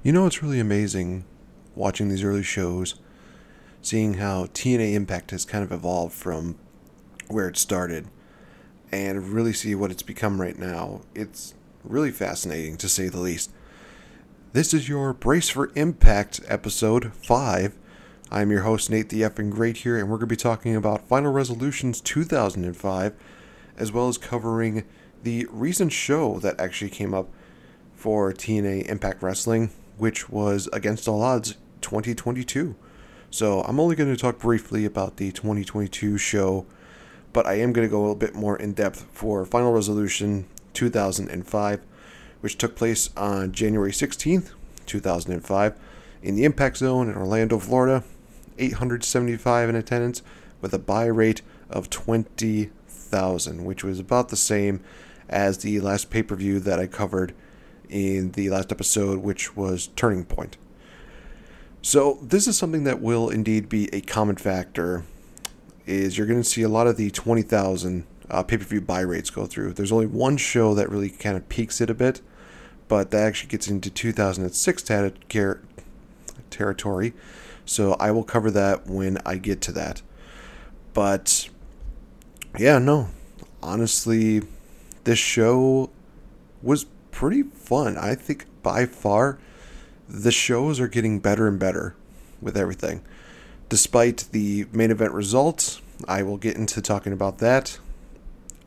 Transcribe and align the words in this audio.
You 0.00 0.12
know, 0.12 0.26
it's 0.26 0.44
really 0.44 0.60
amazing 0.60 1.24
watching 1.74 2.08
these 2.08 2.22
early 2.22 2.44
shows, 2.44 2.94
seeing 3.82 4.14
how 4.14 4.44
TNA 4.46 4.94
Impact 4.94 5.32
has 5.32 5.44
kind 5.44 5.64
of 5.64 5.72
evolved 5.72 6.14
from 6.14 6.56
where 7.26 7.48
it 7.48 7.56
started 7.56 8.06
and 8.92 9.30
really 9.30 9.52
see 9.52 9.74
what 9.74 9.90
it's 9.90 10.04
become 10.04 10.40
right 10.40 10.56
now. 10.56 11.00
It's 11.16 11.54
really 11.82 12.12
fascinating 12.12 12.76
to 12.76 12.88
say 12.88 13.08
the 13.08 13.18
least. 13.18 13.50
This 14.52 14.72
is 14.72 14.88
your 14.88 15.12
Brace 15.12 15.48
for 15.48 15.72
Impact 15.74 16.42
episode 16.46 17.12
5. 17.12 17.76
I'm 18.30 18.52
your 18.52 18.62
host, 18.62 18.90
Nate 18.90 19.08
the 19.08 19.22
Effing 19.22 19.50
Great 19.50 19.78
here, 19.78 19.98
and 19.98 20.08
we're 20.08 20.18
going 20.18 20.28
to 20.28 20.34
be 20.34 20.36
talking 20.36 20.76
about 20.76 21.08
Final 21.08 21.32
Resolutions 21.32 22.00
2005, 22.00 23.14
as 23.76 23.90
well 23.90 24.06
as 24.06 24.16
covering 24.16 24.84
the 25.24 25.48
recent 25.50 25.90
show 25.90 26.38
that 26.38 26.60
actually 26.60 26.90
came 26.90 27.12
up 27.12 27.28
for 27.96 28.32
TNA 28.32 28.88
Impact 28.88 29.24
Wrestling, 29.24 29.70
which 29.98 30.30
was 30.30 30.68
Against 30.72 31.06
All 31.06 31.22
Odds 31.22 31.56
2022. 31.80 32.74
So 33.30 33.62
I'm 33.62 33.78
only 33.78 33.96
going 33.96 34.14
to 34.14 34.20
talk 34.20 34.38
briefly 34.38 34.84
about 34.84 35.18
the 35.18 35.30
2022 35.32 36.16
show, 36.16 36.64
but 37.32 37.46
I 37.46 37.54
am 37.54 37.72
going 37.72 37.86
to 37.86 37.90
go 37.90 37.98
a 37.98 38.00
little 38.00 38.14
bit 38.14 38.34
more 38.34 38.56
in 38.56 38.72
depth 38.72 39.06
for 39.12 39.44
Final 39.44 39.72
Resolution 39.72 40.46
2005, 40.72 41.80
which 42.40 42.56
took 42.56 42.74
place 42.74 43.10
on 43.16 43.52
January 43.52 43.92
16th, 43.92 44.52
2005, 44.86 45.74
in 46.22 46.36
the 46.36 46.44
Impact 46.44 46.78
Zone 46.78 47.08
in 47.08 47.16
Orlando, 47.16 47.58
Florida. 47.58 48.02
875 48.58 49.68
in 49.68 49.76
attendance 49.76 50.22
with 50.60 50.74
a 50.74 50.78
buy 50.78 51.06
rate 51.06 51.42
of 51.70 51.90
20,000, 51.90 53.64
which 53.64 53.84
was 53.84 54.00
about 54.00 54.28
the 54.28 54.36
same 54.36 54.80
as 55.28 55.58
the 55.58 55.80
last 55.80 56.10
pay 56.10 56.22
per 56.22 56.34
view 56.34 56.58
that 56.60 56.78
I 56.80 56.86
covered 56.86 57.34
in 57.88 58.32
the 58.32 58.50
last 58.50 58.72
episode, 58.72 59.20
which 59.20 59.56
was 59.56 59.88
Turning 59.96 60.24
Point. 60.24 60.56
So 61.82 62.18
this 62.22 62.46
is 62.46 62.58
something 62.58 62.84
that 62.84 63.00
will 63.00 63.28
indeed 63.28 63.68
be 63.68 63.92
a 63.92 64.00
common 64.00 64.36
factor. 64.36 65.04
Is 65.86 66.18
you're 66.18 66.26
going 66.26 66.42
to 66.42 66.48
see 66.48 66.62
a 66.62 66.68
lot 66.68 66.86
of 66.86 66.96
the 66.96 67.10
20,000 67.10 68.06
uh, 68.30 68.42
pay-per-view 68.42 68.82
buy 68.82 69.00
rates 69.00 69.30
go 69.30 69.46
through. 69.46 69.72
There's 69.72 69.92
only 69.92 70.06
one 70.06 70.36
show 70.36 70.74
that 70.74 70.90
really 70.90 71.08
kind 71.08 71.36
of 71.36 71.48
peaks 71.48 71.80
it 71.80 71.88
a 71.88 71.94
bit, 71.94 72.20
but 72.88 73.10
that 73.10 73.26
actually 73.26 73.48
gets 73.48 73.68
into 73.68 73.90
2006 73.90 74.82
ter- 74.82 75.60
territory. 76.50 77.14
So 77.64 77.94
I 77.94 78.10
will 78.10 78.24
cover 78.24 78.50
that 78.50 78.86
when 78.86 79.18
I 79.24 79.36
get 79.36 79.60
to 79.62 79.72
that. 79.72 80.02
But 80.92 81.48
yeah, 82.58 82.78
no, 82.78 83.08
honestly, 83.62 84.42
this 85.04 85.18
show 85.18 85.90
was 86.62 86.86
pretty 87.18 87.42
fun. 87.42 87.98
I 87.98 88.14
think 88.14 88.46
by 88.62 88.86
far 88.86 89.40
the 90.08 90.30
shows 90.30 90.78
are 90.78 90.86
getting 90.86 91.18
better 91.18 91.48
and 91.48 91.58
better 91.58 91.96
with 92.40 92.56
everything. 92.56 93.02
Despite 93.68 94.28
the 94.30 94.66
main 94.70 94.92
event 94.92 95.12
results, 95.12 95.82
I 96.06 96.22
will 96.22 96.36
get 96.36 96.54
into 96.56 96.80
talking 96.80 97.12
about 97.12 97.38
that. 97.38 97.80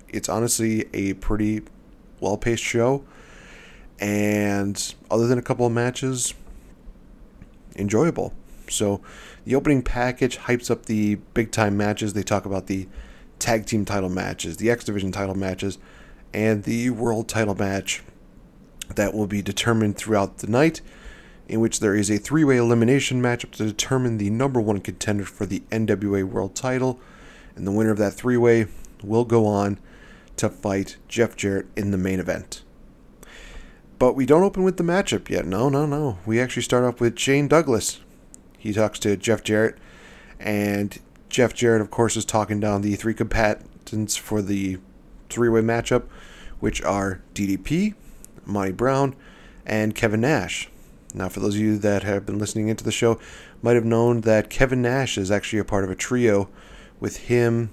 It's 0.09 0.27
honestly 0.27 0.89
a 0.93 1.13
pretty 1.13 1.61
well 2.19 2.35
paced 2.35 2.61
show. 2.61 3.05
And 4.01 4.95
other 5.09 5.27
than 5.27 5.39
a 5.39 5.41
couple 5.41 5.65
of 5.65 5.71
matches, 5.71 6.33
enjoyable. 7.77 8.33
So 8.67 8.99
the 9.45 9.55
opening 9.55 9.81
package 9.81 10.39
hypes 10.39 10.69
up 10.69 10.87
the 10.87 11.15
big 11.33 11.53
time 11.53 11.77
matches. 11.77 12.11
They 12.11 12.23
talk 12.23 12.45
about 12.45 12.67
the 12.67 12.89
tag 13.39 13.65
team 13.65 13.85
title 13.85 14.09
matches, 14.09 14.57
the 14.57 14.69
X 14.69 14.83
Division 14.83 15.13
title 15.13 15.35
matches, 15.35 15.77
and 16.33 16.65
the 16.65 16.89
world 16.89 17.29
title 17.29 17.55
match 17.55 18.03
that 18.95 19.13
will 19.13 19.27
be 19.27 19.41
determined 19.41 19.97
throughout 19.97 20.39
the 20.39 20.47
night, 20.47 20.81
in 21.47 21.59
which 21.59 21.79
there 21.79 21.95
is 21.95 22.09
a 22.09 22.17
three 22.17 22.43
way 22.43 22.57
elimination 22.57 23.21
matchup 23.21 23.51
to 23.51 23.65
determine 23.65 24.17
the 24.17 24.29
number 24.29 24.61
one 24.61 24.79
contender 24.79 25.25
for 25.25 25.45
the 25.45 25.61
NWA 25.71 26.23
World 26.23 26.55
title. 26.55 26.99
And 27.55 27.67
the 27.67 27.71
winner 27.71 27.91
of 27.91 27.97
that 27.97 28.13
three 28.13 28.37
way 28.37 28.67
will 29.03 29.25
go 29.25 29.45
on 29.45 29.79
to 30.37 30.49
fight 30.49 30.97
Jeff 31.07 31.35
Jarrett 31.35 31.67
in 31.75 31.91
the 31.91 31.97
main 31.97 32.19
event. 32.19 32.63
But 33.99 34.15
we 34.15 34.25
don't 34.25 34.43
open 34.43 34.63
with 34.63 34.77
the 34.77 34.83
matchup 34.83 35.29
yet. 35.29 35.45
No, 35.45 35.69
no, 35.69 35.85
no. 35.85 36.17
We 36.25 36.39
actually 36.39 36.63
start 36.63 36.83
off 36.83 36.99
with 36.99 37.19
Shane 37.19 37.47
Douglas. 37.47 37.99
He 38.57 38.73
talks 38.73 38.97
to 38.99 39.15
Jeff 39.15 39.43
Jarrett, 39.43 39.77
and 40.39 40.97
Jeff 41.29 41.53
Jarrett, 41.53 41.81
of 41.81 41.91
course, 41.91 42.17
is 42.17 42.25
talking 42.25 42.59
down 42.59 42.81
the 42.81 42.95
three 42.95 43.13
combatants 43.13 44.15
for 44.15 44.41
the 44.41 44.79
three 45.29 45.49
way 45.49 45.61
matchup, 45.61 46.03
which 46.59 46.81
are 46.81 47.21
DDP, 47.33 47.93
Monty 48.45 48.71
Brown, 48.71 49.15
and 49.65 49.95
Kevin 49.95 50.21
Nash. 50.21 50.69
Now, 51.13 51.29
for 51.29 51.39
those 51.39 51.55
of 51.55 51.61
you 51.61 51.77
that 51.79 52.03
have 52.03 52.25
been 52.25 52.39
listening 52.39 52.69
into 52.69 52.83
the 52.83 52.91
show, 52.91 53.19
might 53.61 53.75
have 53.75 53.85
known 53.85 54.21
that 54.21 54.49
Kevin 54.49 54.81
Nash 54.81 55.17
is 55.17 55.29
actually 55.29 55.59
a 55.59 55.65
part 55.65 55.83
of 55.83 55.89
a 55.89 55.95
trio 55.95 56.49
with 56.99 57.17
him, 57.17 57.69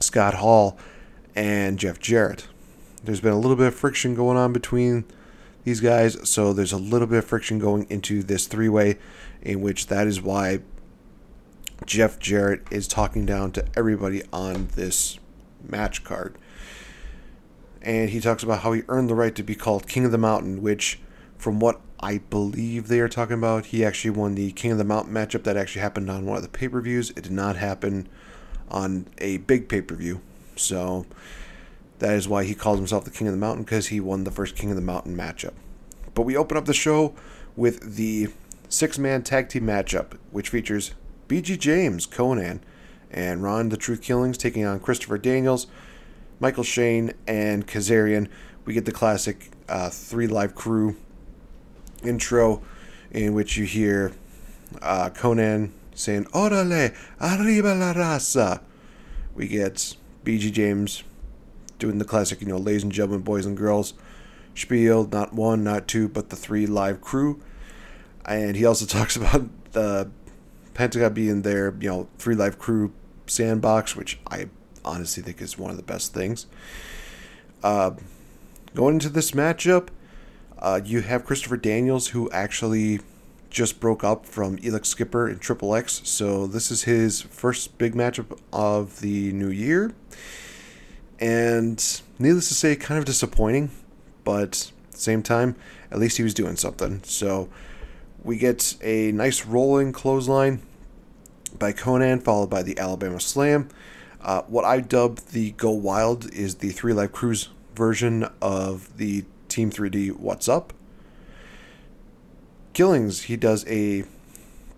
Scott 0.00 0.34
Hall, 0.34 0.78
and 1.34 1.78
Jeff 1.78 1.98
Jarrett. 1.98 2.48
There's 3.04 3.20
been 3.20 3.32
a 3.32 3.38
little 3.38 3.56
bit 3.56 3.66
of 3.66 3.74
friction 3.74 4.14
going 4.14 4.36
on 4.36 4.52
between 4.52 5.04
these 5.64 5.80
guys, 5.80 6.28
so 6.28 6.52
there's 6.52 6.72
a 6.72 6.78
little 6.78 7.06
bit 7.06 7.18
of 7.18 7.24
friction 7.24 7.58
going 7.58 7.86
into 7.90 8.22
this 8.22 8.46
three 8.46 8.68
way, 8.68 8.98
in 9.42 9.60
which 9.60 9.88
that 9.88 10.06
is 10.06 10.22
why 10.22 10.60
Jeff 11.84 12.18
Jarrett 12.18 12.62
is 12.70 12.88
talking 12.88 13.26
down 13.26 13.52
to 13.52 13.66
everybody 13.76 14.22
on 14.32 14.68
this 14.74 15.18
match 15.68 16.04
card 16.04 16.36
and 17.86 18.10
he 18.10 18.20
talks 18.20 18.42
about 18.42 18.60
how 18.60 18.72
he 18.72 18.82
earned 18.88 19.08
the 19.08 19.14
right 19.14 19.34
to 19.36 19.44
be 19.44 19.54
called 19.54 19.86
King 19.86 20.04
of 20.04 20.10
the 20.10 20.18
Mountain, 20.18 20.60
which, 20.60 20.98
from 21.38 21.60
what 21.60 21.80
I 22.00 22.18
believe 22.18 22.88
they 22.88 22.98
are 22.98 23.08
talking 23.08 23.34
about, 23.34 23.66
he 23.66 23.84
actually 23.84 24.10
won 24.10 24.34
the 24.34 24.50
King 24.52 24.72
of 24.72 24.78
the 24.78 24.84
Mountain 24.84 25.14
matchup 25.14 25.44
that 25.44 25.56
actually 25.56 25.82
happened 25.82 26.10
on 26.10 26.26
one 26.26 26.36
of 26.36 26.42
the 26.42 26.48
pay 26.48 26.68
per 26.68 26.80
views. 26.80 27.10
It 27.10 27.22
did 27.22 27.30
not 27.30 27.54
happen 27.54 28.08
on 28.68 29.06
a 29.18 29.36
big 29.38 29.68
pay 29.68 29.82
per 29.82 29.94
view. 29.94 30.20
So 30.56 31.06
that 32.00 32.14
is 32.14 32.26
why 32.26 32.42
he 32.42 32.56
calls 32.56 32.78
himself 32.78 33.04
the 33.04 33.12
King 33.12 33.28
of 33.28 33.34
the 33.34 33.38
Mountain 33.38 33.62
because 33.62 33.86
he 33.86 34.00
won 34.00 34.24
the 34.24 34.32
first 34.32 34.56
King 34.56 34.70
of 34.70 34.76
the 34.76 34.82
Mountain 34.82 35.16
matchup. 35.16 35.54
But 36.12 36.22
we 36.22 36.36
open 36.36 36.56
up 36.56 36.64
the 36.64 36.74
show 36.74 37.14
with 37.54 37.94
the 37.94 38.30
six 38.68 38.98
man 38.98 39.22
tag 39.22 39.48
team 39.48 39.64
matchup, 39.64 40.18
which 40.32 40.48
features 40.48 40.92
BG 41.28 41.56
James, 41.56 42.04
Konnan, 42.04 42.58
and 43.12 43.44
Ron 43.44 43.68
the 43.68 43.76
Truth 43.76 44.02
Killings 44.02 44.36
taking 44.36 44.64
on 44.64 44.80
Christopher 44.80 45.18
Daniels, 45.18 45.68
Michael 46.40 46.64
Shane, 46.64 47.12
and 47.26 47.66
Kazarian. 47.66 48.28
We 48.64 48.74
get 48.74 48.84
the 48.84 48.92
classic 48.92 49.50
uh, 49.68 49.90
three 49.90 50.26
live 50.26 50.54
crew 50.54 50.96
intro 52.02 52.62
in 53.10 53.34
which 53.34 53.56
you 53.56 53.64
hear 53.64 54.12
uh, 54.82 55.10
Konnan 55.10 55.70
saying, 55.94 56.24
Orale, 56.26 56.94
arriba 57.20 57.74
la 57.74 57.94
raza. 57.94 58.60
We 59.34 59.48
get 59.48 59.96
BG 60.24 60.52
James 60.52 61.02
doing 61.78 61.98
the 61.98 62.04
classic, 62.04 62.40
you 62.40 62.46
know, 62.46 62.56
ladies 62.56 62.82
and 62.82 62.92
gentlemen, 62.92 63.22
boys 63.22 63.46
and 63.46 63.56
girls 63.56 63.94
spiel, 64.54 65.06
not 65.06 65.32
one, 65.32 65.62
not 65.62 65.86
two, 65.86 66.08
but 66.08 66.30
the 66.30 66.36
three 66.36 66.66
live 66.66 67.00
crew. 67.00 67.40
And 68.24 68.56
he 68.56 68.64
also 68.64 68.86
talks 68.98 69.16
about 69.16 69.48
the 69.72 70.10
Pentagon 70.74 71.14
being 71.14 71.42
their, 71.42 71.74
you 71.80 71.88
know, 71.88 72.08
three 72.18 72.34
live 72.34 72.58
crew 72.58 72.92
sandbox, 73.26 73.96
which 73.96 74.18
I 74.26 74.48
honestly 74.86 75.22
think 75.22 75.42
is 75.42 75.58
one 75.58 75.70
of 75.70 75.76
the 75.76 75.82
best 75.82 76.14
things. 76.14 76.46
Uh, 77.62 77.92
going 78.74 78.94
into 78.94 79.08
this 79.08 79.32
matchup, 79.32 79.88
uh, 80.58 80.80
you 80.84 81.00
have 81.02 81.24
Christopher 81.24 81.56
Daniels, 81.56 82.08
who 82.08 82.30
actually 82.30 83.00
just 83.50 83.80
broke 83.80 84.04
up 84.04 84.26
from 84.26 84.56
Elix 84.58 84.86
Skipper 84.86 85.28
in 85.28 85.38
Triple 85.38 85.74
X. 85.74 86.02
So 86.04 86.46
this 86.46 86.70
is 86.70 86.84
his 86.84 87.22
first 87.22 87.78
big 87.78 87.94
matchup 87.94 88.38
of 88.52 89.00
the 89.00 89.32
new 89.32 89.48
year. 89.48 89.92
And 91.18 92.02
needless 92.18 92.48
to 92.48 92.54
say, 92.54 92.76
kind 92.76 92.98
of 92.98 93.04
disappointing, 93.04 93.70
but 94.24 94.70
same 94.90 95.22
time, 95.22 95.56
at 95.90 95.98
least 95.98 96.16
he 96.16 96.22
was 96.22 96.34
doing 96.34 96.56
something. 96.56 97.02
So 97.04 97.48
we 98.22 98.36
get 98.36 98.76
a 98.82 99.12
nice 99.12 99.46
rolling 99.46 99.92
clothesline 99.92 100.60
by 101.58 101.72
Konnan, 101.72 102.22
followed 102.22 102.50
by 102.50 102.62
the 102.62 102.78
Alabama 102.78 103.20
Slam. 103.20 103.68
Uh, 104.20 104.42
what 104.42 104.64
I 104.64 104.80
dub 104.80 105.18
the 105.18 105.52
Go 105.52 105.70
Wild 105.70 106.32
is 106.32 106.56
the 106.56 106.70
Three 106.70 106.92
Live 106.92 107.12
Kru's 107.12 107.48
version 107.74 108.28
of 108.40 108.96
the 108.96 109.24
Team 109.48 109.70
3D 109.70 110.16
What's 110.18 110.48
Up. 110.48 110.72
Killings, 112.72 113.22
he 113.22 113.36
does 113.36 113.64
a 113.68 114.04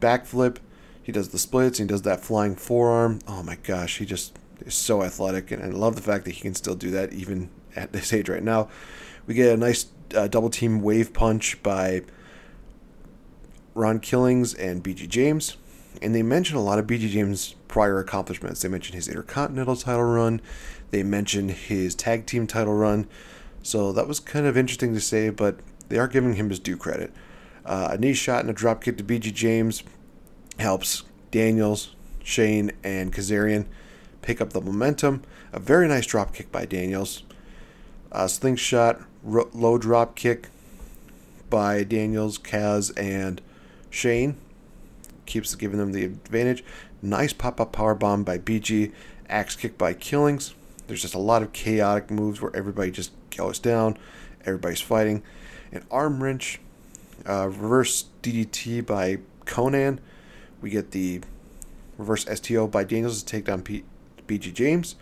backflip, 0.01 0.59
he 1.03 1.11
does 1.11 1.31
the 1.31 1.39
splits, 1.39 1.79
he 1.79 1.85
does 1.85 2.03
that 2.03 2.21
flying 2.21 2.55
forearm. 2.55 3.21
Oh 3.27 3.43
my 3.43 3.57
gosh, 3.57 3.99
he 3.99 4.05
just 4.05 4.39
is 4.61 4.75
so 4.75 5.03
athletic, 5.03 5.51
and 5.51 5.63
I 5.63 5.69
love 5.69 5.97
the 5.97 6.03
fact 6.03 6.25
that 6.25 6.33
he 6.33 6.41
can 6.41 6.55
still 6.55 6.75
do 6.75 6.91
that 6.91 7.13
even 7.13 7.51
at 7.75 7.93
this 7.93 8.13
age 8.13 8.29
right 8.29 8.43
now. 8.43 8.69
We 9.27 9.35
get 9.35 9.53
a 9.53 9.57
nice 9.57 9.87
uh, 10.15 10.29
double 10.29 10.51
team 10.51 10.81
wave 10.81 11.13
punch 11.13 11.63
by 11.63 12.03
Ron 13.75 14.01
Killings 14.01 14.55
and 14.55 14.83
BG 14.83 15.09
James 15.09 15.57
and 16.01 16.15
they 16.15 16.23
mention 16.23 16.57
a 16.57 16.63
lot 16.63 16.79
of 16.79 16.87
BG 16.87 17.09
James' 17.11 17.55
prior 17.67 17.99
accomplishments. 17.99 18.63
They 18.63 18.69
mention 18.69 18.95
his 18.95 19.09
Intercontinental 19.09 19.77
title 19.77 20.05
run, 20.05 20.41
they 20.91 21.03
mention 21.03 21.49
his 21.49 21.95
tag 21.95 22.27
team 22.27 22.47
title 22.47 22.75
run. 22.75 23.07
So 23.63 23.93
that 23.93 24.09
was 24.09 24.21
kind 24.21 24.47
of 24.47 24.57
interesting 24.57 24.95
to 24.95 25.01
say, 25.01 25.31
but 25.31 25.59
they 25.89 25.99
are 25.99 26.09
giving 26.09 26.35
him 26.35 26.51
his 26.51 26.59
due 26.59 26.77
credit. 26.77 27.13
Uh, 27.65 27.91
a 27.93 27.99
knee 27.99 28.15
shot 28.15 28.41
and 28.41 28.51
a 28.51 28.55
drop 28.55 28.83
kick 28.83 28.97
to 28.97 29.05
BG 29.05 29.35
James 29.35 29.83
helps 30.59 31.03
Daniels, 31.31 31.95
Shane, 32.23 32.73
and 32.83 33.13
Kazarian 33.13 33.67
pick 34.23 34.41
up 34.41 34.53
the 34.53 34.61
momentum. 34.61 35.23
A 35.53 35.61
very 35.61 35.89
nice 35.89 36.07
drop 36.07 36.35
kick 36.35 36.51
by 36.51 36.65
Daniels. 36.65 37.23
A 38.11 38.29
slingshot, 38.29 39.01
low 39.23 39.77
drop 39.77 40.17
kick 40.17 40.49
by 41.51 41.85
Daniels, 41.85 42.39
Kaz, 42.39 42.91
and 42.97 43.41
Shane. 43.91 44.37
Keeps 45.29 45.55
giving 45.57 45.79
them 45.79 45.93
the 45.93 46.07
advantage. 46.07 46.65
Nice 47.03 47.35
pop 47.35 47.61
up 47.61 47.71
power 47.71 47.95
bomb 47.95 48.25
by 48.25 48.39
BG. 48.39 48.93
Axe 49.29 49.57
kick 49.57 49.77
by 49.77 49.93
Killings. 49.93 50.55
There's 50.87 51.03
just 51.03 51.15
a 51.15 51.19
lot 51.19 51.43
of 51.43 51.53
chaotic 51.53 52.11
moves 52.11 52.41
where 52.41 52.55
everybody 52.57 52.91
just 52.91 53.13
goes 53.37 53.59
down. 53.59 53.99
Everybody's 54.47 54.81
fighting. 54.81 55.23
An 55.71 55.85
arm 55.91 56.23
wrench, 56.23 56.61
uh, 57.29 57.47
reverse 57.49 58.07
DDT 58.23 58.87
by 58.87 59.19
Konnan. 59.45 59.99
We 60.63 60.71
get 60.71 60.93
the 60.93 61.21
reverse 61.99 62.25
STO 62.25 62.67
by 62.67 62.85
Daniels 62.85 63.23
to 63.23 63.27
take 63.27 63.45
down 63.45 63.61
P- 63.61 63.85
BG 64.27 64.55
James. 64.55 64.97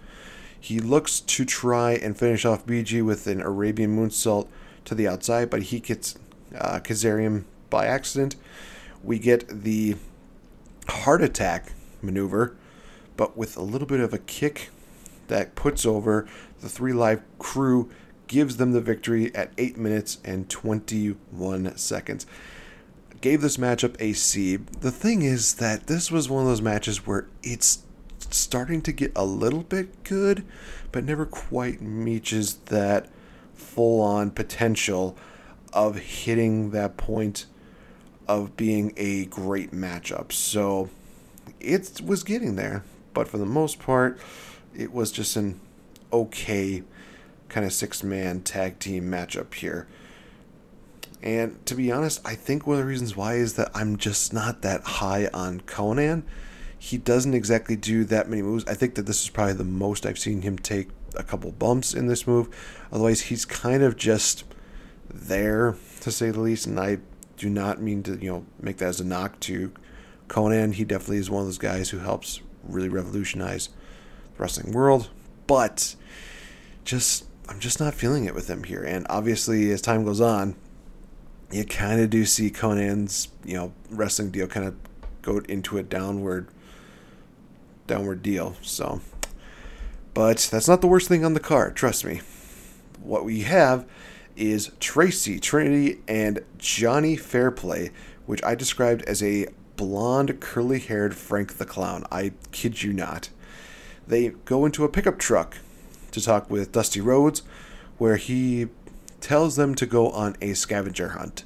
He 0.59 0.81
looks 0.81 1.21
to 1.21 1.45
try 1.45 1.93
and 1.93 2.19
finish 2.19 2.45
off 2.45 2.67
BG 2.67 3.05
with 3.05 3.29
an 3.29 3.41
Arabian 3.41 3.97
moonsault 3.97 4.49
to 4.87 4.97
the 4.97 5.07
outside, 5.07 5.51
but 5.51 5.63
he 5.63 5.79
gets 5.79 6.19
uh, 6.59 6.81
Kazarian 6.81 7.45
by 7.71 7.87
accident. 7.87 8.35
We 9.05 9.21
get 9.21 9.63
the 9.63 9.95
heart 10.89 11.23
attack 11.23 11.73
maneuver, 12.03 12.57
but 13.17 13.37
with 13.37 13.57
a 13.57 13.63
little 13.63 13.87
bit 13.87 14.01
of 14.01 14.13
a 14.13 14.19
kick 14.19 14.71
that 15.29 15.55
puts 15.55 15.85
over 15.85 16.29
the 16.61 16.69
three 16.69 16.93
live 16.93 17.23
crew, 17.39 17.91
gives 18.27 18.57
them 18.57 18.73
the 18.73 18.81
victory 18.81 19.35
at 19.35 19.53
8 19.57 19.77
minutes 19.77 20.19
and 20.25 20.49
21 20.49 21.77
seconds. 21.77 22.27
Gave 23.21 23.41
this 23.41 23.57
matchup 23.57 23.97
a 24.01 24.13
C. 24.13 24.57
The 24.57 24.91
thing 24.91 25.23
is 25.23 25.55
that 25.55 25.87
this 25.87 26.11
was 26.11 26.29
one 26.29 26.43
of 26.43 26.49
those 26.49 26.63
matches 26.63 27.07
where 27.07 27.29
it's 27.43 27.83
starting 28.31 28.83
to 28.83 28.93
get 28.93 29.13
a 29.17 29.25
little 29.25 29.63
bit 29.63 30.05
good, 30.05 30.45
but 30.93 31.05
never 31.05 31.25
quite 31.25 31.79
reaches 31.81 32.55
that 32.67 33.09
full 33.55 34.01
on 34.01 34.31
potential 34.31 35.17
of 35.73 35.97
hitting 35.97 36.71
that 36.71 36.97
point 36.97 37.47
of 38.29 38.57
being 38.57 38.93
a 38.97 39.27
great 39.27 39.73
matchup. 39.73 40.33
So 40.33 40.91
it 41.61 42.01
was 42.05 42.23
getting 42.23 42.57
there, 42.57 42.85
but 43.15 43.29
for 43.29 43.39
the 43.39 43.47
most 43.47 43.79
part, 43.79 44.19
it 44.75 44.93
was 44.93 45.11
just 45.11 45.37
an 45.37 45.61
okay 46.13 46.83
kind 47.49 47.65
of 47.65 47.73
six 47.73 48.03
man 48.03 48.41
tag 48.41 48.79
team 48.79 49.05
matchup 49.05 49.55
here. 49.55 49.87
And 51.23 51.65
to 51.67 51.75
be 51.75 51.91
honest, 51.91 52.21
I 52.25 52.35
think 52.35 52.67
one 52.67 52.77
of 52.77 52.83
the 52.83 52.89
reasons 52.89 53.17
why 53.17 53.35
is 53.35 53.55
that 53.55 53.71
I'm 53.75 53.97
just 53.97 54.33
not 54.33 54.63
that 54.63 54.83
high 54.83 55.29
on 55.33 55.61
Konnan. 55.63 56.23
He 56.79 56.99
doesn't 56.99 57.35
exactly 57.35 57.75
do 57.75 58.05
that 58.05 58.29
many 58.29 58.43
moves. 58.43 58.65
I 58.67 58.75
think 58.75 58.95
that 58.97 59.07
this 59.07 59.23
is 59.23 59.31
probably 59.31 59.55
the 59.55 59.65
most 59.65 60.05
I've 60.05 60.19
seen 60.19 60.43
him 60.43 60.59
take 60.59 60.89
a 61.17 61.23
couple 61.23 61.51
bumps 61.53 61.95
in 61.95 62.07
this 62.07 62.27
move. 62.27 62.49
Otherwise, 62.93 63.23
he's 63.23 63.45
kind 63.45 63.83
of 63.83 63.97
just 63.97 64.45
there, 65.13 65.75
to 66.01 66.13
say 66.13 66.31
the 66.31 66.41
least. 66.41 66.67
And 66.67 66.79
I 66.79 66.99
do 67.37 67.51
not 67.51 67.81
mean 67.81 68.03
to, 68.05 68.17
you 68.17 68.31
know, 68.31 68.47
make 68.61 68.79
that 68.79 68.89
as 68.89 69.01
a 69.01 69.05
knock 69.05 69.39
to 69.41 69.73
Konnan. 70.29 70.75
He 70.75 70.85
definitely 70.85 71.19
is 71.19 71.31
one 71.31 71.43
of 71.43 71.47
those 71.47 71.59
guys 71.59 71.91
who 71.91 71.99
helps 71.99 72.41
really 72.63 72.89
revolutionize 72.89 73.69
the 73.69 74.43
wrestling 74.43 74.73
world. 74.73 75.09
But 75.47 75.95
just 76.85 77.27
I'm 77.49 77.61
just 77.61 77.79
not 77.79 77.95
feeling 77.95 78.25
it 78.25 78.35
with 78.35 78.49
him 78.49 78.65
here. 78.65 78.83
And 78.83 79.07
obviously, 79.09 79.71
as 79.71 79.81
time 79.81 80.05
goes 80.05 80.21
on, 80.21 80.57
you 81.53 81.65
kind 81.65 82.01
of 82.01 82.11
do 82.11 82.25
see 82.25 82.51
Konnan's 82.51 83.29
you 83.45 83.55
know 83.55 83.73
wrestling 83.91 84.31
deal 84.31 84.47
kind 84.47 84.67
of 84.67 84.75
go 85.23 85.39
into 85.49 85.79
a 85.79 85.83
downward 85.83 86.49
downward 87.87 88.23
deal. 88.23 88.57
So, 88.63 89.01
but 90.15 90.49
that's 90.51 90.69
not 90.69 90.81
the 90.81 90.89
worst 90.89 91.09
thing 91.09 91.25
on 91.25 91.35
the 91.35 91.41
card. 91.41 91.77
Trust 91.77 92.05
me. 92.05 92.21
What 93.01 93.25
we 93.25 93.43
have 93.43 93.87
is 94.37 94.73
Tracy 94.81 95.41
Trinity 95.41 96.01
and 96.07 96.41
Johnny 96.59 97.17
Fairplay, 97.17 97.91
which 98.27 98.43
I 98.45 98.55
described 98.55 99.03
as 99.03 99.23
a 99.23 99.47
blonde, 99.77 100.41
curly-haired 100.41 101.15
Frank 101.15 101.55
the 101.55 101.65
Clown. 101.65 102.05
I 102.11 102.33
kid 102.53 102.83
you 102.83 102.93
not. 102.93 103.31
They 104.07 104.29
go 104.45 104.65
into 104.65 104.85
a 104.85 104.89
pickup 104.89 105.19
truck 105.19 105.59
to 106.13 106.21
talk 106.21 106.49
with 106.49 106.73
Dusty 106.73 107.01
Rhodes, 107.01 107.43
where 107.99 108.17
he 108.17 108.69
tells 109.21 109.57
them 109.57 109.75
to 109.75 109.87
go 109.87 110.11
on 110.11 110.37
a 110.41 110.55
scavenger 110.55 111.11
hunt. 111.11 111.45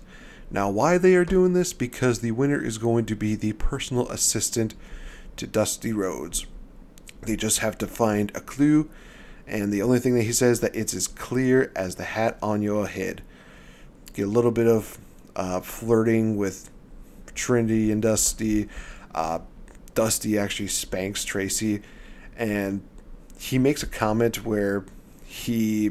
Now, 0.51 0.69
why 0.69 0.99
they 0.99 1.15
are 1.15 1.25
doing 1.25 1.53
this? 1.53 1.73
Because 1.73 2.21
the 2.21 2.33
winner 2.33 2.63
is 2.63 2.79
going 2.79 3.07
to 3.07 3.15
be 3.17 3.35
the 3.37 3.53
personal 3.55 4.09
assistant 4.09 4.75
to 5.37 5.47
Dusty 5.47 5.93
Rhodes. 5.93 6.47
They 7.23 7.37
just 7.37 7.61
have 7.61 7.79
to 7.79 7.87
find 7.87 8.31
a 8.35 8.41
clue, 8.41 8.91
and 9.51 9.73
the 9.73 9.83
only 9.83 9.99
thing 9.99 10.15
that 10.15 10.23
he 10.23 10.33
says 10.33 10.61
that 10.61 10.77
it's 10.77 10.95
as 10.95 11.09
clear 11.09 11.73
as 11.75 11.97
the 11.97 12.05
hat 12.05 12.39
on 12.41 12.63
your 12.63 12.87
head. 12.87 13.23
Get 14.15 14.23
a 14.23 14.31
little 14.31 14.53
bit 14.53 14.69
of 14.69 14.97
uh, 15.35 15.61
flirting 15.61 16.37
with 16.37 16.71
Trinity 17.35 17.91
and 17.91 18.01
Dusty. 18.01 18.69
Uh, 19.13 19.41
Dusty 19.95 20.39
actually 20.39 20.69
spanks 20.69 21.25
Tracy, 21.25 21.83
and 22.37 22.83
he 23.39 23.59
makes 23.59 23.83
a 23.83 23.87
comment 23.87 24.45
where 24.45 24.85
he 25.25 25.91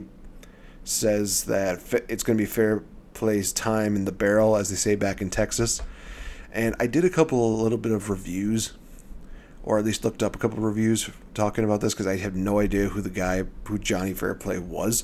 says 0.86 1.44
that 1.44 1.82
it's 2.08 2.24
going 2.24 2.38
to 2.38 2.42
be 2.42 2.50
fair 2.50 2.84
play's 3.14 3.52
time 3.52 3.98
in 3.98 4.06
the 4.06 4.12
barrel, 4.14 4.56
as 4.56 4.70
they 4.70 4.76
say 4.76 4.96
back 4.96 5.22
in 5.22 5.30
Texas. 5.30 5.82
And 6.52 6.76
I 6.80 6.88
did 6.88 7.04
a 7.04 7.10
couple, 7.10 7.60
a 7.60 7.62
little 7.62 7.78
bit 7.78 7.92
of 7.92 8.10
reviews, 8.10 8.74
or 9.64 9.78
at 9.78 9.86
least 9.86 10.04
looked 10.04 10.24
up 10.24 10.36
a 10.36 10.40
couple 10.40 10.58
of 10.58 10.64
reviews 10.64 11.10
talking 11.34 11.64
about 11.64 11.82
this 11.82 11.94
because 11.94 12.08
I 12.08 12.18
had 12.18 12.36
no 12.36 12.60
idea 12.60 12.90
who 12.90 13.02
the 13.02 13.10
guy, 13.10 13.44
who 13.66 13.78
Johnny 13.78 14.14
Fairplay 14.14 14.58
was. 14.58 15.04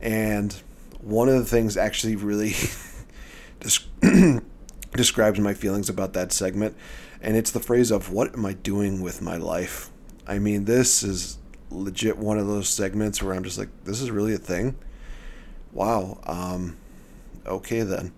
And 0.00 0.52
one 1.00 1.28
of 1.28 1.36
the 1.36 1.44
things 1.44 1.76
actually 1.76 2.16
really 2.16 2.54
describes 4.92 5.40
my 5.40 5.54
feelings 5.54 5.88
about 5.88 6.12
that 6.14 6.32
segment. 6.32 6.76
And 7.20 7.36
it's 7.36 7.50
the 7.50 7.60
phrase 7.60 7.90
of, 7.90 8.10
What 8.12 8.34
am 8.34 8.46
I 8.46 8.52
doing 8.54 9.00
with 9.00 9.22
my 9.22 9.36
life? 9.36 9.90
I 10.26 10.38
mean, 10.38 10.64
this 10.66 11.02
is 11.02 11.38
legit 11.70 12.18
one 12.18 12.38
of 12.38 12.46
those 12.46 12.68
segments 12.68 13.22
where 13.22 13.34
I'm 13.34 13.44
just 13.44 13.58
like, 13.58 13.70
This 13.84 14.00
is 14.00 14.10
really 14.10 14.34
a 14.34 14.38
thing? 14.38 14.76
Wow. 15.72 16.18
Um, 16.24 16.76
okay 17.46 17.82
then. 17.82 18.12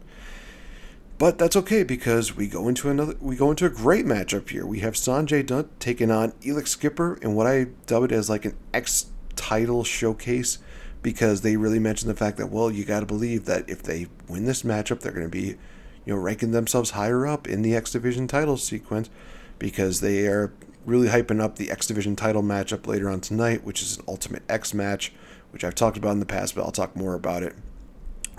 But 1.20 1.36
that's 1.36 1.54
okay 1.54 1.82
because 1.82 2.34
we 2.34 2.48
go 2.48 2.66
into 2.66 2.88
another 2.88 3.14
we 3.20 3.36
go 3.36 3.50
into 3.50 3.66
a 3.66 3.68
great 3.68 4.06
matchup 4.06 4.48
here. 4.48 4.64
We 4.64 4.80
have 4.80 4.94
Sanjay 4.94 5.44
Dutt 5.44 5.78
taking 5.78 6.10
on 6.10 6.32
Elix 6.40 6.68
Skipper 6.68 7.18
in 7.20 7.34
what 7.34 7.46
I 7.46 7.66
dub 7.84 8.04
it 8.04 8.10
as 8.10 8.30
like 8.30 8.46
an 8.46 8.56
X 8.72 9.10
title 9.36 9.84
showcase 9.84 10.56
because 11.02 11.42
they 11.42 11.58
really 11.58 11.78
mention 11.78 12.08
the 12.08 12.14
fact 12.14 12.38
that 12.38 12.46
well 12.46 12.70
you 12.70 12.86
got 12.86 13.00
to 13.00 13.06
believe 13.06 13.44
that 13.44 13.68
if 13.68 13.82
they 13.82 14.06
win 14.28 14.46
this 14.46 14.62
matchup 14.62 15.00
they're 15.00 15.12
going 15.12 15.26
to 15.26 15.28
be 15.28 15.58
you 16.06 16.14
know 16.14 16.16
ranking 16.16 16.52
themselves 16.52 16.92
higher 16.92 17.26
up 17.26 17.46
in 17.46 17.60
the 17.60 17.76
X 17.76 17.92
Division 17.92 18.26
title 18.26 18.56
sequence 18.56 19.10
because 19.58 20.00
they 20.00 20.26
are 20.26 20.54
really 20.86 21.08
hyping 21.08 21.42
up 21.42 21.56
the 21.56 21.70
X 21.70 21.86
Division 21.86 22.16
title 22.16 22.42
matchup 22.42 22.86
later 22.86 23.10
on 23.10 23.20
tonight, 23.20 23.62
which 23.62 23.82
is 23.82 23.98
an 23.98 24.04
Ultimate 24.08 24.42
X 24.48 24.72
match, 24.72 25.12
which 25.50 25.64
I've 25.64 25.74
talked 25.74 25.98
about 25.98 26.12
in 26.12 26.20
the 26.20 26.24
past, 26.24 26.54
but 26.54 26.62
I'll 26.62 26.72
talk 26.72 26.96
more 26.96 27.12
about 27.12 27.42
it 27.42 27.54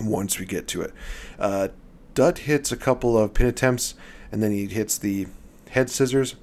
once 0.00 0.40
we 0.40 0.46
get 0.46 0.66
to 0.66 0.82
it. 0.82 0.92
Uh, 1.38 1.68
Dutt 2.14 2.38
hits 2.38 2.70
a 2.70 2.76
couple 2.76 3.16
of 3.16 3.34
pin 3.34 3.46
attempts, 3.46 3.94
and 4.30 4.42
then 4.42 4.52
he 4.52 4.66
hits 4.66 4.98
the 4.98 5.26
head 5.70 5.90
scissors, 5.90 6.36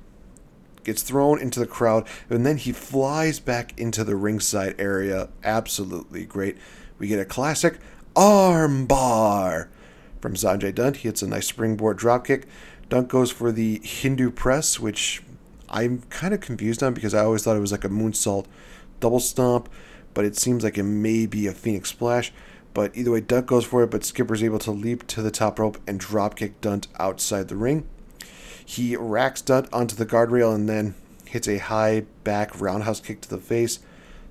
gets 0.84 1.04
thrown 1.04 1.40
into 1.40 1.60
the 1.60 1.68
crowd, 1.68 2.08
and 2.30 2.46
then 2.46 2.58
he 2.58 2.72
flies 2.72 3.40
back 3.40 3.78
into 3.78 4.04
the 4.04 4.16
ringside 4.16 4.76
area. 4.80 5.30
Absolutely 5.44 6.26
great. 6.26 6.58
We 6.98 7.08
get 7.08 7.20
a 7.20 7.26
classic 7.26 7.78
armbar 8.16 9.68
from 10.20 10.34
Sanjay 10.34 10.74
Dutt. 10.74 10.98
He 10.98 11.08
hits 11.08 11.22
a 11.22 11.28
nice 11.28 11.48
springboard 11.48 11.98
dropkick. 11.98 12.46
Dutt 12.90 13.08
goes 13.08 13.32
for 13.32 13.52
the 13.52 13.80
Hindu 13.84 14.32
press, 14.32 14.80
which 14.80 15.22
I'm 15.70 16.02
kind 16.10 16.34
of 16.34 16.42
confused 16.42 16.82
on 16.82 16.94
because 16.94 17.14
I 17.14 17.24
always 17.24 17.44
thought 17.44 17.56
it 17.56 17.62
was 17.62 17.72
like 17.72 17.86
a 17.86 17.90
moonsault 17.90 18.46
double 19.00 19.20
stomp, 19.20 19.70
but 20.14 20.26
it 20.26 20.36
seems 20.36 20.64
like 20.64 20.78
it 20.78 20.84
may 20.84 21.26
be 21.26 21.48
a 21.48 21.54
Phoenix 21.54 21.90
splash. 21.90 22.34
But 22.80 22.96
either 22.96 23.12
way, 23.12 23.20
Dutt 23.20 23.46
goes 23.46 23.66
for 23.66 23.84
it, 23.84 23.92
but 23.92 24.06
Skipper's 24.06 24.42
able 24.42 24.60
to 24.60 24.72
leap 24.72 25.06
to 25.08 25.22
the 25.22 25.32
top 25.32 25.60
rope 25.60 25.78
and 25.86 26.00
dropkick 26.00 26.54
Dutt 26.62 26.88
outside 26.98 27.50
the 27.50 27.58
ring. 27.58 27.86
He 28.66 28.96
racks 28.96 29.42
Dutt 29.42 29.68
onto 29.74 29.98
the 29.98 30.06
guardrail 30.06 30.56
and 30.56 30.70
then 30.70 30.96
hits 31.26 31.50
a 31.50 31.58
high 31.58 32.06
back 32.24 32.58
roundhouse 32.58 33.02
kick 33.02 33.20
to 33.20 33.30
the 33.30 33.38
face, 33.38 33.80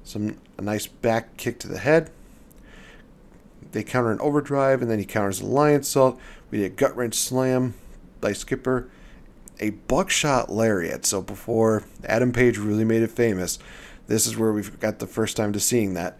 some 0.02 0.38
a 0.56 0.62
nice 0.62 0.86
back 0.86 1.36
kick 1.36 1.58
to 1.58 1.68
the 1.68 1.76
head. 1.76 2.10
They 3.72 3.82
counter 3.82 4.12
an 4.12 4.20
overdrive, 4.20 4.80
and 4.80 4.90
then 4.90 4.98
he 4.98 5.04
counters 5.04 5.42
a 5.42 5.44
lionsault. 5.44 6.18
We 6.50 6.60
get 6.60 6.64
a 6.64 6.70
gut 6.70 6.96
wrench 6.96 7.16
slam 7.16 7.74
by 8.22 8.32
Skipper, 8.32 8.88
a 9.60 9.70
buckshot 9.70 10.50
lariat. 10.50 11.04
So 11.04 11.20
before 11.20 11.84
Adam 12.02 12.32
Page 12.32 12.56
really 12.56 12.86
made 12.86 13.02
it 13.02 13.10
famous, 13.10 13.58
this 14.06 14.26
is 14.26 14.38
where 14.38 14.54
we've 14.54 14.80
got 14.80 15.00
the 15.00 15.06
first 15.06 15.36
time 15.36 15.52
to 15.52 15.60
seeing 15.60 15.92
that. 15.92 16.18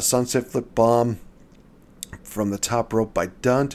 sunset 0.00 0.48
flip 0.48 0.74
bomb 0.74 1.20
from 2.30 2.50
the 2.50 2.58
top 2.58 2.92
rope 2.92 3.12
by 3.12 3.26
Dutt. 3.26 3.74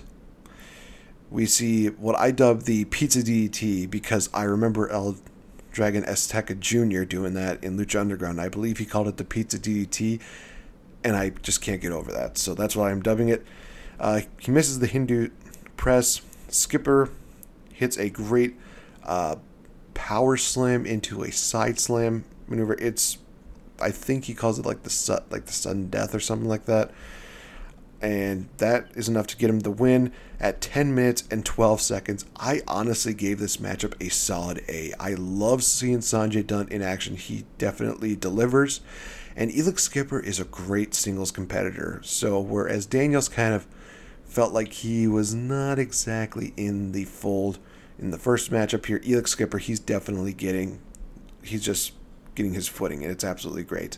we 1.29 1.45
see 1.45 1.87
what 1.87 2.17
I 2.17 2.31
dub 2.31 2.63
the 2.63 2.85
Pizza 2.85 3.19
DDT 3.19 3.89
because 3.89 4.29
I 4.33 4.43
remember 4.43 4.89
El 4.89 5.17
Dragon 5.73 6.03
Azteca 6.03 6.57
Jr. 6.57 7.03
doing 7.03 7.33
that 7.33 7.61
in 7.61 7.77
Lucha 7.77 7.99
Underground. 7.99 8.39
I 8.39 8.47
believe 8.47 8.77
he 8.77 8.85
called 8.85 9.09
it 9.09 9.17
the 9.17 9.25
Pizza 9.25 9.59
DDT, 9.59 10.21
and 11.03 11.17
I 11.17 11.31
just 11.31 11.61
can't 11.61 11.81
get 11.81 11.91
over 11.91 12.13
that. 12.13 12.37
So 12.37 12.53
that's 12.53 12.77
why 12.77 12.91
I'm 12.91 13.01
dubbing 13.01 13.27
it. 13.27 13.45
Uh, 13.99 14.21
he 14.39 14.51
misses 14.51 14.79
the 14.79 14.87
Hindu 14.87 15.31
press. 15.75 16.21
Skipper 16.47 17.09
hits 17.73 17.97
a 17.97 18.09
great 18.09 18.55
uh, 19.03 19.35
power 19.93 20.37
slam 20.37 20.85
into 20.85 21.23
a 21.23 21.31
side 21.31 21.77
slam 21.77 22.23
maneuver. 22.47 22.75
It's, 22.75 23.17
I 23.81 23.91
think 23.91 24.25
he 24.25 24.33
calls 24.33 24.59
it 24.59 24.65
like 24.65 24.83
the 24.83 24.89
su- 24.89 25.19
like 25.29 25.45
the 25.45 25.51
sudden 25.51 25.89
death 25.89 26.15
or 26.15 26.21
something 26.21 26.47
like 26.47 26.65
that 26.65 26.91
and 28.05 28.47
that 28.59 28.87
is 28.93 29.09
enough 29.09 29.25
to 29.25 29.35
get 29.35 29.49
him 29.49 29.61
the 29.61 29.71
win 29.71 30.11
at 30.39 30.61
10 30.61 30.93
minutes 30.93 31.23
and 31.31 31.43
12 31.43 31.81
seconds. 31.81 32.23
I 32.35 32.61
honestly 32.67 33.15
gave 33.15 33.39
this 33.39 33.57
matchup 33.57 33.99
a 33.99 34.09
solid 34.09 34.63
A. 34.69 34.93
I 34.99 35.15
love 35.15 35.63
seeing 35.63 35.99
Sanjay 35.99 36.45
Dutt 36.45 36.71
in 36.71 36.83
action. 36.83 37.15
He 37.15 37.45
definitely 37.57 38.15
delivers. 38.15 38.81
And 39.35 39.49
Elix 39.49 39.79
Skipper 39.79 40.19
is 40.19 40.39
a 40.39 40.45
great 40.45 40.93
singles 40.93 41.31
competitor. 41.31 41.99
So, 42.03 42.39
whereas 42.39 42.85
Daniels 42.85 43.27
kind 43.27 43.55
of 43.55 43.65
felt 44.23 44.53
like 44.53 44.71
he 44.71 45.07
was 45.07 45.33
not 45.33 45.79
exactly 45.79 46.53
in 46.55 46.91
the 46.91 47.05
fold 47.05 47.57
in 47.97 48.11
the 48.11 48.19
first 48.19 48.51
matchup 48.51 48.85
here, 48.85 48.99
Elix 48.99 49.29
Skipper, 49.29 49.57
he's 49.57 49.79
definitely 49.79 50.33
getting, 50.33 50.79
he's 51.41 51.63
just 51.63 51.93
getting 52.35 52.53
his 52.53 52.67
footing, 52.67 53.01
and 53.01 53.11
it's 53.11 53.23
absolutely 53.23 53.63
great. 53.63 53.97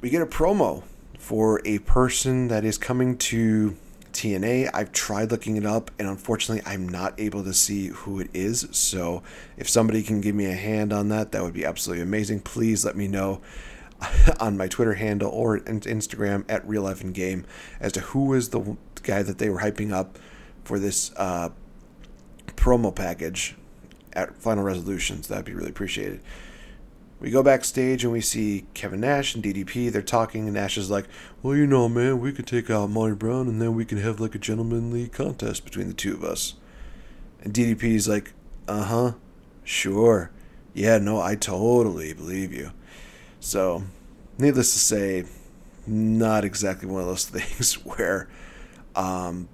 We 0.00 0.10
get 0.10 0.20
a 0.20 0.26
promo 0.26 0.82
for 1.20 1.60
a 1.66 1.78
person 1.80 2.48
that 2.48 2.64
is 2.64 2.78
coming 2.78 3.16
to 3.18 3.76
TNA. 4.14 4.70
I've 4.72 4.90
tried 4.90 5.30
looking 5.30 5.58
it 5.58 5.66
up, 5.66 5.90
and 5.98 6.08
unfortunately, 6.08 6.62
I'm 6.66 6.88
not 6.88 7.20
able 7.20 7.44
to 7.44 7.52
see 7.52 7.88
who 7.88 8.20
it 8.20 8.30
is. 8.32 8.66
So, 8.72 9.22
if 9.58 9.68
somebody 9.68 10.02
can 10.02 10.22
give 10.22 10.34
me 10.34 10.46
a 10.46 10.54
hand 10.54 10.94
on 10.94 11.10
that, 11.10 11.30
that 11.32 11.42
would 11.42 11.52
be 11.52 11.64
absolutely 11.64 12.02
amazing. 12.02 12.40
Please 12.40 12.86
let 12.86 12.96
me 12.96 13.06
know 13.06 13.42
on 14.40 14.56
my 14.56 14.66
Twitter 14.66 14.94
handle 14.94 15.30
or 15.30 15.60
Instagram 15.60 16.46
at 16.48 16.66
Real 16.66 16.82
Life 16.82 17.02
and 17.02 17.12
Game 17.12 17.44
as 17.80 17.92
to 17.92 18.00
who 18.00 18.32
is 18.32 18.48
the 18.48 18.78
guy 19.02 19.22
that 19.22 19.36
they 19.36 19.50
were 19.50 19.60
hyping 19.60 19.92
up 19.92 20.18
for 20.64 20.78
this 20.78 21.12
uh, 21.18 21.50
promo 22.56 22.94
package 22.94 23.56
at 24.14 24.34
Final 24.38 24.64
Resolutions. 24.64 25.28
That'd 25.28 25.44
be 25.44 25.54
really 25.54 25.70
appreciated. 25.70 26.22
We 27.20 27.30
go 27.30 27.42
backstage 27.42 28.02
and 28.02 28.12
we 28.12 28.22
see 28.22 28.64
Kevin 28.72 29.00
Nash 29.00 29.34
and 29.34 29.44
DDP. 29.44 29.92
They're 29.92 30.00
talking, 30.00 30.44
and 30.44 30.54
Nash 30.54 30.78
is 30.78 30.90
like, 30.90 31.04
Well, 31.42 31.54
you 31.54 31.66
know, 31.66 31.86
man, 31.88 32.18
we 32.18 32.32
could 32.32 32.46
take 32.46 32.70
out 32.70 32.88
Monty 32.88 33.14
Brown 33.14 33.46
and 33.46 33.60
then 33.60 33.74
we 33.74 33.84
can 33.84 33.98
have 33.98 34.20
like 34.20 34.34
a 34.34 34.38
gentlemanly 34.38 35.06
contest 35.08 35.64
between 35.64 35.88
the 35.88 35.94
two 35.94 36.14
of 36.14 36.24
us. 36.24 36.54
And 37.42 37.52
DDP 37.52 37.82
is 37.94 38.08
like, 38.08 38.32
Uh 38.66 38.84
huh, 38.84 39.12
sure. 39.64 40.30
Yeah, 40.72 40.96
no, 40.96 41.20
I 41.20 41.34
totally 41.34 42.14
believe 42.14 42.54
you. 42.54 42.72
So, 43.38 43.84
needless 44.38 44.72
to 44.72 44.78
say, 44.78 45.24
not 45.86 46.44
exactly 46.44 46.88
one 46.88 47.02
of 47.02 47.06
those 47.06 47.24
things 47.28 47.74
where 47.84 48.28
um, 48.96 49.48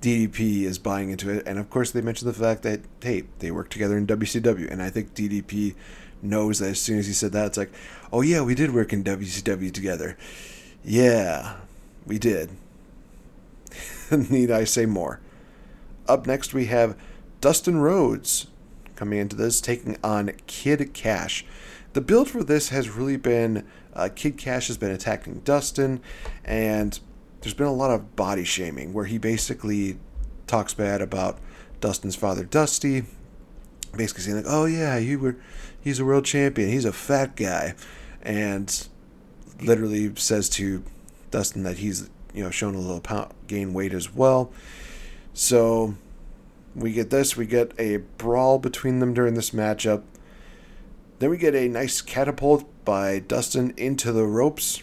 DDP 0.00 0.62
is 0.62 0.78
buying 0.78 1.10
into 1.10 1.30
it. 1.30 1.46
And 1.46 1.58
of 1.58 1.70
course, 1.70 1.90
they 1.92 2.02
mentioned 2.02 2.28
the 2.28 2.38
fact 2.38 2.62
that, 2.62 2.80
hey, 3.02 3.24
they 3.38 3.50
work 3.50 3.70
together 3.70 3.96
in 3.96 4.06
WCW. 4.06 4.70
And 4.70 4.82
I 4.82 4.90
think 4.90 5.14
DDP 5.14 5.74
knows 6.28 6.58
that 6.58 6.70
as 6.70 6.80
soon 6.80 6.98
as 6.98 7.06
he 7.06 7.12
said 7.12 7.32
that, 7.32 7.46
it's 7.46 7.56
like, 7.56 7.72
oh 8.12 8.20
yeah, 8.20 8.42
we 8.42 8.54
did 8.54 8.74
work 8.74 8.92
in 8.92 9.04
WCW 9.04 9.72
together. 9.72 10.16
Yeah, 10.84 11.56
we 12.06 12.18
did. 12.18 12.50
Need 14.10 14.50
I 14.50 14.64
say 14.64 14.86
more? 14.86 15.20
Up 16.08 16.26
next, 16.26 16.54
we 16.54 16.66
have 16.66 16.96
Dustin 17.40 17.78
Rhodes 17.78 18.46
coming 18.94 19.18
into 19.18 19.36
this, 19.36 19.60
taking 19.60 19.96
on 20.02 20.32
Kid 20.46 20.94
Cash. 20.94 21.44
The 21.92 22.00
build 22.00 22.28
for 22.28 22.44
this 22.44 22.68
has 22.68 22.90
really 22.90 23.16
been 23.16 23.66
uh, 23.94 24.10
Kid 24.14 24.36
Cash 24.36 24.68
has 24.68 24.76
been 24.76 24.90
attacking 24.90 25.40
Dustin, 25.40 26.00
and 26.44 27.00
there's 27.40 27.54
been 27.54 27.66
a 27.66 27.72
lot 27.72 27.90
of 27.90 28.14
body 28.14 28.44
shaming 28.44 28.92
where 28.92 29.06
he 29.06 29.18
basically 29.18 29.98
talks 30.46 30.74
bad 30.74 31.00
about 31.00 31.38
Dustin's 31.80 32.16
father, 32.16 32.44
Dusty, 32.44 33.04
basically 33.96 34.24
saying 34.24 34.36
like, 34.36 34.46
"Oh 34.46 34.66
yeah, 34.66 34.96
you 34.98 35.18
were 35.18 35.36
he's 35.80 36.00
a 36.00 36.04
world 36.04 36.24
champion. 36.24 36.68
He's 36.70 36.84
a 36.84 36.92
fat 36.92 37.36
guy, 37.36 37.74
and 38.22 38.88
literally 39.60 40.14
says 40.16 40.48
to 40.50 40.82
Dustin 41.30 41.62
that 41.62 41.78
he's 41.78 42.10
you 42.34 42.42
know 42.42 42.50
shown 42.50 42.74
a 42.74 42.80
little 42.80 43.00
pound, 43.00 43.32
gain 43.46 43.72
weight 43.72 43.92
as 43.92 44.12
well. 44.12 44.52
So 45.32 45.94
we 46.74 46.92
get 46.92 47.10
this. 47.10 47.36
We 47.36 47.46
get 47.46 47.72
a 47.78 47.98
brawl 48.18 48.58
between 48.58 49.00
them 49.00 49.14
during 49.14 49.34
this 49.34 49.50
matchup. 49.50 50.02
Then 51.18 51.30
we 51.30 51.38
get 51.38 51.54
a 51.54 51.68
nice 51.68 52.02
catapult 52.02 52.66
by 52.84 53.20
Dustin 53.20 53.72
into 53.76 54.12
the 54.12 54.24
ropes, 54.24 54.82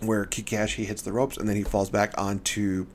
where 0.00 0.24
Kid 0.24 0.46
Cash 0.46 0.76
hits 0.76 1.02
the 1.02 1.12
ropes 1.12 1.36
and 1.36 1.48
then 1.48 1.56
he 1.56 1.64
falls 1.64 1.90
back 1.90 2.12
onto 2.16 2.86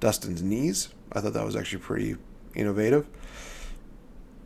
Dustin's 0.00 0.42
knees. 0.42 0.90
I 1.12 1.20
thought 1.20 1.32
that 1.32 1.44
was 1.44 1.56
actually 1.56 1.80
pretty 1.80 2.16
innovative 2.54 3.06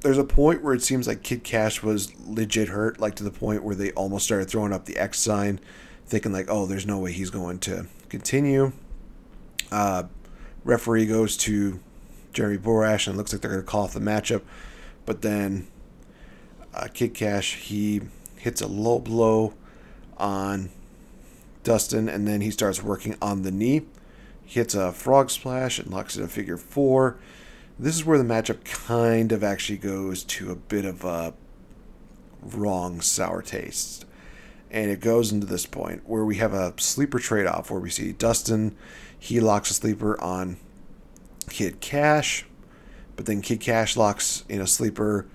there's 0.03 0.19
a 0.19 0.25
point 0.25 0.63
where 0.63 0.75
it 0.75 0.83
seems 0.83 1.07
like 1.07 1.23
Kid 1.23 1.45
Cash 1.45 1.83
was 1.83 2.13
legit 2.27 2.69
hurt, 2.69 2.99
like 3.01 3.15
to 3.17 3.25
the 3.25 3.31
point 3.31 3.63
where 3.63 3.75
they 3.75 3.93
almost 3.93 4.25
started 4.25 4.49
throwing 4.49 4.73
up 4.73 4.85
the 4.85 4.97
X 4.97 5.21
sign, 5.21 5.61
thinking 6.07 6.33
like, 6.33 6.47
oh, 6.49 6.67
there's 6.67 6.87
no 6.87 6.99
way 6.99 7.13
he's 7.13 7.31
going 7.31 7.59
to 7.61 7.87
continue. 8.09 8.73
Uh, 9.71 10.05
referee 10.65 11.07
goes 11.07 11.37
to 11.37 11.81
Jeremy 12.33 12.59
Borash 12.59 13.07
and 13.07 13.15
it 13.15 13.17
looks 13.17 13.33
like 13.33 13.43
they're 13.43 13.51
going 13.51 13.63
to 13.63 13.67
call 13.67 13.85
off 13.85 13.95
the 13.95 14.01
matchup, 14.01 14.43
but 15.07 15.23
then 15.23 15.69
uh, 16.75 16.89
Kid 16.93 17.15
Cash 17.15 17.55
he 17.57 18.03
hits 18.37 18.61
a 18.61 18.67
low 18.67 18.99
blow 18.99 19.55
on 20.19 20.71
Dustin, 21.63 22.09
and 22.09 22.27
then 22.27 22.41
he 22.41 22.51
starts 22.51 22.83
working 22.83 23.17
on 23.23 23.43
the 23.43 23.53
knee. 23.53 23.83
He 24.45 24.59
hits 24.59 24.75
a 24.75 24.93
frog 24.93 25.31
splash 25.31 25.79
and 25.79 25.91
locks 25.91 26.17
it 26.17 26.25
a 26.25 26.29
figure 26.29 26.57
four 26.57 27.19
this 27.79 27.95
is 27.95 28.05
where 28.05 28.19
the 28.19 28.25
matchup 28.25 28.65
kind 28.65 29.33
of 29.33 29.43
actually 29.43 29.79
goes 29.79 30.25
to 30.25 30.51
a 30.51 30.57
bit 30.57 30.85
of 30.85 31.05
a 31.05 31.35
wrong 32.43 33.01
sour 33.01 33.43
taste. 33.43 34.05
And 34.71 34.91
it 34.91 35.01
goes 35.01 35.33
into 35.33 35.47
this 35.47 35.67
point 35.67 36.03
where 36.07 36.25
we 36.25 36.37
have 36.37 36.55
a 36.55 36.75
sleeper 36.79 37.19
trade 37.19 37.47
off 37.47 37.71
where 37.71 37.81
we 37.81 37.91
see 37.91 38.13
Dustin, 38.13 38.75
he 39.19 39.39
locks 39.39 39.71
a 39.71 39.75
sleeper 39.75 40.21
on 40.21 40.57
Kid 41.51 41.81
Cash, 41.81 42.47
but 43.15 43.27
then 43.27 43.43
Kid 43.43 43.61
Cash 43.61 43.97
locks 43.97 44.45
in 44.49 44.61
a 44.61 44.67
sleeper 44.67 45.27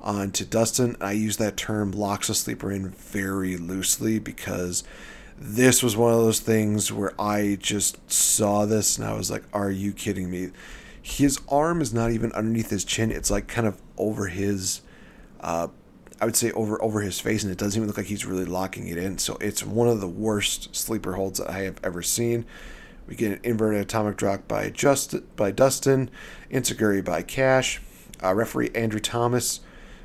onto 0.00 0.44
Dustin. 0.44 0.96
I 1.00 1.12
use 1.12 1.36
that 1.38 1.56
term 1.56 1.90
locks 1.90 2.28
a 2.28 2.34
sleeper 2.34 2.70
in 2.70 2.90
very 2.90 3.56
loosely 3.56 4.18
because 4.18 4.84
this 5.36 5.82
was 5.82 5.96
one 5.96 6.12
of 6.12 6.20
those 6.20 6.40
things 6.40 6.92
where 6.92 7.18
I 7.20 7.56
just 7.60 8.10
saw 8.10 8.66
this 8.66 8.98
and 8.98 9.06
I 9.06 9.14
was 9.14 9.30
like, 9.30 9.42
are 9.52 9.70
you 9.70 9.92
kidding 9.92 10.30
me? 10.30 10.50
His 11.02 11.38
arm 11.48 11.80
is 11.80 11.92
not 11.92 12.10
even 12.10 12.32
underneath 12.32 12.70
his 12.70 12.84
chin. 12.84 13.10
It's 13.10 13.30
like 13.30 13.48
kind 13.48 13.66
of 13.66 13.80
over 13.96 14.26
his, 14.26 14.82
uh, 15.40 15.68
I 16.20 16.24
would 16.24 16.36
say 16.36 16.50
over 16.52 16.82
over 16.82 17.00
his 17.00 17.18
face, 17.18 17.42
and 17.42 17.50
it 17.50 17.58
doesn't 17.58 17.78
even 17.78 17.88
look 17.88 17.96
like 17.96 18.06
he's 18.06 18.26
really 18.26 18.44
locking 18.44 18.88
it 18.88 18.98
in. 18.98 19.18
So 19.18 19.36
it's 19.40 19.64
one 19.64 19.88
of 19.88 20.00
the 20.00 20.08
worst 20.08 20.74
sleeper 20.76 21.14
holds 21.14 21.38
that 21.38 21.50
I 21.50 21.60
have 21.60 21.78
ever 21.82 22.02
seen. 22.02 22.44
We 23.06 23.16
get 23.16 23.32
an 23.32 23.40
inverted 23.42 23.80
atomic 23.80 24.16
drop 24.16 24.46
by 24.46 24.70
just 24.70 25.14
by 25.36 25.50
Dustin, 25.50 26.10
Enzuigiri 26.50 27.04
by 27.04 27.22
Cash, 27.22 27.80
uh, 28.22 28.34
referee 28.34 28.70
Andrew 28.74 29.00
Thomas, 29.00 29.60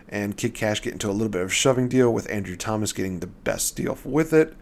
and 0.10 0.38
Kid 0.38 0.54
Cash 0.54 0.82
get 0.82 0.94
into 0.94 1.10
a 1.10 1.12
little 1.12 1.30
bit 1.30 1.42
of 1.42 1.54
shoving 1.54 1.90
deal 1.90 2.12
with 2.12 2.30
Andrew 2.32 2.56
Thomas 2.56 2.94
getting 2.94 3.20
the 3.20 3.28
best 3.28 3.75
deal 3.75 3.98
with 4.04 4.34
it. 4.34 4.56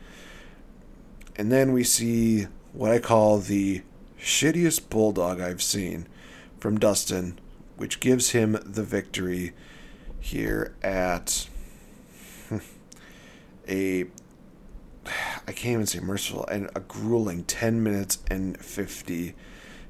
And 1.36 1.52
then 1.52 1.72
we 1.74 1.84
see 1.84 2.48
what 2.74 2.92
I 2.92 3.00
call 3.00 3.38
the 3.38 3.84
shittiest 4.20 4.90
bulldog 4.90 5.40
I've 5.40 5.62
seen 5.62 6.08
from 6.64 6.80
Dustin, 6.80 7.38
which 7.76 8.00
gives 8.00 8.30
him 8.30 8.58
the 8.66 8.84
victory 8.84 9.52
here 10.18 10.74
at 10.82 11.50
a 13.68 14.06
I 15.46 15.52
can't 15.52 15.74
even 15.74 15.86
say 15.86 16.00
merciful 16.00 16.46
and 16.46 16.70
a 16.74 16.80
grueling 16.80 17.44
10 17.44 17.84
minutes 17.84 18.20
and 18.32 18.58
50 18.58 19.36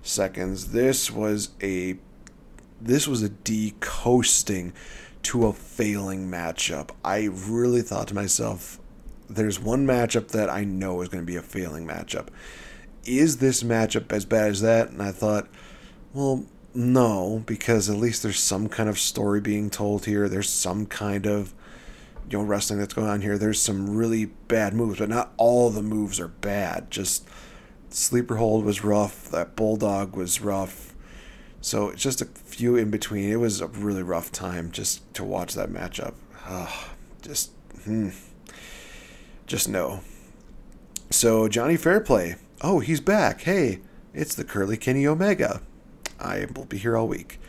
seconds. 0.02 0.72
This 0.72 1.12
was 1.12 1.50
a 1.62 2.00
this 2.82 3.08
was 3.08 3.22
a 3.22 3.30
decoasting 3.30 4.74
to 5.22 5.46
a 5.46 5.54
failing 5.54 6.28
matchup. 6.28 6.90
I 7.06 7.30
really 7.32 7.84
thought 7.84 8.08
to 8.08 8.16
myself 8.16 8.80
there's 9.30 9.60
one 9.60 9.86
matchup 9.86 10.30
that 10.30 10.50
I 10.50 10.64
know 10.64 11.04
is 11.04 11.10
going 11.10 11.24
to 11.24 11.32
be 11.32 11.38
a 11.38 11.44
failing 11.44 11.86
matchup. 11.86 12.30
Is 13.06 13.38
this 13.38 13.62
matchup 13.62 14.12
as 14.12 14.26
bad 14.26 14.50
as 14.50 14.62
that? 14.62 14.90
And 14.90 15.04
I 15.04 15.12
thought, 15.12 15.48
well, 16.14 16.48
no, 16.74 17.44
because 17.46 17.90
at 17.90 17.98
least 17.98 18.24
there's 18.24 18.40
some 18.40 18.68
kind 18.68 18.90
of 18.90 19.00
story 19.00 19.42
being 19.42 19.70
told 19.70 20.06
here. 20.06 20.28
There's 20.28 20.50
some 20.50 20.86
kind 20.86 21.26
of 21.26 21.54
you 22.30 22.38
know 22.38 22.44
wrestling 22.44 22.80
that's 22.80 22.94
going 22.94 23.10
on 23.10 23.22
here. 23.22 23.38
There's 23.38 23.62
some 23.62 23.96
really 23.96 24.26
bad 24.26 24.74
moves, 24.74 25.00
but 25.00 25.10
not 25.10 25.34
all 25.38 25.70
the 25.70 25.84
moves 25.84 26.20
are 26.20 26.30
bad. 26.30 26.90
Just 26.90 27.28
sleeper 27.90 28.38
hold 28.38 28.66
was 28.66 28.84
rough. 28.84 29.30
That 29.30 29.56
bulldog 29.56 30.16
was 30.16 30.42
rough. 30.42 30.96
So 31.62 31.90
it's 31.90 32.02
just 32.02 32.22
a 32.22 32.26
few 32.26 32.76
in 32.76 32.90
between. 32.90 33.30
It 33.30 33.38
was 33.38 33.62
a 33.62 33.68
really 33.68 34.04
rough 34.04 34.32
time 34.32 34.72
just 34.72 35.14
to 35.14 35.24
watch 35.24 35.54
that 35.54 35.70
matchup. 35.70 36.16
just, 37.22 37.52
hmm, 37.86 38.10
just 39.48 39.70
no. 39.70 40.02
So 41.10 41.48
Johnny 41.48 41.78
Fairplay, 41.78 42.36
oh, 42.62 42.80
he's 42.80 43.00
back. 43.00 43.42
Hey, 43.42 43.80
it's 44.14 44.36
the 44.36 44.44
Curly 44.44 44.76
Kenny 44.76 45.08
Omega. 45.08 45.62
I 46.24 46.48
will 46.56 46.66
be 46.66 46.78
here 46.78 46.98
all 46.98 47.08
week. 47.08 47.40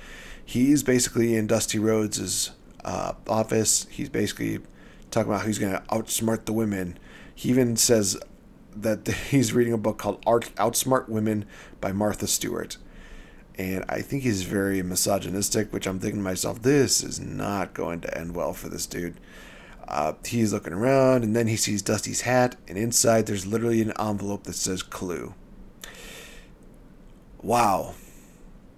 He's 0.45 0.83
basically 0.83 1.35
in 1.35 1.47
Dusty 1.47 1.79
Rhodes' 1.79 2.51
uh, 2.85 3.15
office. 3.27 3.87
He's 3.91 4.09
basically 4.09 4.61
talking 5.11 5.31
about 5.31 5.43
how 5.43 5.47
he's 5.47 5.59
going 5.59 5.73
to 5.73 5.83
outsmart 5.89 6.45
the 6.45 6.53
women. 6.53 6.99
He 7.35 7.49
even 7.49 7.77
says 7.77 8.19
that 8.77 9.07
he's 9.31 9.53
reading 9.53 9.73
a 9.73 9.79
book 9.79 9.99
called 9.99 10.25
Outsmart 10.25 11.09
Women 11.09 11.47
by 11.81 11.93
Martha 11.93 12.27
Stewart. 12.27 12.77
And 13.57 13.85
I 13.89 14.01
think 14.01 14.25
he's 14.25 14.43
very 14.43 14.83
misogynistic, 14.83 15.73
which 15.73 15.87
I'm 15.87 16.01
thinking 16.01 16.19
to 16.19 16.25
myself, 16.25 16.63
this 16.63 17.05
is 17.05 17.21
not 17.21 17.73
going 17.73 18.01
to 18.01 18.19
end 18.19 18.35
well 18.35 18.53
for 18.53 18.69
this 18.69 18.85
dude. 18.85 19.21
Uh, 19.87 20.15
he's 20.25 20.53
looking 20.53 20.73
around, 20.73 21.23
and 21.23 21.37
then 21.37 21.47
he 21.47 21.57
sees 21.57 21.83
Dusty's 21.83 22.23
hat, 22.23 22.57
and 22.67 22.77
inside 22.77 23.27
there's 23.27 23.47
literally 23.47 23.81
an 23.83 23.93
envelope 23.99 24.45
that 24.45 24.55
says 24.55 24.83
Clue. 24.83 25.35
Wow. 27.43 27.95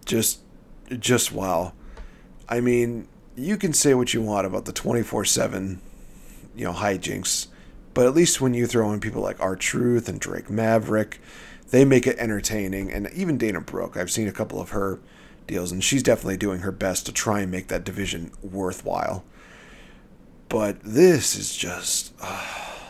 Just, 0.07 0.41
just 0.99 1.33
wow. 1.33 1.75
I 2.49 2.61
mean, 2.61 3.09
you 3.35 3.57
can 3.59 3.73
say 3.75 3.93
what 3.93 4.15
you 4.15 4.23
want 4.23 4.47
about 4.47 4.65
the 4.65 4.73
24 4.73 5.25
7, 5.27 5.81
you 6.55 6.65
know, 6.65 6.73
hijinks 6.73 7.49
but 7.97 8.05
at 8.05 8.15
least 8.15 8.43
when 8.43 8.53
you 8.53 8.67
throw 8.67 8.93
in 8.93 9.01
people 9.01 9.23
like 9.23 9.41
R-Truth 9.41 10.07
and 10.07 10.21
Drake 10.21 10.51
Maverick, 10.51 11.19
they 11.71 11.83
make 11.83 12.07
it 12.07 12.19
entertaining. 12.19 12.93
And 12.93 13.09
even 13.15 13.39
Dana 13.39 13.63
Brooke, 13.63 13.97
I've 13.97 14.11
seen 14.11 14.29
a 14.29 14.33
couple 14.33 14.61
of 14.61 14.69
her 14.69 15.01
deals, 15.47 15.73
and 15.73 15.83
she's 15.83 16.03
definitely 16.03 16.37
doing 16.37 16.61
her 16.61 16.73
best 16.73 17.07
to 17.07 17.13
try 17.13 17.41
and 17.41 17.51
make 17.51 17.69
that 17.69 17.85
division 17.85 18.33
worthwhile. 18.43 19.25
But 20.51 20.77
this 20.83 21.37
is 21.37 21.57
just, 21.57 22.13
uh, 22.21 22.45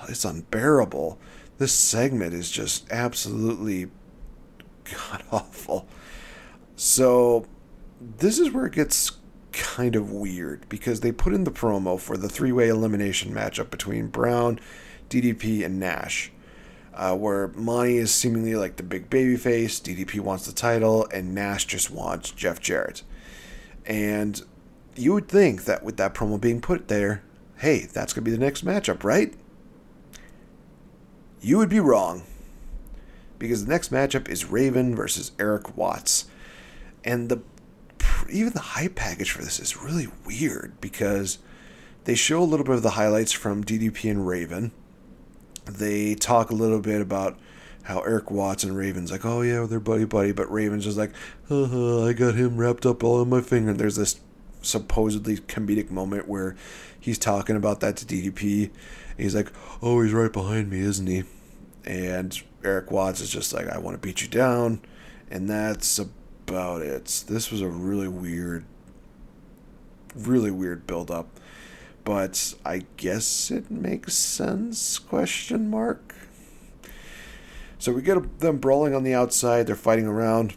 it's 0.08 0.24
unbearable. 0.24 1.20
This 1.58 1.72
segment 1.72 2.34
is 2.34 2.50
just 2.50 2.90
absolutely 2.90 3.86
god 4.92 5.22
awful. 5.30 5.86
So, 6.86 7.46
this 8.00 8.38
is 8.38 8.52
where 8.52 8.66
it 8.66 8.72
gets 8.72 9.10
kind 9.50 9.96
of 9.96 10.12
weird 10.12 10.68
because 10.68 11.00
they 11.00 11.10
put 11.10 11.34
in 11.34 11.42
the 11.42 11.50
promo 11.50 11.98
for 11.98 12.16
the 12.16 12.28
three 12.28 12.52
way 12.52 12.68
elimination 12.68 13.34
matchup 13.34 13.70
between 13.70 14.06
Brown, 14.06 14.60
DDP, 15.10 15.64
and 15.64 15.80
Nash. 15.80 16.30
Uh, 16.94 17.16
where 17.16 17.48
Monty 17.48 17.96
is 17.96 18.14
seemingly 18.14 18.54
like 18.54 18.76
the 18.76 18.84
big 18.84 19.10
baby 19.10 19.36
face, 19.36 19.80
DDP 19.80 20.20
wants 20.20 20.46
the 20.46 20.52
title, 20.52 21.08
and 21.12 21.34
Nash 21.34 21.64
just 21.64 21.90
wants 21.90 22.30
Jeff 22.30 22.60
Jarrett. 22.60 23.02
And 23.84 24.40
you 24.94 25.12
would 25.12 25.26
think 25.26 25.64
that 25.64 25.82
with 25.82 25.96
that 25.96 26.14
promo 26.14 26.40
being 26.40 26.60
put 26.60 26.86
there, 26.86 27.24
hey, 27.56 27.80
that's 27.80 28.12
going 28.12 28.24
to 28.24 28.30
be 28.30 28.36
the 28.36 28.42
next 28.42 28.64
matchup, 28.64 29.02
right? 29.02 29.34
You 31.40 31.58
would 31.58 31.68
be 31.68 31.80
wrong. 31.80 32.22
Because 33.40 33.64
the 33.64 33.72
next 33.72 33.90
matchup 33.90 34.28
is 34.28 34.44
Raven 34.44 34.94
versus 34.94 35.32
Erik 35.40 35.76
Watts. 35.76 36.26
And 37.06 37.30
the 37.30 37.40
even 38.28 38.52
the 38.52 38.60
hype 38.60 38.96
package 38.96 39.30
for 39.30 39.42
this 39.42 39.58
is 39.58 39.76
really 39.76 40.08
weird 40.26 40.78
because 40.80 41.38
they 42.04 42.14
show 42.14 42.42
a 42.42 42.44
little 42.44 42.66
bit 42.66 42.74
of 42.74 42.82
the 42.82 42.90
highlights 42.90 43.32
from 43.32 43.64
DDP 43.64 44.10
and 44.10 44.26
Raven 44.26 44.72
they 45.66 46.14
talk 46.14 46.50
a 46.50 46.54
little 46.54 46.80
bit 46.80 47.00
about 47.00 47.38
how 47.82 48.00
Erik 48.00 48.30
Watts 48.30 48.64
and 48.64 48.76
Raven's 48.76 49.12
like, 49.12 49.24
oh 49.24 49.42
yeah, 49.42 49.66
they're 49.66 49.78
buddy 49.78 50.04
buddy, 50.04 50.32
but 50.32 50.50
Raven's 50.50 50.84
just 50.84 50.96
like, 50.96 51.12
uh-huh, 51.50 52.04
I 52.04 52.12
got 52.12 52.34
him 52.34 52.56
wrapped 52.56 52.86
up 52.86 53.04
all 53.04 53.22
in 53.22 53.28
my 53.28 53.40
finger. 53.40 53.70
And 53.70 53.78
there's 53.78 53.96
this 53.96 54.20
supposedly 54.62 55.36
comedic 55.36 55.90
moment 55.90 56.26
where 56.26 56.56
he's 56.98 57.18
talking 57.18 57.54
about 57.54 57.80
that 57.80 57.96
to 57.98 58.06
DDP. 58.06 58.70
he's 59.16 59.34
like, 59.34 59.52
oh, 59.82 60.00
he's 60.00 60.12
right 60.12 60.32
behind 60.32 60.70
me, 60.70 60.80
isn't 60.80 61.06
he? 61.06 61.24
And 61.84 62.40
Erik 62.64 62.90
Watts 62.90 63.20
is 63.20 63.30
just 63.30 63.52
like, 63.52 63.68
I 63.68 63.78
want 63.78 64.00
to 64.00 64.04
beat 64.04 64.22
you 64.22 64.28
down. 64.28 64.80
And 65.30 65.48
that's 65.48 66.00
about 66.48 66.82
it. 66.82 67.24
This 67.28 67.50
was 67.50 67.60
a 67.60 67.68
really 67.68 68.08
weird, 68.08 68.64
really 70.14 70.50
weird 70.50 70.86
build 70.86 71.10
up 71.10 71.28
but 72.06 72.54
I 72.64 72.84
guess 72.96 73.50
it 73.50 73.68
makes 73.68 74.14
sense? 74.14 75.00
Question 75.00 75.68
mark. 75.68 76.14
So 77.80 77.92
we 77.92 78.00
get 78.00 78.38
them 78.38 78.58
brawling 78.58 78.94
on 78.94 79.02
the 79.02 79.12
outside. 79.12 79.66
They're 79.66 79.74
fighting 79.74 80.06
around. 80.06 80.54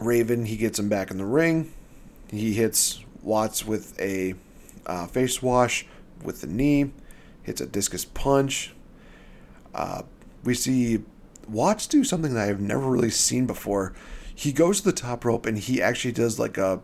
Raven 0.00 0.46
he 0.46 0.56
gets 0.56 0.76
him 0.76 0.88
back 0.88 1.12
in 1.12 1.16
the 1.16 1.24
ring. 1.24 1.72
He 2.28 2.54
hits 2.54 3.04
Watts 3.22 3.64
with 3.64 3.98
a 4.00 4.34
uh, 4.84 5.06
face 5.06 5.40
wash 5.40 5.86
with 6.24 6.40
the 6.40 6.48
knee. 6.48 6.90
Hits 7.44 7.60
a 7.60 7.66
discus 7.66 8.04
punch. 8.04 8.74
Uh, 9.72 10.02
we 10.42 10.54
see 10.54 11.04
Watts 11.48 11.86
do 11.86 12.02
something 12.02 12.34
that 12.34 12.48
I've 12.48 12.60
never 12.60 12.90
really 12.90 13.10
seen 13.10 13.46
before. 13.46 13.94
He 14.38 14.52
goes 14.52 14.78
to 14.78 14.84
the 14.84 14.92
top 14.92 15.24
rope 15.24 15.46
and 15.46 15.58
he 15.58 15.82
actually 15.82 16.12
does 16.12 16.38
like 16.38 16.58
a 16.58 16.80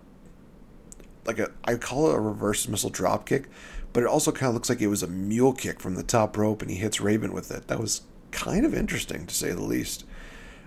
like 1.24 1.38
a 1.38 1.52
I 1.64 1.76
call 1.76 2.10
it 2.10 2.16
a 2.16 2.18
reverse 2.18 2.66
missile 2.66 2.90
drop 2.90 3.26
kick, 3.26 3.48
but 3.92 4.02
it 4.02 4.08
also 4.08 4.32
kind 4.32 4.48
of 4.48 4.54
looks 4.54 4.68
like 4.68 4.80
it 4.80 4.88
was 4.88 5.04
a 5.04 5.06
mule 5.06 5.52
kick 5.52 5.78
from 5.78 5.94
the 5.94 6.02
top 6.02 6.36
rope 6.36 6.62
and 6.62 6.70
he 6.70 6.78
hits 6.78 7.00
Raven 7.00 7.32
with 7.32 7.52
it. 7.52 7.68
That 7.68 7.78
was 7.78 8.02
kind 8.32 8.66
of 8.66 8.74
interesting 8.74 9.24
to 9.28 9.32
say 9.32 9.52
the 9.52 9.62
least. 9.62 10.04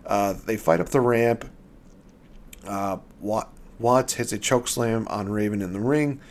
Uh, 0.05 0.31
they 0.31 0.55
fight 0.55 0.79
up 0.79 0.87
the 0.87 1.01
ramp. 1.01 1.51
Uh, 2.65 2.99
Watts 3.19 4.13
hits 4.13 4.31
a 4.31 4.37
choke 4.37 4.69
slam 4.69 5.09
on 5.09 5.27
Raven 5.27 5.61
in 5.61 5.73
the 5.73 5.81
ring, 5.81 6.21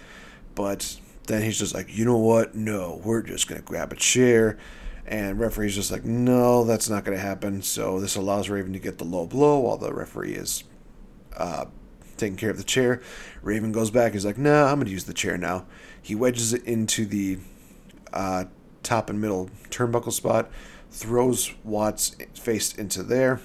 but 0.55 0.99
then 1.27 1.43
he's 1.43 1.59
just 1.59 1.75
like, 1.75 1.95
you 1.95 2.07
know 2.07 2.17
what? 2.17 2.55
No, 2.55 3.03
we're 3.05 3.21
just 3.21 3.47
gonna 3.47 3.61
grab 3.61 3.93
a 3.93 3.97
chair. 3.97 4.57
And 5.07 5.39
referee's 5.39 5.75
just 5.75 5.93
like, 5.93 6.05
no, 6.05 6.65
that's 6.65 6.91
not 6.91 7.05
gonna 7.05 7.19
happen. 7.19 7.63
So 7.63 8.01
this 8.01 8.17
allows 8.17 8.49
Raven 8.49 8.73
to 8.73 8.79
get 8.79 8.99
the 8.99 9.05
low 9.05 9.27
blow 9.27 9.61
while 9.61 9.77
the 9.77 9.93
referee 9.95 10.35
is 10.35 10.65
uh, 11.37 11.67
taking 12.17 12.37
care 12.37 12.51
of 12.51 12.59
the 12.59 12.65
chair. 12.65 13.01
Raven 13.43 13.73
goes 13.73 13.91
back. 13.91 14.13
He's 14.13 14.25
like, 14.25 14.39
nah, 14.39 14.67
I'm 14.67 14.77
going 14.77 14.87
to 14.87 14.93
use 14.93 15.05
the 15.05 15.15
chair 15.15 15.37
now. 15.37 15.67
He 16.01 16.15
wedges 16.15 16.53
it 16.53 16.65
into 16.65 17.05
the 17.05 17.39
uh, 18.13 18.45
top 18.83 19.11
and 19.11 19.21
middle 19.21 19.51
turnbuckle 19.71 20.13
spot, 20.13 20.51
throws 20.91 21.53
Watts' 21.65 22.17
face 22.35 22.75
into 22.75 23.03
there. 23.03 23.41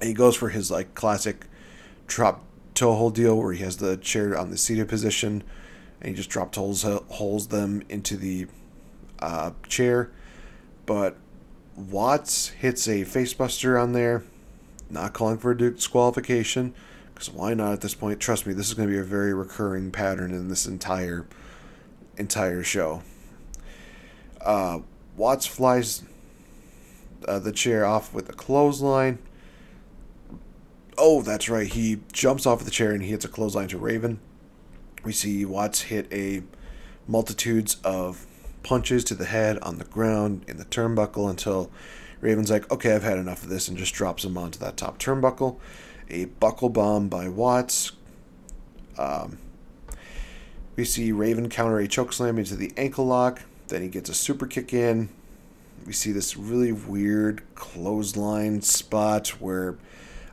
And 0.00 0.08
he 0.08 0.14
goes 0.14 0.36
for 0.36 0.50
his 0.50 0.70
like 0.70 0.94
classic 0.94 1.46
drop 2.06 2.44
toe 2.74 2.94
hold 2.94 3.14
deal 3.14 3.38
where 3.38 3.52
he 3.52 3.64
has 3.64 3.78
the 3.78 3.96
chair 3.96 4.38
on 4.38 4.50
the 4.50 4.58
seated 4.58 4.88
position 4.88 5.42
and 6.00 6.10
he 6.10 6.14
just 6.14 6.28
drop 6.28 6.54
holes 6.54 6.82
holes 6.82 7.48
them 7.48 7.82
into 7.88 8.16
the 8.16 8.46
uh, 9.18 9.52
chair. 9.66 10.10
But 10.86 11.16
Watts 11.76 12.48
hits 12.48 12.88
a 12.88 13.04
facebuster 13.04 13.80
on 13.80 13.92
there, 13.92 14.24
not 14.88 15.12
calling 15.12 15.38
for 15.38 15.50
a 15.50 15.58
disqualification. 15.58 16.74
Because 17.12 17.30
why 17.30 17.54
not 17.54 17.72
at 17.72 17.80
this 17.80 17.94
point? 17.94 18.20
Trust 18.20 18.46
me, 18.46 18.52
this 18.52 18.68
is 18.68 18.74
going 18.74 18.88
to 18.88 18.92
be 18.92 18.98
a 18.98 19.04
very 19.04 19.34
recurring 19.34 19.90
pattern 19.90 20.32
in 20.32 20.48
this 20.48 20.66
entire 20.66 21.26
entire 22.16 22.62
show. 22.62 23.02
Uh, 24.40 24.80
Watts 25.16 25.46
flies 25.46 26.02
uh, 27.26 27.38
the 27.38 27.52
chair 27.52 27.84
off 27.84 28.12
with 28.14 28.28
a 28.28 28.32
clothesline. 28.32 29.18
Oh, 30.98 31.22
that's 31.22 31.48
right. 31.48 31.66
He 31.66 32.00
jumps 32.12 32.46
off 32.46 32.64
the 32.64 32.70
chair 32.70 32.92
and 32.92 33.02
he 33.02 33.10
hits 33.10 33.24
a 33.24 33.28
clothesline 33.28 33.68
to 33.68 33.78
Raven. 33.78 34.18
We 35.04 35.12
see 35.12 35.44
Watts 35.44 35.82
hit 35.82 36.10
a 36.12 36.42
multitudes 37.06 37.76
of 37.84 38.26
punches 38.66 39.04
to 39.04 39.14
the 39.14 39.24
head 39.24 39.58
on 39.60 39.78
the 39.78 39.84
ground 39.84 40.44
in 40.48 40.56
the 40.56 40.64
turnbuckle 40.64 41.30
until 41.30 41.70
Raven's 42.20 42.50
like, 42.50 42.70
okay, 42.70 42.94
I've 42.94 43.04
had 43.04 43.18
enough 43.18 43.44
of 43.44 43.48
this, 43.48 43.68
and 43.68 43.78
just 43.78 43.94
drops 43.94 44.24
him 44.24 44.36
onto 44.36 44.58
that 44.58 44.76
top 44.76 44.98
turnbuckle 44.98 45.58
a 46.08 46.26
buckle 46.26 46.68
bomb 46.68 47.08
by 47.08 47.28
Watts. 47.28 47.92
Um, 48.98 49.38
we 50.76 50.84
see 50.84 51.12
Raven 51.12 51.48
counter 51.48 51.78
a 51.78 51.88
chokeslam 51.88 52.38
into 52.38 52.54
the 52.54 52.72
ankle 52.76 53.06
lock. 53.06 53.42
Then 53.68 53.82
he 53.82 53.88
gets 53.88 54.08
a 54.08 54.14
super 54.14 54.46
kick 54.46 54.72
in. 54.72 55.08
We 55.86 55.92
see 55.92 56.12
this 56.12 56.36
really 56.36 56.72
weird 56.72 57.42
clothesline 57.54 58.62
spot 58.62 59.28
where 59.40 59.78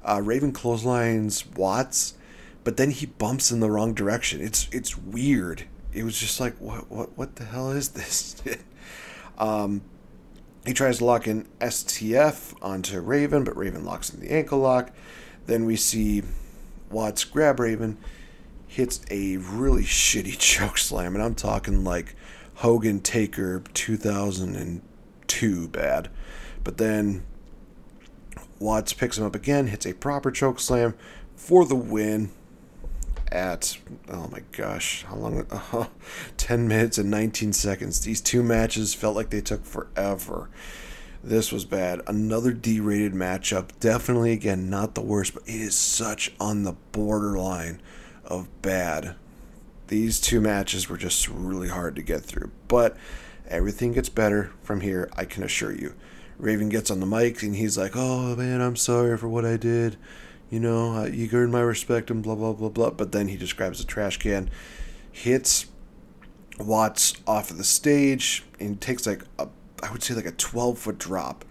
uh, 0.03 0.21
Raven 0.23 0.51
clotheslines 0.51 1.45
Watts, 1.45 2.15
but 2.63 2.77
then 2.77 2.91
he 2.91 3.05
bumps 3.05 3.51
in 3.51 3.59
the 3.59 3.69
wrong 3.69 3.93
direction. 3.93 4.41
It's 4.41 4.67
it's 4.71 4.97
weird. 4.97 5.65
It 5.93 6.03
was 6.03 6.17
just 6.17 6.39
like 6.39 6.56
what 6.58 6.89
what 6.89 7.17
what 7.17 7.36
the 7.36 7.45
hell 7.45 7.71
is 7.71 7.89
this? 7.89 8.41
um, 9.38 9.82
he 10.65 10.73
tries 10.73 10.99
to 10.99 11.06
lock 11.06 11.27
in 11.27 11.47
STF 11.60 12.56
onto 12.62 12.99
Raven, 12.99 13.43
but 13.43 13.58
Raven 13.58 13.84
locks 13.84 14.13
in 14.13 14.19
the 14.19 14.32
ankle 14.32 14.60
lock. 14.60 14.91
Then 15.45 15.65
we 15.65 15.75
see 15.75 16.23
Watts 16.89 17.23
grab 17.25 17.60
Raven, 17.60 17.97
hits 18.67 19.01
a 19.12 19.38
really 19.38 19.84
shitty 19.84 20.36
choke 20.39 20.77
slam, 20.77 21.15
and 21.15 21.23
I'm 21.23 21.36
talking 21.36 21.84
like 21.84 22.15
Hogan 22.56 23.01
Taker 23.01 23.63
2002 23.73 25.67
bad. 25.67 26.10
But 26.63 26.77
then 26.77 27.23
Watts 28.60 28.93
picks 28.93 29.17
him 29.17 29.25
up 29.25 29.36
again, 29.36 29.67
hits 29.67 29.86
a 29.86 29.93
proper 29.93 30.32
choke 30.32 30.60
slam, 30.60 30.93
for 31.36 31.65
the 31.65 31.75
win 31.75 32.32
at 33.33 33.77
oh 34.09 34.27
my 34.31 34.41
gosh 34.51 35.03
how 35.05 35.15
long 35.15 35.45
uh, 35.49 35.87
10 36.37 36.67
minutes 36.67 36.97
and 36.97 37.09
19 37.09 37.51
seconds. 37.51 38.01
These 38.01 38.21
two 38.21 38.43
matches 38.43 38.93
felt 38.93 39.15
like 39.15 39.31
they 39.31 39.41
took 39.41 39.65
forever. 39.65 40.49
This 41.23 41.51
was 41.51 41.65
bad. 41.65 42.01
Another 42.05 42.51
d-rated 42.51 43.13
matchup. 43.13 43.69
Definitely 43.79 44.31
again 44.31 44.69
not 44.69 44.93
the 44.93 45.01
worst 45.01 45.33
but 45.33 45.43
it 45.43 45.55
is 45.55 45.75
such 45.75 46.31
on 46.39 46.63
the 46.63 46.75
borderline 46.91 47.81
of 48.23 48.47
bad. 48.61 49.15
These 49.87 50.21
two 50.21 50.39
matches 50.39 50.87
were 50.87 50.97
just 50.97 51.27
really 51.27 51.69
hard 51.69 51.95
to 51.95 52.03
get 52.03 52.21
through 52.21 52.51
but 52.67 52.95
everything 53.47 53.91
gets 53.91 54.09
better 54.09 54.51
from 54.61 54.81
here 54.81 55.09
i 55.17 55.25
can 55.25 55.43
assure 55.43 55.73
you. 55.73 55.95
Raven 56.37 56.69
gets 56.69 56.91
on 56.91 56.99
the 56.99 57.05
mic 57.05 57.41
and 57.41 57.55
he's 57.55 57.77
like 57.77 57.95
oh 57.95 58.35
man 58.35 58.61
i'm 58.61 58.75
sorry 58.75 59.17
for 59.17 59.27
what 59.27 59.45
i 59.45 59.57
did 59.57 59.97
you 60.53 60.59
know, 60.59 60.97
uh, 60.97 61.05
you 61.05 61.27
earn 61.33 61.49
my 61.49 61.61
respect 61.61 62.11
and 62.11 62.21
blah, 62.21 62.35
blah, 62.35 62.53
blah, 62.53 62.69
blah. 62.69 62.91
But 62.91 63.11
then 63.11 63.27
he 63.27 63.37
just 63.37 63.57
grabs 63.57 63.81
a 63.81 63.85
trash 63.87 64.17
can, 64.17 64.51
hits 65.11 65.65
Watts 66.59 67.15
off 67.25 67.49
of 67.49 67.57
the 67.57 67.63
stage, 67.63 68.43
and 68.59 68.79
takes 68.79 69.07
like 69.07 69.23
a, 69.39 69.47
I 69.81 69.91
would 69.91 70.03
say 70.03 70.13
like 70.13 70.27
a 70.27 70.31
12 70.31 70.77
foot 70.77 70.99
drop 70.99 71.43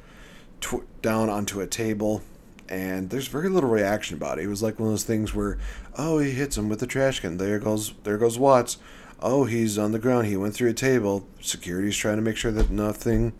tw- 0.60 0.86
down 1.02 1.28
onto 1.28 1.60
a 1.60 1.66
table. 1.66 2.22
And 2.68 3.10
there's 3.10 3.26
very 3.26 3.48
little 3.48 3.68
reaction 3.68 4.16
about 4.16 4.38
it. 4.38 4.44
It 4.44 4.48
was 4.48 4.62
like 4.62 4.78
one 4.78 4.86
of 4.86 4.92
those 4.92 5.02
things 5.02 5.34
where, 5.34 5.58
oh, 5.98 6.20
he 6.20 6.30
hits 6.30 6.56
him 6.56 6.68
with 6.68 6.78
the 6.78 6.86
trash 6.86 7.18
can. 7.18 7.38
There 7.38 7.58
goes, 7.58 7.94
there 8.04 8.18
goes 8.18 8.38
Watts. 8.38 8.78
Oh, 9.18 9.46
he's 9.46 9.78
on 9.78 9.90
the 9.90 9.98
ground. 9.98 10.28
He 10.28 10.36
went 10.36 10.54
through 10.54 10.70
a 10.70 10.74
table. 10.74 11.26
Security's 11.40 11.96
trying 11.96 12.18
to 12.18 12.22
make 12.22 12.36
sure 12.36 12.52
that 12.52 12.70
nothing 12.70 13.32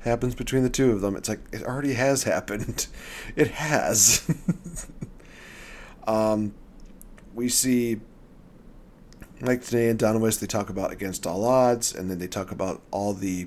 happens 0.00 0.36
between 0.36 0.62
the 0.62 0.70
two 0.70 0.92
of 0.92 1.00
them. 1.00 1.16
It's 1.16 1.28
like 1.28 1.40
it 1.52 1.64
already 1.64 1.94
has 1.94 2.22
happened. 2.22 2.86
It 3.34 3.48
has. 3.48 4.22
um, 6.08 6.54
we 7.34 7.48
see 7.48 8.00
like 9.40 9.60
Tenay 9.60 9.90
and 9.90 9.98
Don 9.98 10.20
West. 10.20 10.40
They 10.40 10.46
talk 10.46 10.70
about 10.70 10.90
against 10.90 11.26
all 11.26 11.44
odds, 11.44 11.94
and 11.94 12.10
then 12.10 12.18
they 12.18 12.26
talk 12.26 12.50
about 12.50 12.82
all 12.90 13.12
the 13.12 13.46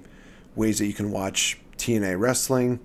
ways 0.56 0.78
that 0.78 0.86
you 0.86 0.94
can 0.94 1.12
watch 1.12 1.60
TNA 1.78 2.20
wrestling, 2.20 2.80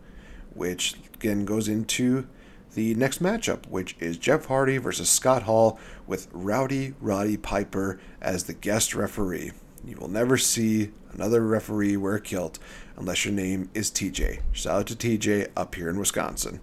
which 0.55 0.95
again 1.15 1.45
goes 1.45 1.69
into 1.69 2.27
the 2.75 2.95
next 2.95 3.23
matchup, 3.23 3.67
which 3.69 3.97
is 4.01 4.17
Jeff 4.17 4.47
Hardy 4.47 4.79
versus 4.79 5.09
Scott 5.09 5.45
Hall 5.45 5.79
with 6.07 6.29
Rowdy 6.33 6.95
Roddy 7.01 7.37
Piper 7.37 8.01
as 8.21 8.45
the 8.45 8.55
guest 8.55 8.95
referee. 8.95 9.53
You 9.85 9.97
will 9.99 10.09
never 10.09 10.37
see 10.37 10.91
another 11.13 11.47
referee 11.47 11.97
wear 11.97 12.17
a 12.17 12.21
kilt 12.21 12.59
unless 12.97 13.25
your 13.25 13.35
name 13.35 13.71
is 13.75 13.91
TJ. 13.91 14.41
Shout 14.53 14.81
out 14.81 14.87
to 14.89 14.97
TJ 14.97 15.51
up 15.55 15.75
here 15.75 15.89
in 15.89 15.99
Wisconsin. 15.99 16.61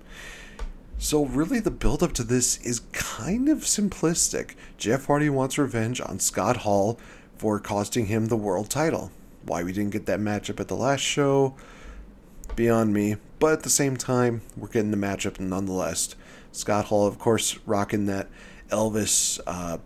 So, 0.97 1.25
really, 1.25 1.59
the 1.59 1.71
build-up 1.71 2.13
to 2.13 2.23
this 2.23 2.57
is 2.61 2.81
kind 2.93 3.49
of 3.49 3.59
simplistic. 3.59 4.55
Jeff 4.77 5.07
Hardy 5.07 5.29
wants 5.29 5.57
revenge 5.57 5.99
on 5.99 6.19
Scott 6.19 6.57
Hall 6.57 6.97
for 7.35 7.59
costing 7.59 8.05
him 8.05 8.27
the 8.27 8.37
world 8.37 8.69
title. 8.69 9.11
Why 9.45 9.63
we 9.63 9.73
didn't 9.73 9.91
get 9.91 10.05
that 10.05 10.19
matchup 10.21 10.61
at 10.61 10.69
the 10.69 10.75
last 10.75 11.01
show, 11.01 11.55
beyond 12.55 12.93
me. 12.93 13.17
But 13.39 13.53
at 13.53 13.63
the 13.63 13.69
same 13.69 13.97
time, 13.97 14.41
we're 14.55 14.69
getting 14.69 14.91
the 14.91 14.97
matchup 14.97 15.39
nonetheless. 15.39 16.15
Scott 16.53 16.85
Hall, 16.85 17.05
of 17.05 17.19
course, 17.19 17.59
rocking 17.65 18.05
that 18.05 18.29
Elvis 18.69 19.41
uh, 19.45 19.79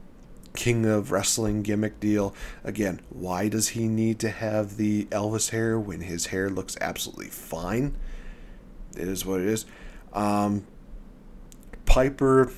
king 0.53 0.85
of 0.85 1.11
wrestling 1.11 1.63
gimmick 1.63 1.99
deal. 1.99 2.35
Again, 2.63 3.01
why 3.09 3.47
does 3.47 3.69
he 3.69 3.87
need 3.87 4.19
to 4.19 4.29
have 4.29 4.77
the 4.77 5.05
Elvis 5.05 5.49
hair 5.49 5.79
when 5.79 6.01
his 6.01 6.27
hair 6.27 6.49
looks 6.49 6.77
absolutely 6.81 7.29
fine? 7.29 7.95
It 8.95 9.07
is 9.07 9.25
what 9.25 9.41
it 9.41 9.47
is. 9.47 9.65
Um, 10.13 10.67
Piper 11.87 12.51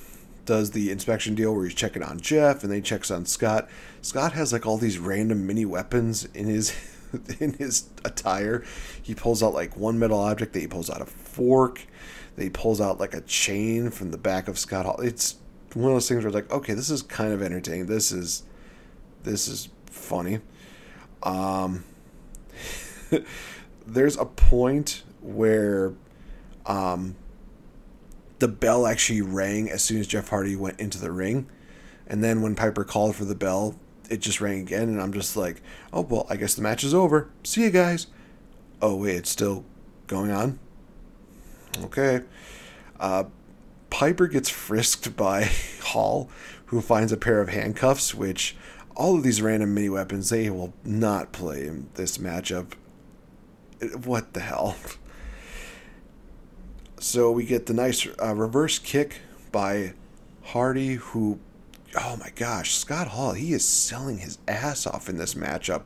does 0.45 0.71
the 0.71 0.91
inspection 0.91 1.35
deal 1.35 1.53
where 1.53 1.63
he's 1.63 1.75
checking 1.75 2.03
on 2.03 2.19
Jeff 2.19 2.63
and 2.63 2.71
then 2.71 2.79
he 2.79 2.81
checks 2.81 3.09
on 3.09 3.25
Scott. 3.25 3.69
Scott 4.01 4.33
has 4.33 4.51
like 4.51 4.65
all 4.65 4.77
these 4.77 4.97
random 4.97 5.47
mini 5.47 5.63
weapons 5.63 6.25
in 6.33 6.47
his 6.47 6.75
in 7.39 7.53
his 7.53 7.87
attire. 8.03 8.65
He 9.01 9.15
pulls 9.15 9.41
out 9.41 9.53
like 9.53 9.77
one 9.77 9.97
metal 9.97 10.19
object, 10.19 10.53
that 10.53 10.59
he 10.59 10.67
pulls 10.67 10.89
out 10.89 11.01
a 11.01 11.05
fork, 11.05 11.85
that 12.35 12.43
he 12.43 12.49
pulls 12.49 12.81
out 12.81 12.99
like 12.99 13.13
a 13.13 13.21
chain 13.21 13.91
from 13.91 14.11
the 14.11 14.17
back 14.17 14.47
of 14.47 14.57
Scott 14.57 14.85
Hall. 14.85 14.99
It's 15.01 15.35
one 15.73 15.91
of 15.91 15.95
those 15.95 16.09
things 16.09 16.23
where 16.23 16.29
it's 16.29 16.35
like, 16.35 16.51
okay, 16.51 16.73
this 16.73 16.89
is 16.89 17.01
kind 17.01 17.31
of 17.31 17.41
entertaining. 17.41 17.85
This 17.85 18.11
is 18.11 18.43
this 19.23 19.47
is 19.47 19.69
funny. 19.85 20.39
Um, 21.23 21.83
there's 23.85 24.17
a 24.17 24.25
point 24.25 25.03
where 25.21 25.93
um, 26.65 27.15
the 28.39 28.47
bell 28.47 28.87
actually 28.87 29.21
rang 29.21 29.69
as 29.69 29.83
soon 29.83 29.99
as 29.99 30.07
Jeff 30.07 30.29
Hardy 30.29 30.55
went 30.55 30.79
into 30.79 30.97
the 30.97 31.11
ring, 31.11 31.47
and 32.07 32.23
then 32.23 32.41
when 32.41 32.55
Piper 32.55 32.83
called 32.83 33.15
for 33.15 33.25
the 33.25 33.35
bell, 33.35 33.75
it 34.09 34.19
just 34.19 34.41
rang 34.41 34.59
again, 34.59 34.89
and 34.89 35.01
I'm 35.01 35.13
just 35.13 35.37
like, 35.37 35.61
oh 35.93 36.01
well, 36.01 36.25
I 36.29 36.35
guess 36.35 36.55
the 36.55 36.61
match 36.61 36.83
is 36.83 36.93
over. 36.93 37.29
See 37.43 37.63
you 37.63 37.69
guys. 37.69 38.07
Oh 38.81 38.95
wait, 38.95 39.17
it's 39.17 39.29
still 39.29 39.65
going 40.07 40.31
on. 40.31 40.59
Okay. 41.83 42.21
Uh, 42.99 43.25
Piper 43.89 44.27
gets 44.27 44.49
frisked 44.49 45.15
by 45.15 45.43
Hall, 45.81 46.29
who 46.67 46.81
finds 46.81 47.11
a 47.11 47.17
pair 47.17 47.41
of 47.41 47.49
handcuffs, 47.49 48.13
which 48.13 48.55
all 48.95 49.15
of 49.15 49.23
these 49.23 49.41
random 49.41 49.73
mini 49.73 49.89
weapons, 49.89 50.29
they 50.29 50.49
will 50.49 50.73
not 50.83 51.31
play 51.31 51.67
in 51.67 51.89
this 51.95 52.17
matchup. 52.17 52.73
What 54.03 54.33
the 54.33 54.41
hell? 54.41 54.75
So 56.99 57.31
we 57.31 57.45
get 57.45 57.65
the 57.65 57.73
nice 57.73 58.05
uh, 58.21 58.35
reverse 58.35 58.77
kick 58.77 59.21
by 59.53 59.93
Hardy, 60.43 60.95
who, 60.95 61.39
oh 61.97 62.17
my 62.17 62.29
gosh, 62.35 62.75
Scott 62.75 63.07
Hall, 63.07 63.31
he 63.31 63.53
is 63.53 63.65
selling 63.65 64.17
his 64.17 64.37
ass 64.49 64.85
off 64.85 65.07
in 65.07 65.17
this 65.17 65.33
matchup, 65.33 65.83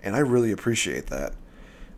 and 0.00 0.14
I 0.14 0.20
really 0.20 0.52
appreciate 0.52 1.08
that 1.08 1.34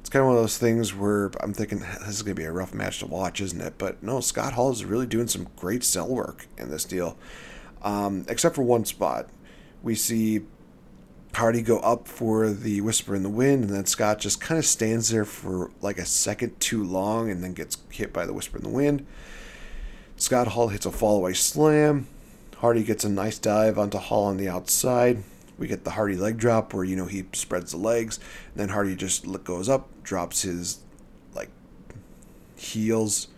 it's 0.00 0.08
kind 0.08 0.22
of 0.22 0.28
one 0.28 0.36
of 0.36 0.42
those 0.42 0.56
things 0.56 0.94
where 0.94 1.32
I'm 1.40 1.52
thinking 1.52 1.80
this 1.80 2.08
is 2.08 2.22
going 2.22 2.34
to 2.34 2.40
be 2.40 2.46
a 2.46 2.52
rough 2.52 2.72
match 2.72 3.00
to 3.00 3.06
watch, 3.06 3.42
isn't 3.42 3.60
it? 3.60 3.74
But 3.76 4.02
no, 4.02 4.20
Scott 4.20 4.54
Hall 4.54 4.70
is 4.70 4.84
really 4.86 5.06
doing 5.06 5.26
some 5.26 5.48
great 5.56 5.84
sell 5.84 6.08
work 6.08 6.46
in 6.56 6.70
this 6.70 6.84
deal. 6.84 7.18
Um, 7.82 8.24
except 8.26 8.54
for 8.54 8.62
one 8.62 8.86
spot, 8.86 9.28
we 9.82 9.94
see 9.94 10.42
Hardy 11.36 11.60
go 11.60 11.80
up 11.80 12.08
for 12.08 12.48
the 12.48 12.80
Whisper 12.80 13.14
in 13.14 13.22
the 13.22 13.28
Wind, 13.28 13.64
and 13.64 13.72
then 13.74 13.84
Scott 13.84 14.18
just 14.18 14.40
kind 14.40 14.58
of 14.58 14.64
stands 14.64 15.10
there 15.10 15.26
for 15.26 15.70
like 15.82 15.98
a 15.98 16.06
second 16.06 16.58
too 16.60 16.82
long 16.82 17.30
and 17.30 17.44
then 17.44 17.52
gets 17.52 17.76
hit 17.90 18.10
by 18.10 18.24
the 18.24 18.32
Whisper 18.32 18.56
in 18.56 18.62
the 18.62 18.70
Wind. 18.70 19.06
Scott 20.16 20.48
Hall 20.48 20.68
hits 20.68 20.86
a 20.86 20.90
fallaway 20.90 21.36
slam. 21.36 22.08
Hardy 22.56 22.82
gets 22.82 23.04
a 23.04 23.10
nice 23.10 23.38
dive 23.38 23.78
onto 23.78 23.98
Hall 23.98 24.24
on 24.24 24.38
the 24.38 24.48
outside. 24.48 25.22
We 25.58 25.68
get 25.68 25.84
the 25.84 25.90
Hardy 25.90 26.16
leg 26.16 26.38
drop 26.38 26.72
where 26.72 26.84
you 26.84 26.96
know 26.96 27.04
he 27.04 27.26
spreads 27.34 27.72
the 27.72 27.76
legs, 27.76 28.18
and 28.52 28.56
then 28.56 28.68
Hardy 28.70 28.96
just 28.96 29.26
goes 29.44 29.68
up, 29.68 29.90
drops 30.02 30.40
his 30.40 30.78
like 31.34 31.50
heels 32.56 33.28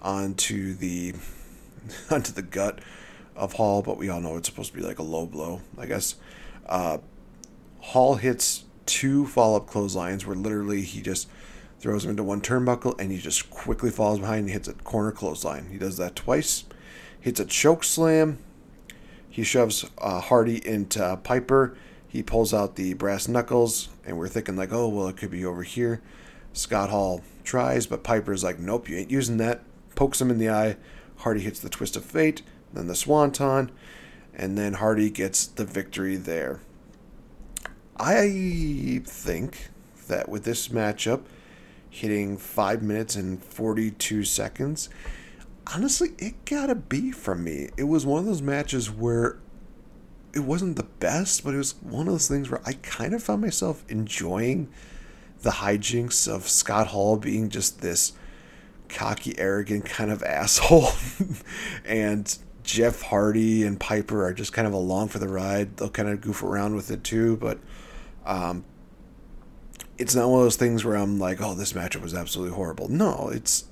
onto 0.00 0.72
the 0.72 1.14
onto 2.10 2.32
the 2.32 2.40
gut 2.40 2.78
of 3.36 3.52
Hall, 3.52 3.82
but 3.82 3.98
we 3.98 4.08
all 4.08 4.22
know 4.22 4.38
it's 4.38 4.48
supposed 4.48 4.72
to 4.72 4.78
be 4.78 4.82
like 4.82 4.98
a 4.98 5.02
low 5.02 5.26
blow, 5.26 5.60
I 5.76 5.84
guess. 5.84 6.14
Uh, 6.64 6.98
Hall 7.82 8.14
hits 8.14 8.64
two 8.86 9.26
follow 9.26 9.58
up 9.58 9.66
clotheslines 9.66 10.24
where 10.24 10.36
literally 10.36 10.82
he 10.82 11.02
just 11.02 11.28
throws 11.78 12.04
him 12.04 12.10
into 12.10 12.22
one 12.22 12.40
turnbuckle 12.40 12.98
and 12.98 13.10
he 13.10 13.18
just 13.18 13.50
quickly 13.50 13.90
falls 13.90 14.20
behind 14.20 14.40
and 14.44 14.50
hits 14.50 14.68
a 14.68 14.72
corner 14.72 15.10
clothesline. 15.10 15.68
He 15.70 15.78
does 15.78 15.96
that 15.98 16.16
twice. 16.16 16.64
Hits 17.20 17.40
a 17.40 17.44
choke 17.44 17.84
slam, 17.84 18.38
he 19.28 19.42
shoves 19.44 19.84
uh, 19.98 20.20
Hardy 20.20 20.66
into 20.66 21.18
Piper. 21.24 21.74
He 22.06 22.22
pulls 22.22 22.52
out 22.52 22.76
the 22.76 22.92
brass 22.94 23.26
knuckles, 23.26 23.88
and 24.04 24.18
we're 24.18 24.28
thinking 24.28 24.56
like, 24.56 24.72
oh 24.72 24.88
well, 24.88 25.08
it 25.08 25.16
could 25.16 25.30
be 25.30 25.44
over 25.44 25.62
here. 25.62 26.02
Scott 26.52 26.90
Hall 26.90 27.22
tries, 27.42 27.86
but 27.86 28.04
Piper's 28.04 28.44
like, 28.44 28.58
nope, 28.58 28.90
you 28.90 28.98
ain't 28.98 29.10
using 29.10 29.38
that. 29.38 29.62
Pokes 29.94 30.20
him 30.20 30.30
in 30.30 30.38
the 30.38 30.50
eye. 30.50 30.76
Hardy 31.16 31.40
hits 31.40 31.60
the 31.60 31.70
twist 31.70 31.96
of 31.96 32.04
fate, 32.04 32.42
then 32.74 32.88
the 32.88 32.94
swanton, 32.94 33.70
and 34.34 34.58
then 34.58 34.74
Hardy 34.74 35.08
gets 35.08 35.46
the 35.46 35.64
victory 35.64 36.16
there. 36.16 36.60
I 38.02 39.00
think 39.04 39.68
that 40.08 40.28
with 40.28 40.42
this 40.42 40.68
matchup 40.68 41.22
hitting 41.88 42.36
5 42.36 42.82
minutes 42.82 43.14
and 43.14 43.40
42 43.42 44.24
seconds, 44.24 44.88
honestly, 45.72 46.10
it 46.18 46.44
got 46.44 46.68
a 46.68 46.74
B 46.74 47.12
from 47.12 47.44
me. 47.44 47.68
It 47.76 47.84
was 47.84 48.04
one 48.04 48.18
of 48.18 48.26
those 48.26 48.42
matches 48.42 48.90
where 48.90 49.38
it 50.34 50.40
wasn't 50.40 50.74
the 50.74 50.82
best, 50.82 51.44
but 51.44 51.54
it 51.54 51.58
was 51.58 51.76
one 51.80 52.08
of 52.08 52.14
those 52.14 52.26
things 52.26 52.50
where 52.50 52.60
I 52.66 52.72
kind 52.72 53.14
of 53.14 53.22
found 53.22 53.40
myself 53.40 53.84
enjoying 53.88 54.68
the 55.42 55.50
hijinks 55.50 56.26
of 56.26 56.48
Scott 56.48 56.88
Hall 56.88 57.16
being 57.16 57.50
just 57.50 57.82
this 57.82 58.14
cocky, 58.88 59.38
arrogant 59.38 59.84
kind 59.84 60.10
of 60.10 60.22
asshole. 60.24 60.88
and 61.84 62.36
Jeff 62.64 63.02
Hardy 63.02 63.62
and 63.62 63.78
Piper 63.78 64.24
are 64.24 64.32
just 64.32 64.52
kind 64.52 64.66
of 64.66 64.72
along 64.72 65.08
for 65.08 65.20
the 65.20 65.28
ride. 65.28 65.76
They'll 65.76 65.88
kind 65.88 66.08
of 66.08 66.20
goof 66.20 66.42
around 66.42 66.74
with 66.74 66.90
it 66.90 67.04
too, 67.04 67.36
but 67.36 67.58
um, 68.24 68.64
it's 69.98 70.14
not 70.14 70.28
one 70.28 70.40
of 70.40 70.44
those 70.44 70.56
things 70.56 70.84
where 70.84 70.96
I'm 70.96 71.18
like, 71.18 71.40
oh, 71.40 71.54
this 71.54 71.72
matchup 71.72 72.02
was 72.02 72.14
absolutely 72.14 72.54
horrible. 72.54 72.88
No, 72.88 73.30
it's 73.32 73.64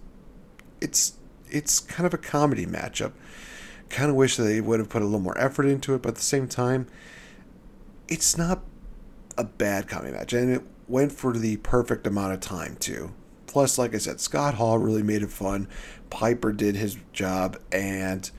it's 0.81 1.15
it's 1.51 1.81
kind 1.81 2.07
of 2.07 2.15
a 2.15 2.19
comedy 2.19 2.67
matchup. 2.67 3.13
kind 3.89 4.11
of 4.11 4.17
wish 4.17 4.37
they 4.37 4.61
would 4.61 4.79
have 4.79 4.89
put 4.89 5.03
a 5.03 5.05
little 5.05 5.21
more 5.21 5.37
effort 5.39 5.67
into 5.67 5.95
it, 5.95 6.03
but 6.03 6.11
at 6.11 6.15
the 6.17 6.23
same 6.23 6.47
time, 6.47 6.87
it's 8.09 8.39
not 8.39 8.63
a 9.37 9.45
bad 9.45 9.89
comedy 9.89 10.13
match, 10.13 10.33
and 10.33 10.53
it 10.53 10.63
went 10.87 11.13
for 11.13 11.33
the 11.33 11.57
perfect 11.59 12.07
amount 12.07 12.33
of 12.33 12.41
time 12.41 12.77
too. 12.77 13.13
Plus, 13.47 13.79
like 13.79 13.95
I 13.95 13.99
said, 13.99 14.21
Scott 14.21 14.55
Hall 14.55 14.79
really 14.79 15.03
made 15.03 15.23
it 15.23 15.31
fun. 15.31 15.69
Piper 16.09 16.53
did 16.53 16.77
his 16.77 16.97
job, 17.13 17.59
and 17.73 18.31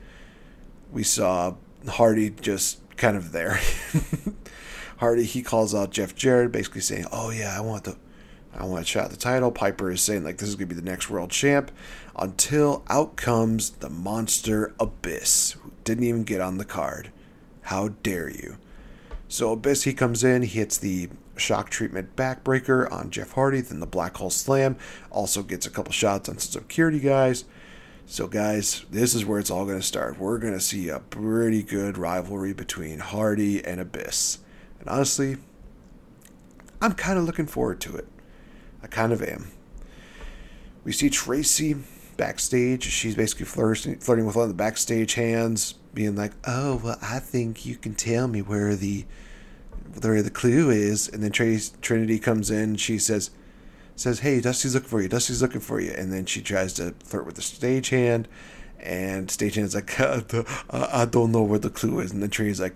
we 0.92 1.04
saw 1.04 1.56
Hardy 1.88 2.30
just 2.30 2.80
kind 2.96 3.18
of 3.18 3.32
there. 3.34 3.60
Hardy 5.02 5.24
he 5.24 5.42
calls 5.42 5.74
out 5.74 5.90
Jeff 5.90 6.14
Jarrett, 6.14 6.52
basically 6.52 6.82
saying, 6.82 7.06
"Oh 7.12 7.32
yeah, 7.32 7.58
I 7.58 7.62
want 7.62 7.86
the, 7.86 7.98
I 8.54 8.66
want 8.66 8.86
to 8.86 8.92
shot 8.92 9.10
the 9.10 9.18
title." 9.18 9.52
Piper 9.52 9.90
is 9.90 10.00
saying 10.00 10.24
like 10.24 10.38
this 10.38 10.48
is 10.48 10.56
gonna 10.56 10.68
be 10.68 10.76
the 10.76 10.84
next 10.84 11.10
world 11.10 11.32
champ, 11.32 11.72
until 12.16 12.84
out 12.88 13.16
comes 13.16 13.72
the 13.72 13.90
monster 13.90 14.76
Abyss, 14.80 15.58
who 15.60 15.72
didn't 15.84 16.04
even 16.04 16.24
get 16.24 16.40
on 16.40 16.60
the 16.60 16.66
card. 16.66 17.12
How 17.64 17.90
dare 18.04 18.30
you? 18.30 18.58
So 19.28 19.52
Abyss 19.54 19.86
he 19.86 19.94
comes 19.96 20.24
in, 20.24 20.44
he 20.44 20.60
hits 20.60 20.78
the 20.78 21.10
shock 21.36 21.72
treatment 21.72 22.16
backbreaker 22.16 22.92
on 22.92 23.10
Jeff 23.10 23.32
Hardy, 23.32 23.62
then 23.62 23.80
the 23.80 23.88
black 23.88 24.18
hole 24.18 24.30
slam, 24.30 24.76
also 25.10 25.42
gets 25.42 25.66
a 25.66 25.72
couple 25.72 25.94
shots 25.94 26.30
on 26.30 26.38
some 26.38 26.62
security 26.62 27.00
guys. 27.00 27.46
So, 28.06 28.28
guys, 28.28 28.86
this 28.92 29.16
is 29.16 29.26
where 29.26 29.40
it's 29.40 29.50
all 29.50 29.66
going 29.66 29.80
to 29.80 29.86
start. 29.86 30.20
We're 30.20 30.38
going 30.38 30.54
to 30.54 30.60
see 30.60 30.90
a 30.90 31.00
pretty 31.00 31.64
good 31.64 31.98
rivalry 31.98 32.52
between 32.54 33.00
Hardy 33.00 33.64
and 33.66 33.80
Abyss. 33.80 34.40
And 34.82 34.90
honestly, 34.90 35.38
I'm 36.82 36.94
kind 36.94 37.20
of 37.20 37.26
looking 37.26 37.46
forward 37.46 37.80
to 37.82 37.96
it. 37.96 38.08
I 38.82 38.88
kind 38.88 39.14
of 39.14 39.22
am. 39.22 39.52
We 40.84 40.92
see 40.92 41.10
Tracy 41.10 41.76
backstage. 42.18 42.84
She's 42.84 43.16
basically 43.16 43.46
flirting, 43.46 44.00
flirting 44.00 44.26
with 44.26 44.36
one 44.36 44.44
of 44.44 44.50
the 44.50 44.56
backstage 44.56 45.14
hands, 45.14 45.76
being 45.94 46.16
like, 46.16 46.32
"Oh, 46.46 46.82
well, 46.84 46.98
I 47.00 47.20
think 47.20 47.64
you 47.64 47.76
can 47.76 47.94
tell 47.94 48.28
me 48.28 48.42
where 48.42 48.76
the 48.76 49.06
where 50.02 50.24
the 50.24 50.32
clue 50.32 50.72
is." 50.72 51.08
And 51.08 51.22
then 51.22 51.32
Trace, 51.32 51.74
Trinity 51.82 52.18
comes 52.18 52.50
in. 52.50 52.76
she 52.78 52.98
says, 52.98 53.30
"says 53.96 54.22
Hey, 54.22 54.42
Dusty's 54.42 54.74
looking 54.74 54.90
for 54.90 55.00
you. 55.00 55.08
Dusty's 55.08 55.44
looking 55.44 55.62
for 55.62 55.80
you." 55.80 55.92
And 55.92 56.12
then 56.12 56.26
she 56.26 56.42
tries 56.42 56.74
to 56.74 56.96
flirt 57.04 57.28
with 57.28 57.36
the 57.36 57.44
stagehand, 57.44 58.26
and 58.80 59.30
stagehand's 59.30 59.76
like, 59.76 60.00
"I 60.72 61.06
don't 61.06 61.32
know 61.32 61.44
where 61.44 61.60
the 61.60 61.70
clue 61.70 62.00
is." 62.00 62.12
And 62.12 62.24
then 62.24 62.32
Trinity's 62.32 62.60
like, 62.60 62.76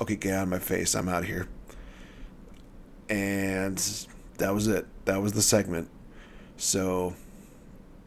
"Okay, 0.00 0.16
get 0.16 0.34
out 0.34 0.44
of 0.44 0.48
my 0.48 0.58
face. 0.58 0.94
I'm 0.94 1.08
out 1.08 1.22
of 1.22 1.28
here." 1.28 1.48
And 3.08 3.78
that 4.38 4.54
was 4.54 4.66
it. 4.66 4.86
That 5.04 5.22
was 5.22 5.32
the 5.32 5.42
segment. 5.42 5.88
So 6.56 7.14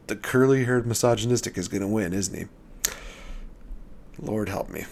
the 0.06 0.16
curly 0.16 0.64
haired 0.64 0.86
misogynistic 0.86 1.58
is 1.58 1.68
going 1.68 1.82
to 1.82 1.88
win, 1.88 2.12
isn't 2.12 2.36
he? 2.36 2.46
Lord 4.18 4.48
help 4.48 4.68
me. 4.68 4.84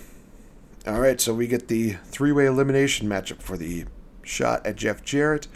All 0.86 1.00
right, 1.00 1.20
so 1.20 1.32
we 1.32 1.46
get 1.46 1.68
the 1.68 1.92
three 2.04 2.32
way 2.32 2.46
elimination 2.46 3.08
matchup 3.08 3.40
for 3.40 3.56
the 3.56 3.86
shot 4.22 4.66
at 4.66 4.76
Jeff 4.76 5.02
Jarrett. 5.02 5.46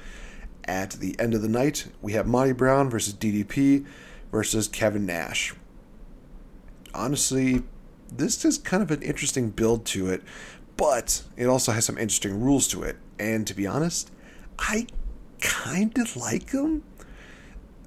At 0.64 0.92
the 0.92 1.18
end 1.18 1.34
of 1.34 1.42
the 1.42 1.48
night, 1.48 1.88
we 2.00 2.12
have 2.12 2.26
Monty 2.26 2.52
Brown 2.52 2.88
versus 2.90 3.14
DDP 3.14 3.84
versus 4.30 4.68
Kevin 4.68 5.06
Nash. 5.06 5.54
Honestly, 6.94 7.62
this 8.10 8.44
is 8.44 8.58
kind 8.58 8.82
of 8.82 8.90
an 8.90 9.02
interesting 9.02 9.50
build 9.50 9.84
to 9.86 10.08
it, 10.08 10.22
but 10.78 11.24
it 11.36 11.46
also 11.46 11.72
has 11.72 11.84
some 11.84 11.98
interesting 11.98 12.40
rules 12.40 12.66
to 12.68 12.82
it. 12.82 12.96
And 13.18 13.46
to 13.46 13.52
be 13.52 13.66
honest, 13.66 14.10
I 14.58 14.86
kind 15.40 15.98
of 15.98 16.16
like 16.16 16.52
them. 16.52 16.84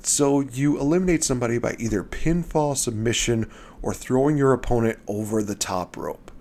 So 0.04 0.42
you 0.42 0.80
eliminate 0.80 1.24
somebody 1.24 1.58
by 1.58 1.76
either 1.80 2.04
pinfall, 2.04 2.78
submission, 2.78 3.50
or 3.82 3.94
throwing 3.94 4.38
your 4.38 4.54
opponent 4.54 5.00
over 5.08 5.42
the 5.42 5.56
top 5.56 5.96
rope. 5.96 6.32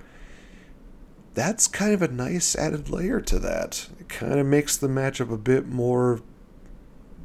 That's 1.35 1.69
kind 1.69 1.95
of 1.95 2.03
a 2.03 2.09
nice 2.09 2.57
added 2.57 2.91
layer 2.91 3.21
to 3.21 3.39
that. 3.39 3.89
It 4.01 4.09
kind 4.09 4.39
of 4.39 4.47
makes 4.47 4.77
the 4.77 4.89
matchup 4.89 5.33
a 5.33 5.39
bit 5.39 5.69
more 5.69 6.21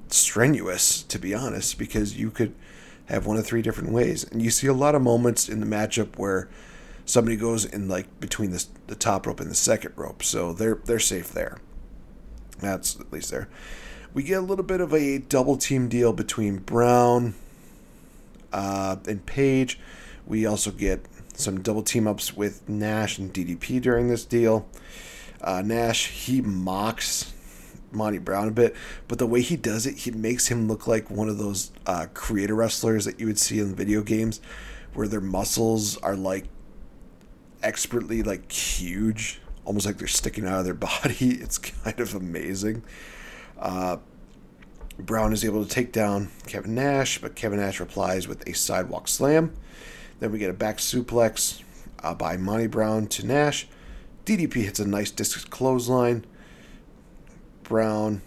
strenuous, 0.09 1.01
to 1.03 1.17
be 1.17 1.33
honest, 1.33 1.79
because 1.79 2.15
you 2.15 2.29
could 2.29 2.53
have 3.05 3.25
one 3.25 3.37
of 3.37 3.45
three 3.45 3.63
different 3.63 3.91
ways. 3.91 4.23
And 4.23 4.41
you 4.41 4.51
see 4.51 4.67
a 4.67 4.73
lot 4.73 4.93
of 4.93 5.01
moments 5.01 5.49
in 5.49 5.61
the 5.61 5.65
matchup 5.65 6.17
where 6.17 6.47
somebody 7.05 7.37
goes 7.37 7.65
in 7.65 7.87
like 7.87 8.19
between 8.19 8.51
the, 8.51 8.65
the 8.87 8.95
top 8.95 9.27
rope 9.27 9.39
and 9.39 9.49
the 9.49 9.55
second 9.55 9.93
rope, 9.95 10.23
so 10.23 10.53
they're 10.53 10.79
they're 10.85 10.99
safe 10.99 11.31
there. 11.31 11.57
That's 12.59 12.99
at 12.99 13.11
least 13.11 13.31
there 13.31 13.49
we 14.15 14.23
get 14.23 14.35
a 14.35 14.41
little 14.41 14.63
bit 14.63 14.79
of 14.79 14.93
a 14.93 15.17
double 15.19 15.57
team 15.57 15.89
deal 15.89 16.13
between 16.13 16.59
Brown 16.59 17.35
uh, 18.53 18.95
and 19.07 19.23
Page. 19.25 19.77
We 20.25 20.45
also 20.45 20.71
get 20.71 21.05
some 21.33 21.61
double 21.61 21.83
team 21.83 22.07
ups 22.07 22.33
with 22.33 22.67
Nash 22.69 23.19
and 23.19 23.31
DDP 23.33 23.81
during 23.81 24.07
this 24.07 24.23
deal. 24.23 24.67
Uh, 25.41 25.61
Nash, 25.63 26.07
he 26.07 26.39
mocks 26.39 27.33
Monty 27.91 28.17
Brown 28.17 28.47
a 28.47 28.51
bit, 28.51 28.73
but 29.09 29.19
the 29.19 29.27
way 29.27 29.41
he 29.41 29.57
does 29.57 29.85
it, 29.85 29.97
he 29.97 30.11
makes 30.11 30.47
him 30.47 30.69
look 30.69 30.87
like 30.87 31.11
one 31.11 31.27
of 31.27 31.37
those 31.37 31.73
uh, 31.85 32.05
creator 32.13 32.55
wrestlers 32.55 33.03
that 33.03 33.19
you 33.19 33.27
would 33.27 33.37
see 33.37 33.59
in 33.59 33.75
video 33.75 34.01
games 34.01 34.39
where 34.93 35.09
their 35.09 35.19
muscles 35.19 35.97
are 35.97 36.15
like 36.15 36.45
expertly 37.65 38.23
like 38.23 38.49
huge, 38.51 39.41
almost 39.65 39.85
like 39.85 39.97
they're 39.97 40.07
sticking 40.07 40.45
out 40.45 40.59
of 40.59 40.65
their 40.65 40.73
body. 40.73 41.31
It's 41.41 41.57
kind 41.57 41.99
of 41.99 42.13
amazing. 42.15 42.83
Uh, 43.59 43.97
Brown 44.97 45.33
is 45.33 45.43
able 45.43 45.65
to 45.65 45.69
take 45.69 45.91
down 45.91 46.29
Kevin 46.47 46.75
Nash, 46.75 47.19
but 47.19 47.35
Kevin 47.35 47.59
Nash 47.59 47.81
replies 47.81 48.27
with 48.27 48.47
a 48.47 48.53
sidewalk 48.53 49.09
slam. 49.09 49.53
Then 50.19 50.31
we 50.31 50.39
get 50.39 50.49
a 50.49 50.53
back 50.53 50.77
suplex 50.77 51.61
uh, 52.01 52.13
by 52.13 52.37
Monty 52.37 52.67
Brown 52.67 53.07
to 53.07 53.25
Nash. 53.25 53.67
DDP 54.23 54.53
hits 54.63 54.79
a 54.79 54.87
nice 54.87 55.11
disc 55.11 55.49
clothesline. 55.49 56.25
Brown 57.63 58.21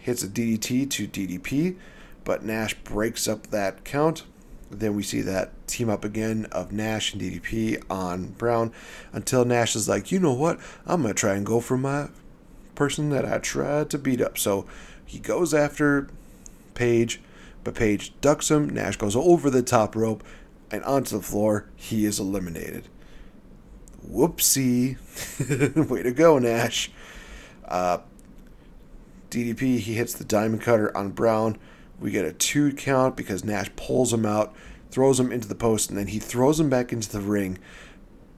hits 0.00 0.22
a 0.22 0.28
DDT 0.28 0.90
to 0.90 1.08
DDP, 1.08 1.76
but 2.24 2.44
Nash 2.44 2.74
breaks 2.84 3.26
up 3.26 3.46
that 3.48 3.84
count. 3.84 4.24
Then 4.70 4.94
we 4.94 5.02
see 5.02 5.20
that 5.22 5.66
team 5.66 5.90
up 5.90 6.04
again 6.04 6.46
of 6.52 6.70
Nash 6.70 7.12
and 7.12 7.20
DDP 7.20 7.82
on 7.90 8.28
Brown 8.28 8.72
until 9.12 9.44
Nash 9.44 9.74
is 9.74 9.88
like, 9.88 10.12
you 10.12 10.20
know 10.20 10.32
what? 10.32 10.60
I'm 10.86 11.02
going 11.02 11.12
to 11.12 11.18
try 11.18 11.34
and 11.34 11.44
go 11.44 11.60
for 11.60 11.76
my 11.76 12.08
person 12.76 13.10
that 13.10 13.24
I 13.24 13.38
tried 13.38 13.90
to 13.90 13.98
beat 13.98 14.20
up. 14.20 14.38
So 14.38 14.66
he 15.04 15.18
goes 15.18 15.52
after 15.52 16.08
Page, 16.74 17.20
but 17.64 17.74
Page 17.74 18.12
ducks 18.20 18.50
him. 18.50 18.70
Nash 18.70 18.96
goes 18.96 19.16
over 19.16 19.50
the 19.50 19.62
top 19.62 19.96
rope 19.96 20.22
and 20.70 20.84
onto 20.84 21.16
the 21.16 21.22
floor. 21.22 21.68
He 21.74 22.04
is 22.04 22.20
eliminated. 22.20 22.88
Whoopsie. 24.08 24.96
Way 25.90 26.02
to 26.04 26.12
go, 26.12 26.38
Nash. 26.38 26.92
Uh, 27.66 27.98
DDP, 29.30 29.78
he 29.78 29.94
hits 29.94 30.14
the 30.14 30.24
diamond 30.24 30.62
cutter 30.62 30.96
on 30.96 31.10
Brown. 31.10 31.58
We 32.00 32.10
get 32.10 32.24
a 32.24 32.32
two 32.32 32.72
count 32.72 33.16
because 33.16 33.44
Nash 33.44 33.70
pulls 33.76 34.12
him 34.12 34.24
out, 34.24 34.54
throws 34.90 35.20
him 35.20 35.30
into 35.30 35.46
the 35.46 35.54
post, 35.54 35.90
and 35.90 35.98
then 35.98 36.08
he 36.08 36.18
throws 36.18 36.58
him 36.58 36.70
back 36.70 36.92
into 36.92 37.12
the 37.12 37.20
ring. 37.20 37.58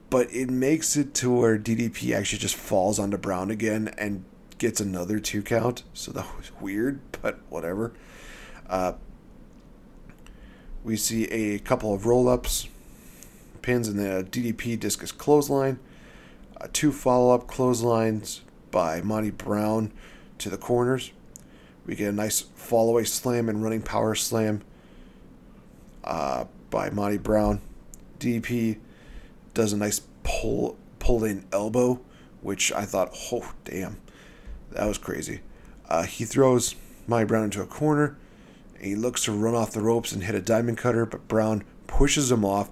But 0.09 0.31
it 0.31 0.49
makes 0.49 0.95
it 0.95 1.13
to 1.15 1.31
where 1.33 1.57
DDP 1.57 2.15
actually 2.15 2.39
just 2.39 2.55
falls 2.55 2.99
onto 2.99 3.17
Brown 3.17 3.49
again 3.49 3.93
and 3.97 4.25
gets 4.57 4.79
another 4.79 5.19
two 5.19 5.41
count. 5.41 5.83
So 5.93 6.11
that 6.11 6.27
was 6.37 6.51
weird, 6.59 6.99
but 7.21 7.39
whatever. 7.49 7.93
Uh, 8.69 8.93
we 10.83 10.97
see 10.97 11.25
a 11.25 11.59
couple 11.59 11.93
of 11.93 12.05
roll 12.05 12.27
ups, 12.27 12.67
pins, 13.61 13.87
and 13.87 13.97
then 13.97 14.11
a 14.11 14.23
DDP 14.23 14.77
discus 14.77 15.11
clothesline. 15.11 15.79
Uh, 16.59 16.67
two 16.73 16.91
follow 16.91 17.33
up 17.33 17.47
clotheslines 17.47 18.41
by 18.71 19.01
Monty 19.01 19.31
Brown 19.31 19.93
to 20.39 20.49
the 20.49 20.57
corners. 20.57 21.11
We 21.85 21.95
get 21.95 22.09
a 22.09 22.13
nice 22.13 22.41
fall 22.41 22.89
away 22.89 23.03
slam 23.03 23.49
and 23.49 23.63
running 23.63 23.81
power 23.81 24.15
slam 24.15 24.61
uh, 26.03 26.45
by 26.69 26.89
Monty 26.89 27.17
Brown. 27.17 27.61
DDP 28.19 28.79
does 29.53 29.73
a 29.73 29.77
nice 29.77 30.01
pull 30.23 30.77
pull 30.99 31.23
in 31.25 31.45
elbow, 31.51 31.99
which 32.41 32.71
I 32.71 32.85
thought, 32.85 33.15
oh 33.31 33.53
damn, 33.65 33.97
that 34.71 34.87
was 34.87 34.97
crazy. 34.97 35.41
Uh, 35.89 36.03
he 36.03 36.23
throws 36.23 36.75
Monty 37.07 37.25
Brown 37.25 37.43
into 37.45 37.61
a 37.61 37.67
corner. 37.67 38.17
He 38.79 38.95
looks 38.95 39.25
to 39.25 39.31
run 39.31 39.55
off 39.55 39.71
the 39.71 39.81
ropes 39.81 40.11
and 40.11 40.23
hit 40.23 40.35
a 40.35 40.41
diamond 40.41 40.77
cutter, 40.77 41.05
but 41.05 41.27
Brown 41.27 41.63
pushes 41.87 42.31
him 42.31 42.43
off, 42.45 42.69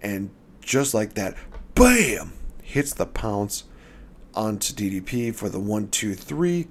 and 0.00 0.30
just 0.60 0.94
like 0.94 1.14
that, 1.14 1.36
bam, 1.74 2.32
hits 2.62 2.94
the 2.94 3.06
pounce 3.06 3.64
onto 4.34 4.72
DDP 4.72 5.34
for 5.34 5.48
the 5.48 5.60
one, 5.60 5.88
two, 5.88 6.14
three. 6.14 6.68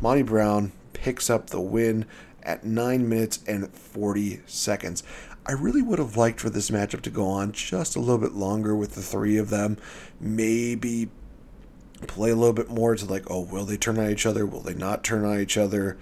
Monty 0.00 0.22
Brown 0.22 0.72
picks 1.00 1.30
up 1.30 1.48
the 1.48 1.60
win 1.60 2.04
at 2.42 2.62
9 2.62 3.08
minutes 3.08 3.40
and 3.46 3.72
40 3.72 4.42
seconds. 4.44 5.02
I 5.46 5.52
really 5.52 5.80
would 5.80 5.98
have 5.98 6.16
liked 6.16 6.40
for 6.40 6.50
this 6.50 6.70
matchup 6.70 7.00
to 7.02 7.10
go 7.10 7.26
on 7.26 7.52
just 7.52 7.96
a 7.96 8.00
little 8.00 8.18
bit 8.18 8.32
longer 8.32 8.76
with 8.76 8.94
the 8.94 9.00
three 9.00 9.38
of 9.38 9.48
them. 9.48 9.78
Maybe 10.20 11.08
play 12.06 12.30
a 12.30 12.36
little 12.36 12.52
bit 12.52 12.68
more 12.68 12.94
to 12.94 13.06
like, 13.06 13.30
oh, 13.30 13.40
will 13.40 13.64
they 13.64 13.78
turn 13.78 13.98
on 13.98 14.10
each 14.10 14.26
other? 14.26 14.44
Will 14.44 14.60
they 14.60 14.74
not 14.74 15.02
turn 15.02 15.24
on 15.24 15.40
each 15.40 15.56
other? 15.56 15.96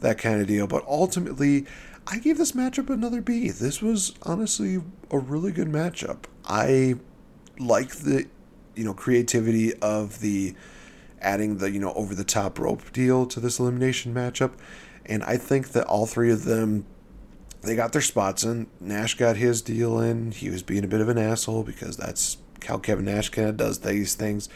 That 0.00 0.18
kind 0.18 0.40
of 0.40 0.46
deal. 0.46 0.68
But 0.68 0.84
ultimately, 0.86 1.66
I 2.06 2.18
gave 2.18 2.38
this 2.38 2.52
matchup 2.52 2.88
another 2.88 3.20
B. 3.20 3.50
This 3.50 3.82
was 3.82 4.14
honestly 4.22 4.80
a 5.10 5.18
really 5.18 5.50
good 5.50 5.68
matchup. 5.68 6.24
I 6.44 6.94
like 7.58 7.90
the 7.96 8.26
you 8.76 8.84
know 8.84 8.94
creativity 8.94 9.74
of 9.74 10.20
the 10.20 10.54
adding 11.20 11.58
the 11.58 11.70
you 11.70 11.80
know 11.80 11.92
over 11.94 12.14
the 12.14 12.24
top 12.24 12.58
rope 12.58 12.92
deal 12.92 13.26
to 13.26 13.40
this 13.40 13.58
elimination 13.58 14.14
matchup, 14.14 14.52
and 15.04 15.22
I 15.24 15.36
think 15.36 15.68
that 15.68 15.86
all 15.86 16.06
three 16.06 16.30
of 16.30 16.44
them 16.44 16.86
they 17.66 17.76
got 17.76 17.92
their 17.92 18.02
spots 18.02 18.44
in. 18.44 18.68
Nash 18.80 19.14
got 19.14 19.36
his 19.36 19.60
deal 19.60 20.00
in. 20.00 20.30
He 20.30 20.50
was 20.50 20.62
being 20.62 20.84
a 20.84 20.88
bit 20.88 21.00
of 21.00 21.08
an 21.08 21.18
asshole 21.18 21.64
because 21.64 21.96
that's 21.96 22.38
how 22.66 22.78
Kevin 22.78 23.04
Nash 23.04 23.28
kind 23.28 23.48
of 23.48 23.56
does 23.56 23.80
these 23.80 24.14
things. 24.14 24.48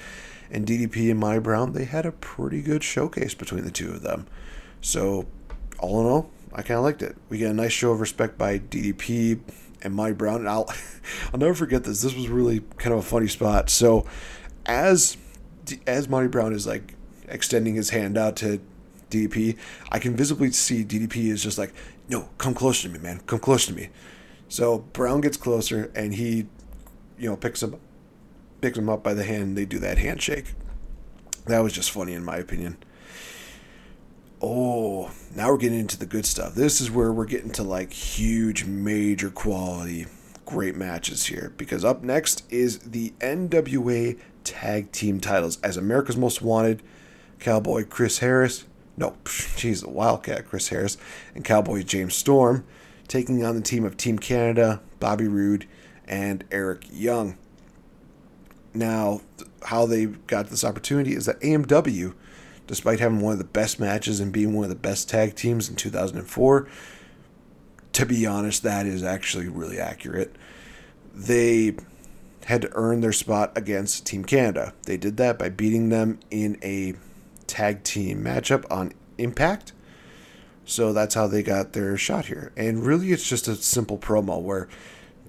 And 0.51 0.67
DDP 0.67 1.11
and 1.11 1.21
Monty 1.21 1.41
Brown, 1.41 1.73
they 1.73 1.85
had 1.85 2.07
a 2.07 2.13
pretty 2.13 2.63
good 2.63 2.83
showcase 2.83 3.35
between 3.35 3.65
the 3.65 3.71
two 3.71 3.91
of 3.91 4.03
them. 4.03 4.27
So, 4.81 5.27
all 5.79 6.01
in 6.01 6.07
all, 6.07 6.31
I 6.53 6.63
kind 6.63 6.79
of 6.79 6.85
liked 6.85 7.03
it. 7.03 7.17
We 7.29 7.39
get 7.39 7.51
a 7.51 7.55
nice 7.55 7.73
show 7.73 7.93
of 7.93 8.01
respect 8.01 8.37
by 8.37 8.59
DDP 8.59 9.41
and 9.83 9.95
Monty 9.95 10.15
Brown. 10.15 10.41
And 10.41 10.49
I'll, 10.49 10.73
I'll 11.33 11.39
never 11.39 11.55
forget 11.55 11.85
this. 11.85 12.03
This 12.03 12.15
was 12.15 12.29
really 12.29 12.61
kind 12.79 12.93
of 12.93 13.01
a 13.01 13.03
funny 13.03 13.29
spot. 13.29 13.71
So, 13.71 14.07
as 14.67 15.17
as 15.87 16.09
Monty 16.09 16.29
Brown 16.29 16.53
is 16.53 16.67
like 16.67 16.95
extending 17.29 17.75
his 17.75 17.91
hand 17.91 18.19
out 18.19 18.37
to 18.37 18.61
DDP, 19.11 19.57
I 19.91 19.99
can 19.99 20.17
visibly 20.17 20.51
see 20.53 20.85
DDP 20.85 21.27
is 21.31 21.43
just 21.43 21.59
like, 21.59 21.73
no, 22.09 22.29
come 22.39 22.55
closer 22.55 22.89
to 22.89 22.95
me, 22.95 22.99
man. 22.99 23.21
Come 23.27 23.39
closer 23.39 23.69
to 23.69 23.75
me. 23.75 23.91
So 24.49 24.79
Brown 24.79 25.21
gets 25.21 25.37
closer 25.37 25.93
and 25.95 26.15
he, 26.15 26.47
you 27.19 27.29
know, 27.29 27.37
picks 27.37 27.63
him, 27.63 27.79
picks 28.61 28.79
him 28.79 28.89
up 28.89 29.03
by 29.03 29.15
the 29.15 29.25
hand. 29.25 29.57
they 29.57 29.65
do 29.65 29.79
that 29.79 29.99
handshake. 29.99 30.55
That 31.47 31.61
was 31.61 31.73
just 31.73 31.91
funny 31.91 32.15
in 32.15 32.25
my 32.25 32.37
opinion. 32.37 32.77
Oh, 34.43 35.11
now 35.37 35.51
we're 35.51 35.59
getting 35.59 35.81
into 35.81 35.99
the 35.99 36.07
good 36.07 36.25
stuff. 36.25 36.55
This 36.55 36.81
is 36.81 36.91
where 36.91 37.13
we're 37.13 37.27
getting 37.27 37.51
to 37.53 37.63
like 37.63 37.93
huge, 37.93 38.65
major 38.65 39.31
quality, 39.31 40.07
great 40.47 40.77
matches 40.77 41.27
here. 41.27 41.53
Because 41.57 41.85
up 41.85 42.03
next 42.03 42.51
is 42.51 42.79
the 42.79 43.11
NWA 43.21 44.19
Tag 44.45 44.93
Team 44.93 45.21
titles 45.21 45.61
as 45.63 45.77
America's 45.77 46.17
Most 46.17 46.43
Wanted 46.43 46.83
Cowboy 47.39 47.85
Chris 47.85 48.19
Harris, 48.19 48.67
no, 48.97 49.17
jeez, 49.25 49.87
Wildcat 49.87 50.47
Chris 50.47 50.69
Harris, 50.69 50.97
and 51.35 51.45
Cowboy 51.45 51.83
James 51.83 52.15
Storm 52.15 52.65
taking 53.09 53.45
on 53.45 53.57
the 53.57 53.63
team 53.63 53.85
of 53.85 53.97
Team 53.97 54.19
Canada, 54.19 54.81
Bobby 55.01 55.27
Roode, 55.27 55.67
and 56.07 56.45
Eric 56.51 56.85
Young. 56.93 57.37
Now, 58.73 59.23
how 59.65 59.87
they 59.87 60.07
got 60.07 60.49
this 60.49 60.65
opportunity 60.65 61.15
is 61.15 61.27
that 61.27 61.41
AMW 61.41 62.15
despite 62.71 63.01
having 63.01 63.19
one 63.19 63.33
of 63.33 63.39
the 63.39 63.45
best 63.45 63.81
matches 63.81 64.21
and 64.21 64.33
being 64.33 64.55
one 64.55 64.63
of 64.63 64.69
the 64.69 64.77
best 64.77 65.09
tag 65.09 65.35
teams 65.35 65.69
in 65.69 65.75
2004. 65.75 66.69
To 67.95 68.07
be 68.07 68.25
honest, 68.25 68.63
that 68.63 68.87
is 68.87 69.03
actually 69.03 69.49
really 69.49 69.81
accurate. 69.81 70.37
They 71.13 71.75
had 72.51 72.63
to 72.63 72.71
earn 72.73 73.01
their 73.01 73.13
spot 73.13 73.53
against 73.57 74.07
Team 74.07 74.25
Canada. 74.25 74.75
They 74.85 74.97
did 74.97 75.17
that 75.17 75.39
by 75.39 75.49
beating 75.49 75.89
them 75.89 76.21
in 76.31 76.59
a 76.63 76.95
tag 77.47 77.83
team 77.83 78.23
matchup 78.23 78.71
on 78.71 78.93
Impact. 79.19 79.73
So 80.65 80.93
that's 80.93 81.15
how 81.15 81.27
they 81.27 81.43
got 81.43 81.73
their 81.73 81.97
shot 81.97 82.27
here. 82.27 82.53
And 82.57 82.85
really, 82.85 83.13
it's 83.13 83.29
just 83.29 83.49
a 83.49 83.57
simple 83.57 83.99
promo 83.99 84.41
where 84.41 84.69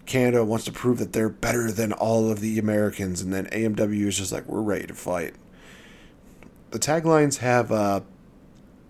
Canada 0.06 0.46
wants 0.46 0.66
to 0.66 0.72
prove 0.72 1.00
that 1.00 1.14
they're 1.14 1.30
better 1.30 1.72
than 1.72 1.94
all 1.94 2.30
of 2.30 2.42
the 2.42 2.60
Americans, 2.60 3.22
and 3.22 3.34
then 3.34 3.48
AMW 3.48 4.08
is 4.08 4.18
just 4.18 4.32
like, 4.32 4.46
we're 4.46 4.62
ready 4.62 4.88
to 4.88 4.94
fight 4.94 5.36
the 6.72 6.80
taglines 6.80 7.38
have 7.38 7.72
uh, 7.72 8.02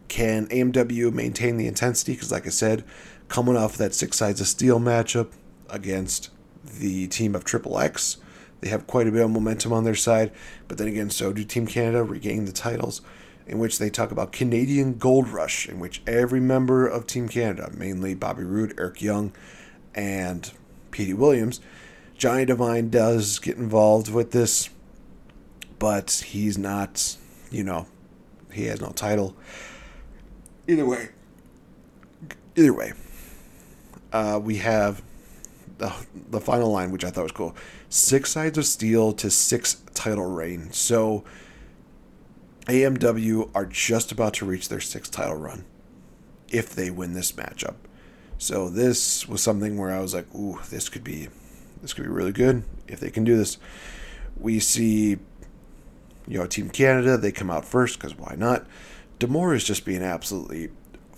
can 0.08 0.48
AMW 0.48 1.12
maintain 1.12 1.58
the 1.58 1.68
intensity? 1.68 2.14
Because, 2.14 2.32
like 2.32 2.46
I 2.46 2.50
said, 2.50 2.84
coming 3.28 3.58
off 3.58 3.78
that 3.78 3.94
Six 3.94 4.18
Sides 4.18 4.40
of 4.40 4.48
Steel 4.48 4.80
matchup 4.80 5.32
against 5.70 6.30
the 6.64 7.08
team 7.08 7.36
of 7.36 7.44
Triple 7.44 7.80
X, 7.80 8.18
they 8.62 8.70
have 8.70 8.88
quite 8.88 9.08
a 9.08 9.12
bit 9.12 9.24
of 9.24 9.32
momentum 9.32 9.74
on 9.74 9.84
their 9.84 9.96
side. 9.96 10.32
But 10.68 10.78
then 10.78 10.88
again, 10.88 11.10
so 11.10 11.34
do 11.34 11.44
Team 11.44 11.68
Canada 11.68 12.04
regaining 12.04 12.46
the 12.46 12.52
titles, 12.52 13.02
in 13.48 13.60
which 13.60 13.80
they 13.80 13.90
talk 13.90 14.12
about 14.12 14.32
Canadian 14.32 14.98
Gold 14.98 15.30
Rush, 15.30 15.68
in 15.68 15.80
which 15.80 16.02
every 16.06 16.40
member 16.40 16.88
of 16.88 17.08
Team 17.08 17.28
Canada, 17.28 17.72
mainly 17.76 18.14
Bobby 18.14 18.44
Roode, 18.44 18.74
Eric 18.78 19.02
Young, 19.02 19.34
and 19.96 20.52
Petey 20.92 21.14
Williams, 21.14 21.60
Johnny 22.18 22.46
Devine 22.46 22.90
does 22.90 23.40
get 23.40 23.58
involved 23.58 24.14
with 24.14 24.32
this, 24.32 24.70
but 25.80 26.24
he's 26.28 26.58
not 26.58 27.18
you 27.52 27.64
know, 27.64 27.86
he 28.52 28.66
has 28.66 28.82
no 28.82 28.90
title. 28.90 29.36
Either 30.68 30.86
way, 30.86 31.10
either 32.56 32.74
way, 32.74 32.94
uh, 34.14 34.40
we 34.42 34.58
have 34.58 35.04
the 36.30 36.42
final 36.42 36.72
line, 36.72 36.92
which 36.92 37.04
I 37.04 37.10
thought 37.10 37.24
was 37.24 37.32
cool: 37.32 37.56
six 37.90 38.32
sides 38.32 38.58
of 38.58 38.66
steel 38.66 39.14
to 39.14 39.30
six 39.30 39.82
title 39.94 40.26
reign. 40.26 40.72
So 40.72 41.24
AMW 42.68 43.50
are 43.56 43.66
just 43.66 44.12
about 44.12 44.34
to 44.36 44.46
reach 44.46 44.70
their 44.70 44.80
sixth 44.80 45.12
title 45.12 45.36
run 45.36 45.66
if 46.50 46.76
they 46.76 46.90
win 46.92 47.14
this 47.14 47.32
matchup. 47.32 47.76
So 48.38 48.70
this 48.70 49.28
was 49.28 49.42
something 49.42 49.78
where 49.78 49.92
I 49.92 50.00
was 50.00 50.14
like, 50.14 50.34
"Ooh, 50.36 50.60
this 50.70 50.90
could 50.90 51.04
be, 51.04 51.30
this 51.82 51.94
could 51.94 52.04
be 52.04 52.10
really 52.10 52.32
good 52.32 52.64
if 52.88 53.00
they 53.00 53.10
can 53.10 53.24
do 53.24 53.38
this." 53.38 53.58
We 54.38 54.60
see 54.60 55.18
you 56.28 56.38
know, 56.38 56.48
Team 56.48 56.70
Canada, 56.70 57.18
they 57.18 57.32
come 57.32 57.50
out 57.50 57.66
first 57.66 58.00
because 58.00 58.18
why 58.18 58.36
not? 58.38 58.66
D'Amore 59.20 59.54
is 59.54 59.64
just 59.64 59.86
being 59.86 60.02
absolutely 60.02 60.70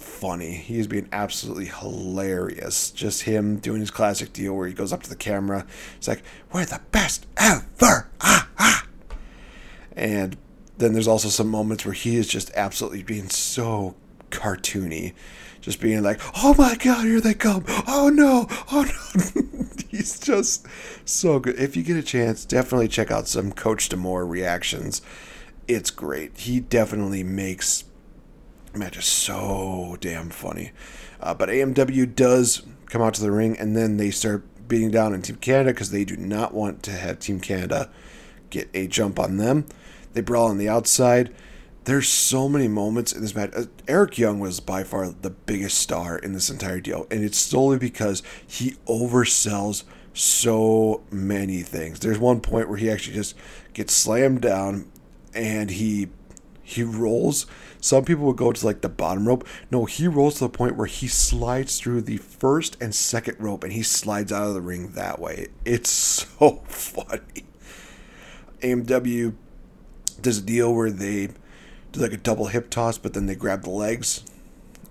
funny. 0.03 0.51
He's 0.51 0.87
being 0.87 1.09
absolutely 1.11 1.65
hilarious. 1.65 2.91
Just 2.91 3.23
him 3.23 3.57
doing 3.57 3.79
his 3.79 3.91
classic 3.91 4.33
deal 4.33 4.53
where 4.53 4.67
he 4.67 4.73
goes 4.73 4.93
up 4.93 5.03
to 5.03 5.09
the 5.09 5.15
camera. 5.15 5.65
It's 5.97 6.07
like, 6.07 6.23
we're 6.51 6.65
the 6.65 6.81
best 6.91 7.25
ever. 7.37 8.09
Ah, 8.21 8.47
ah. 8.57 8.85
And 9.95 10.37
then 10.77 10.93
there's 10.93 11.07
also 11.07 11.29
some 11.29 11.47
moments 11.49 11.85
where 11.85 11.93
he 11.93 12.17
is 12.17 12.27
just 12.27 12.51
absolutely 12.55 13.03
being 13.03 13.29
so 13.29 13.95
cartoony. 14.31 15.13
Just 15.61 15.79
being 15.79 16.03
like, 16.03 16.19
oh 16.43 16.53
my 16.57 16.75
god, 16.75 17.05
here 17.05 17.21
they 17.21 17.33
come. 17.33 17.63
Oh 17.87 18.11
no, 18.13 18.47
oh 18.71 18.83
no. 18.83 19.43
He's 19.89 20.19
just 20.19 20.67
so 21.05 21.39
good. 21.39 21.57
If 21.57 21.77
you 21.77 21.83
get 21.83 21.95
a 21.95 22.03
chance, 22.03 22.43
definitely 22.43 22.89
check 22.89 23.11
out 23.11 23.27
some 23.27 23.53
Coach 23.53 23.87
D'Amore 23.87 24.25
reactions. 24.25 25.01
It's 25.67 25.89
great. 25.89 26.37
He 26.39 26.59
definitely 26.59 27.23
makes 27.23 27.85
matches 28.75 29.05
so 29.05 29.97
damn 29.99 30.29
funny. 30.29 30.71
Uh, 31.19 31.33
but 31.33 31.49
AMW 31.49 32.15
does 32.15 32.63
come 32.87 33.01
out 33.01 33.13
to 33.15 33.21
the 33.21 33.31
ring, 33.31 33.57
and 33.57 33.75
then 33.75 33.97
they 33.97 34.11
start 34.11 34.43
beating 34.67 34.91
down 34.91 35.13
on 35.13 35.21
Team 35.21 35.35
Canada 35.37 35.71
because 35.71 35.91
they 35.91 36.05
do 36.05 36.17
not 36.17 36.53
want 36.53 36.83
to 36.83 36.91
have 36.91 37.19
Team 37.19 37.39
Canada 37.39 37.89
get 38.49 38.69
a 38.73 38.87
jump 38.87 39.19
on 39.19 39.37
them. 39.37 39.65
They 40.13 40.21
brawl 40.21 40.47
on 40.47 40.57
the 40.57 40.69
outside. 40.69 41.33
There's 41.85 42.07
so 42.07 42.47
many 42.47 42.67
moments 42.67 43.11
in 43.11 43.21
this 43.21 43.35
match. 43.35 43.51
Uh, 43.55 43.65
Eric 43.87 44.17
Young 44.17 44.39
was 44.39 44.59
by 44.59 44.83
far 44.83 45.09
the 45.09 45.29
biggest 45.29 45.77
star 45.77 46.17
in 46.17 46.33
this 46.33 46.49
entire 46.49 46.79
deal, 46.79 47.07
and 47.11 47.23
it's 47.23 47.37
solely 47.37 47.77
because 47.77 48.23
he 48.45 48.75
oversells 48.87 49.83
so 50.13 51.03
many 51.11 51.61
things. 51.61 51.99
There's 51.99 52.19
one 52.19 52.39
point 52.39 52.69
where 52.69 52.77
he 52.77 52.89
actually 52.89 53.15
just 53.15 53.35
gets 53.73 53.93
slammed 53.93 54.41
down, 54.41 54.89
and 55.33 55.71
he 55.71 56.09
he 56.61 56.83
rolls. 56.83 57.45
Some 57.83 58.05
people 58.05 58.23
would 58.27 58.37
go 58.37 58.53
to 58.53 58.65
like 58.65 58.79
the 58.79 58.87
bottom 58.87 59.27
rope. 59.27 59.45
No, 59.69 59.83
he 59.83 60.07
rolls 60.07 60.35
to 60.35 60.45
the 60.45 60.49
point 60.49 60.77
where 60.77 60.87
he 60.87 61.09
slides 61.09 61.77
through 61.77 62.03
the 62.03 62.15
first 62.15 62.77
and 62.79 62.95
second 62.95 63.35
rope, 63.39 63.61
and 63.61 63.73
he 63.73 63.83
slides 63.83 64.31
out 64.31 64.47
of 64.47 64.53
the 64.53 64.61
ring 64.61 64.93
that 64.93 65.19
way. 65.19 65.47
It's 65.65 65.89
so 65.91 66.63
funny. 66.65 67.43
AMW 68.61 69.33
does 70.21 70.37
a 70.37 70.41
deal 70.41 70.73
where 70.73 70.91
they 70.91 71.31
do 71.91 71.99
like 71.99 72.13
a 72.13 72.17
double 72.17 72.47
hip 72.47 72.69
toss, 72.69 72.97
but 72.97 73.13
then 73.13 73.25
they 73.25 73.35
grab 73.35 73.63
the 73.63 73.69
legs. 73.69 74.23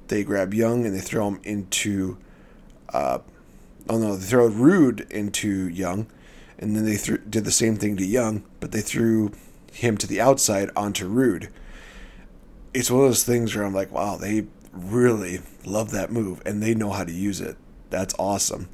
They 0.09 0.23
grab 0.23 0.53
Young 0.53 0.85
and 0.85 0.95
they 0.95 1.01
throw 1.01 1.29
him 1.29 1.41
into. 1.45 2.19
Uh, 2.93 3.21
oh 3.89 3.97
no, 3.97 4.17
they 4.17 4.27
throw 4.27 4.49
Roode 4.49 5.07
into 5.11 5.67
Young, 5.67 6.09
and 6.59 6.77
then 6.77 6.85
they 6.85 6.99
th- 6.99 7.23
did 7.31 7.47
the 7.47 7.53
same 7.53 7.77
thing 7.77 7.97
to 7.97 8.05
Young, 8.05 8.45
but 8.61 8.71
they 8.71 8.83
threw 8.83 9.33
him 9.73 9.97
to 9.97 10.07
the 10.07 10.21
outside 10.21 10.69
onto 10.77 11.09
Roode. 11.09 11.49
It's 12.75 12.91
one 12.91 13.03
of 13.03 13.09
those 13.09 13.25
things 13.25 13.55
where 13.55 13.65
I'm 13.65 13.75
like, 13.75 13.93
wow, 13.93 14.17
they 14.17 14.47
really 14.73 15.41
love 15.65 15.91
that 15.91 16.11
move 16.11 16.41
and 16.47 16.63
they 16.63 16.75
know 16.75 16.91
how 16.91 17.05
to 17.05 17.13
use 17.13 17.41
it. 17.41 17.57
That's 17.91 18.15
awesome. 18.19 18.69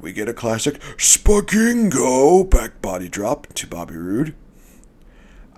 We 0.00 0.12
get 0.12 0.28
a 0.28 0.34
classic 0.34 0.80
Spagingo 0.96 2.48
back 2.48 2.80
body 2.82 3.08
drop 3.08 3.46
to 3.54 3.66
Bobby 3.66 3.96
Roode. 3.96 4.34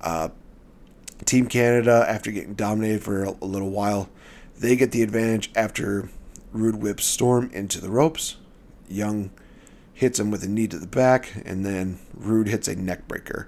Uh, 0.00 0.28
Team 1.24 1.46
Canada, 1.46 2.04
after 2.08 2.30
getting 2.30 2.54
dominated 2.54 3.02
for 3.02 3.24
a, 3.24 3.30
little 3.44 3.70
while, 3.70 4.08
they 4.56 4.76
get 4.76 4.92
the 4.92 5.02
advantage 5.02 5.50
after 5.54 6.08
Roode 6.52 6.76
whips 6.76 7.04
Storm 7.04 7.50
into 7.52 7.80
the 7.80 7.90
ropes. 7.90 8.36
Young 8.88 9.30
hits 9.92 10.20
him 10.20 10.30
with 10.30 10.44
a 10.44 10.48
knee 10.48 10.68
to 10.68 10.78
the 10.78 10.86
back, 10.86 11.32
and 11.44 11.66
then 11.66 11.98
Roode 12.14 12.48
hits 12.48 12.68
a 12.68 12.76
neckbreaker. 12.76 13.46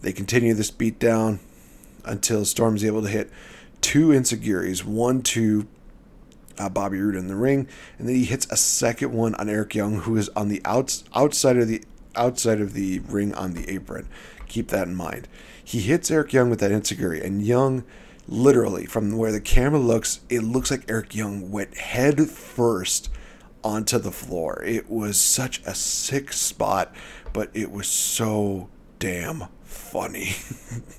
They 0.00 0.12
continue 0.12 0.54
this 0.54 0.70
beatdown 0.70 1.38
until 2.04 2.44
Storm's 2.44 2.84
able 2.84 3.02
to 3.02 3.08
hit 3.08 3.30
two 3.80 4.08
enzuigiris, 4.08 4.84
one 4.84 5.22
to 5.22 5.66
uh, 6.58 6.68
Bobby 6.68 7.00
Roode 7.00 7.16
in 7.16 7.28
the 7.28 7.36
ring, 7.36 7.68
and 7.98 8.08
then 8.08 8.14
he 8.14 8.24
hits 8.24 8.46
a 8.50 8.56
second 8.56 9.12
one 9.12 9.34
on 9.36 9.48
Eric 9.48 9.74
Young, 9.74 10.00
who 10.00 10.16
is 10.16 10.28
on 10.30 10.48
the 10.48 10.60
outs- 10.64 11.04
outside 11.14 11.56
of 11.56 11.68
the 11.68 11.82
outside 12.16 12.60
of 12.60 12.72
the 12.72 12.98
ring 13.00 13.34
on 13.34 13.54
the 13.54 13.68
apron. 13.70 14.08
Keep 14.48 14.68
that 14.68 14.88
in 14.88 14.94
mind. 14.94 15.28
He 15.62 15.80
hits 15.80 16.10
Eric 16.10 16.32
Young 16.32 16.50
with 16.50 16.60
that 16.60 16.70
enzuigiri, 16.70 17.24
and 17.24 17.44
Young, 17.44 17.84
literally, 18.26 18.86
from 18.86 19.16
where 19.16 19.32
the 19.32 19.40
camera 19.40 19.78
looks, 19.78 20.20
it 20.28 20.42
looks 20.42 20.70
like 20.70 20.84
Eric 20.88 21.14
Young 21.14 21.50
went 21.50 21.76
head 21.76 22.28
first 22.28 23.10
onto 23.62 23.98
the 23.98 24.10
floor. 24.10 24.62
It 24.64 24.90
was 24.90 25.20
such 25.20 25.60
a 25.66 25.74
sick 25.74 26.32
spot, 26.32 26.94
but 27.32 27.50
it 27.54 27.70
was 27.70 27.86
so 27.86 28.68
damn 28.98 29.44
funny. 29.62 30.36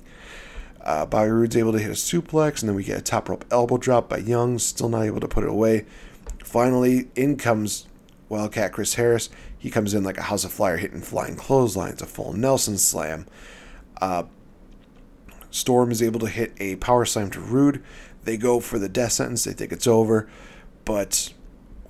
uh, 0.82 1.06
Bobby 1.06 1.30
Roode's 1.30 1.56
able 1.56 1.72
to 1.72 1.78
hit 1.78 1.90
a 1.90 1.94
suplex, 1.94 2.60
and 2.60 2.68
then 2.68 2.76
we 2.76 2.84
get 2.84 2.98
a 2.98 3.02
top 3.02 3.28
rope 3.28 3.44
elbow 3.50 3.76
drop 3.76 4.08
by 4.08 4.18
Young, 4.18 4.58
still 4.58 4.88
not 4.88 5.02
able 5.02 5.20
to 5.20 5.28
put 5.28 5.44
it 5.44 5.50
away. 5.50 5.84
Finally, 6.42 7.08
in 7.14 7.36
comes 7.36 7.86
Wildcat 8.28 8.72
Chris 8.72 8.94
Harris. 8.94 9.28
He 9.58 9.70
comes 9.70 9.92
in 9.92 10.04
like 10.04 10.16
a 10.16 10.22
house 10.22 10.44
of 10.44 10.52
flyer, 10.52 10.78
hitting 10.78 11.02
flying 11.02 11.36
clotheslines, 11.36 12.00
a 12.00 12.06
full 12.06 12.32
Nelson 12.32 12.78
slam. 12.78 13.26
Uh, 14.00 14.24
Storm 15.50 15.90
is 15.90 16.02
able 16.02 16.20
to 16.20 16.28
hit 16.28 16.52
a 16.58 16.76
power 16.76 17.04
slam 17.04 17.30
to 17.30 17.40
Roode. 17.40 17.82
They 18.24 18.36
go 18.36 18.60
for 18.60 18.78
the 18.78 18.88
death 18.88 19.12
sentence. 19.12 19.44
They 19.44 19.52
think 19.52 19.72
it's 19.72 19.86
over, 19.86 20.28
but 20.84 21.32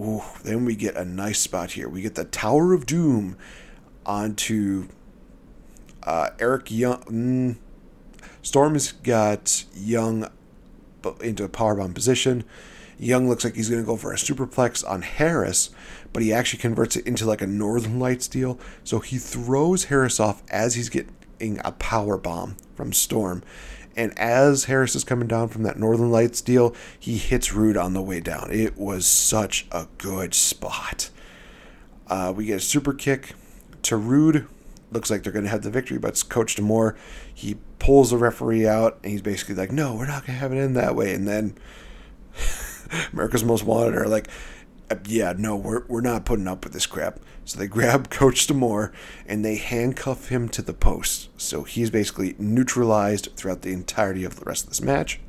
ooh, 0.00 0.22
then 0.42 0.64
we 0.64 0.74
get 0.74 0.96
a 0.96 1.04
nice 1.04 1.40
spot 1.40 1.72
here. 1.72 1.88
We 1.88 2.02
get 2.02 2.14
the 2.14 2.24
Tower 2.24 2.72
of 2.72 2.86
Doom 2.86 3.36
onto 4.06 4.88
uh, 6.02 6.30
Eric 6.38 6.70
Young. 6.70 7.02
Mm, 7.04 7.56
Storm 8.42 8.74
has 8.74 8.92
got 8.92 9.64
Young 9.74 10.28
into 11.22 11.44
a 11.44 11.48
powerbomb 11.48 11.94
position. 11.94 12.44
Young 12.98 13.28
looks 13.28 13.44
like 13.44 13.54
he's 13.54 13.70
going 13.70 13.82
to 13.82 13.86
go 13.86 13.96
for 13.96 14.12
a 14.12 14.16
superplex 14.16 14.86
on 14.88 15.00
Harris, 15.02 15.70
but 16.12 16.22
he 16.22 16.32
actually 16.32 16.60
converts 16.60 16.96
it 16.96 17.06
into 17.06 17.24
like 17.24 17.40
a 17.40 17.46
Northern 17.46 17.98
Lights 17.98 18.28
deal. 18.28 18.60
So 18.84 19.00
he 19.00 19.16
throws 19.16 19.84
Harris 19.84 20.20
off 20.20 20.42
as 20.50 20.74
he's 20.74 20.90
getting 20.90 21.60
a 21.64 21.72
power 21.72 22.18
bomb 22.18 22.56
from 22.74 22.92
Storm. 22.92 23.42
And 23.96 24.16
as 24.18 24.64
Harris 24.64 24.94
is 24.94 25.04
coming 25.04 25.28
down 25.28 25.48
from 25.48 25.62
that 25.62 25.78
Northern 25.78 26.10
Lights 26.10 26.42
deal, 26.42 26.74
he 26.98 27.16
hits 27.16 27.54
Roode 27.54 27.76
on 27.76 27.94
the 27.94 28.02
way 28.02 28.20
down. 28.20 28.50
It 28.52 28.76
was 28.76 29.06
such 29.06 29.66
a 29.72 29.88
good 29.98 30.34
spot. 30.34 31.10
Uh, 32.06 32.32
we 32.36 32.44
get 32.44 32.58
a 32.58 32.60
super 32.60 32.92
kick 32.92 33.34
to 33.82 33.96
Roode. 33.96 34.46
Looks 34.92 35.10
like 35.10 35.22
they're 35.22 35.32
going 35.32 35.44
to 35.44 35.50
have 35.50 35.62
the 35.62 35.70
victory, 35.70 35.98
but 35.98 36.22
Coach 36.28 36.56
D'Amore. 36.56 36.96
He 37.32 37.56
pulls 37.78 38.10
the 38.10 38.16
referee 38.16 38.66
out, 38.66 38.98
and 39.02 39.12
he's 39.12 39.22
basically 39.22 39.54
like, 39.54 39.72
"No, 39.72 39.94
we're 39.94 40.06
not 40.06 40.26
going 40.26 40.36
to 40.36 40.40
have 40.40 40.52
it 40.52 40.58
in 40.58 40.74
that 40.74 40.96
way." 40.96 41.14
And 41.14 41.28
then 41.28 41.54
America's 43.12 43.44
Most 43.44 43.64
Wanted 43.64 43.96
are 43.96 44.08
like, 44.08 44.28
"Yeah, 45.06 45.34
no, 45.36 45.56
we're 45.56 45.84
we're 45.86 46.00
not 46.00 46.24
putting 46.24 46.48
up 46.48 46.64
with 46.64 46.72
this 46.72 46.86
crap." 46.86 47.20
So 47.44 47.58
they 47.58 47.66
grab 47.68 48.10
Coach 48.10 48.46
D'Amore 48.46 48.92
and 49.26 49.44
they 49.44 49.56
handcuff 49.56 50.28
him 50.28 50.48
to 50.50 50.62
the 50.62 50.74
post. 50.74 51.28
So 51.36 51.64
he's 51.64 51.90
basically 51.90 52.36
neutralized 52.38 53.28
throughout 53.36 53.62
the 53.62 53.72
entirety 53.72 54.24
of 54.24 54.36
the 54.36 54.44
rest 54.44 54.64
of 54.64 54.70
this 54.70 54.82
match. 54.82 55.20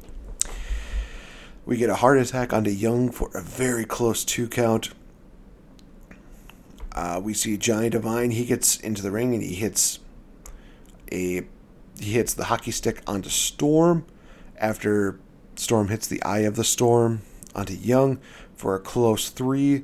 We 1.65 1.77
get 1.77 1.89
a 1.89 1.95
heart 1.95 2.17
attack 2.17 2.53
onto 2.53 2.71
Young 2.71 3.11
for 3.11 3.29
a 3.35 3.41
very 3.41 3.85
close 3.85 4.25
two 4.25 4.47
count. 4.47 4.89
Uh, 6.93 7.19
we 7.23 7.33
see 7.33 7.57
Johnny 7.57 7.89
Devine. 7.89 8.31
He 8.31 8.45
gets 8.45 8.79
into 8.79 9.01
the 9.01 9.11
ring 9.11 9.33
and 9.33 9.43
he 9.43 9.55
hits 9.55 9.99
a 11.11 11.43
he 11.99 12.13
hits 12.13 12.33
the 12.33 12.45
hockey 12.45 12.71
stick 12.71 13.01
onto 13.05 13.29
Storm. 13.29 14.05
After 14.57 15.19
Storm 15.55 15.89
hits 15.89 16.07
the 16.07 16.21
eye 16.23 16.39
of 16.39 16.55
the 16.55 16.63
storm 16.63 17.21
onto 17.55 17.73
Young 17.73 18.19
for 18.55 18.75
a 18.75 18.79
close 18.79 19.29
three. 19.29 19.83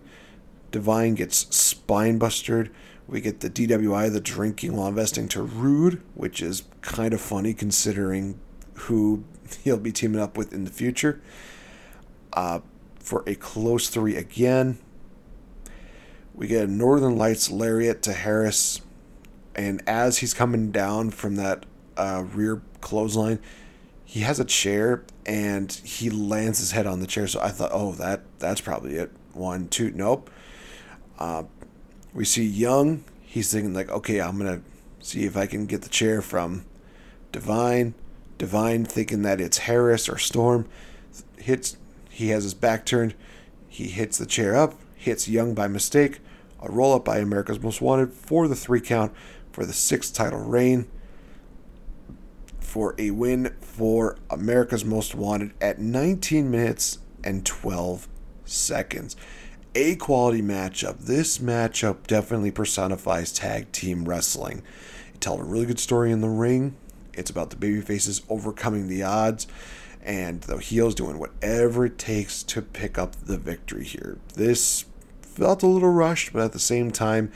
Devine 0.72 1.16
gets 1.16 1.56
spine 1.56 2.18
bustered. 2.18 2.72
We 3.08 3.22
get 3.22 3.40
the 3.40 3.50
DWI, 3.50 4.12
the 4.12 4.20
drinking 4.20 4.76
while 4.76 4.88
investing 4.88 5.28
to 5.30 5.42
Roode, 5.42 6.02
which 6.14 6.42
is 6.42 6.64
kind 6.82 7.14
of 7.14 7.22
funny 7.22 7.54
considering 7.54 8.40
who 8.74 9.24
he'll 9.64 9.78
be 9.78 9.92
teaming 9.92 10.22
up 10.22 10.38
with 10.38 10.54
in 10.54 10.66
the 10.66 10.72
future. 10.72 11.22
Uh, 12.34 12.60
for 13.00 13.24
a 13.26 13.36
close 13.36 13.88
three 13.88 14.16
again. 14.16 14.78
We 16.38 16.46
get 16.46 16.66
a 16.66 16.72
Northern 16.72 17.18
Lights 17.18 17.50
lariat 17.50 18.04
to 18.04 18.14
Harris, 18.14 18.82
and 19.56 19.82
as 19.88 20.20
he's 20.20 20.36
coming 20.36 20.72
down 20.72 21.10
from 21.10 21.36
that 21.38 21.66
uh, 21.98 22.26
rear 22.32 22.62
clothesline, 22.80 23.40
he 24.06 24.20
has 24.20 24.40
a 24.40 24.46
chair 24.46 25.04
and 25.26 25.72
he 25.72 26.12
lands 26.12 26.60
his 26.60 26.72
head 26.72 26.86
on 26.86 27.00
the 27.00 27.08
chair. 27.08 27.28
So 27.28 27.42
I 27.42 27.50
thought, 27.50 27.72
oh, 27.74 27.92
that 27.94 28.22
that's 28.38 28.62
probably 28.62 28.96
it. 28.98 29.12
One, 29.34 29.68
two, 29.68 29.92
nope. 29.92 30.30
Uh, 31.18 31.44
we 32.14 32.24
see 32.24 32.46
Young. 32.46 33.04
He's 33.22 33.52
thinking 33.52 33.74
like, 33.74 33.90
okay, 33.90 34.22
I'm 34.22 34.38
gonna 34.38 34.62
see 35.00 35.26
if 35.26 35.36
I 35.36 35.48
can 35.48 35.66
get 35.66 35.82
the 35.82 35.90
chair 35.90 36.22
from 36.22 36.66
Devine. 37.32 37.96
Devine 38.38 38.86
thinking 38.86 39.24
that 39.24 39.42
it's 39.42 39.58
Harris 39.60 40.08
or 40.08 40.20
Storm. 40.20 40.70
Hits. 41.38 41.78
He 42.12 42.30
has 42.30 42.44
his 42.44 42.54
back 42.54 42.86
turned. 42.86 43.16
He 43.68 43.88
hits 43.88 44.20
the 44.20 44.28
chair 44.28 44.56
up. 44.56 44.76
Hits 44.96 45.28
Young 45.28 45.56
by 45.56 45.68
mistake. 45.68 46.20
A 46.62 46.72
roll 46.72 46.94
up 46.94 47.06
by 47.06 47.20
America's 47.20 47.62
Most 47.62 47.82
Wanted 47.82 48.12
for 48.14 48.48
the 48.48 48.56
three 48.56 48.82
count 48.82 49.14
for 49.52 49.66
the 49.66 49.74
sixth 49.74 50.14
title 50.14 50.40
reign. 50.40 50.88
For 52.60 52.96
a 52.98 53.12
win 53.12 53.56
for 53.62 54.18
America's 54.30 54.84
Most 54.84 55.16
Wanted 55.16 55.54
at 55.62 55.80
19 55.80 56.52
minutes 56.52 57.00
and 57.24 57.46
12 57.46 58.08
seconds 58.46 59.16
a 59.78 59.96
quality 59.96 60.42
matchup. 60.42 60.98
This 61.02 61.38
matchup 61.38 62.08
definitely 62.08 62.50
personifies 62.50 63.32
tag 63.32 63.72
team 63.72 64.06
wrestling. 64.06 64.64
It 65.14 65.22
tells 65.22 65.40
a 65.40 65.44
really 65.44 65.68
good 65.68 65.80
story 65.80 66.12
in 66.12 66.22
the 66.22 66.30
ring. 66.30 66.76
It's 67.14 67.30
about 67.30 67.52
the 67.52 67.58
baby 67.58 67.82
faces 67.82 68.24
overcoming 68.28 68.88
the 68.88 69.04
odds 69.04 69.46
and 70.02 70.42
the 70.42 70.58
heels 70.58 70.96
doing 70.96 71.20
whatever 71.20 71.86
it 71.86 72.00
takes 72.00 72.42
to 72.44 72.64
pick 72.64 72.98
up 72.98 73.16
the 73.18 73.38
victory 73.38 73.84
here. 73.84 74.18
This 74.34 74.86
felt 75.38 75.64
a 75.64 75.68
little 75.68 75.92
rushed, 75.92 76.34
but 76.34 76.44
at 76.44 76.54
the 76.54 76.60
same 76.60 76.92
time, 76.92 77.32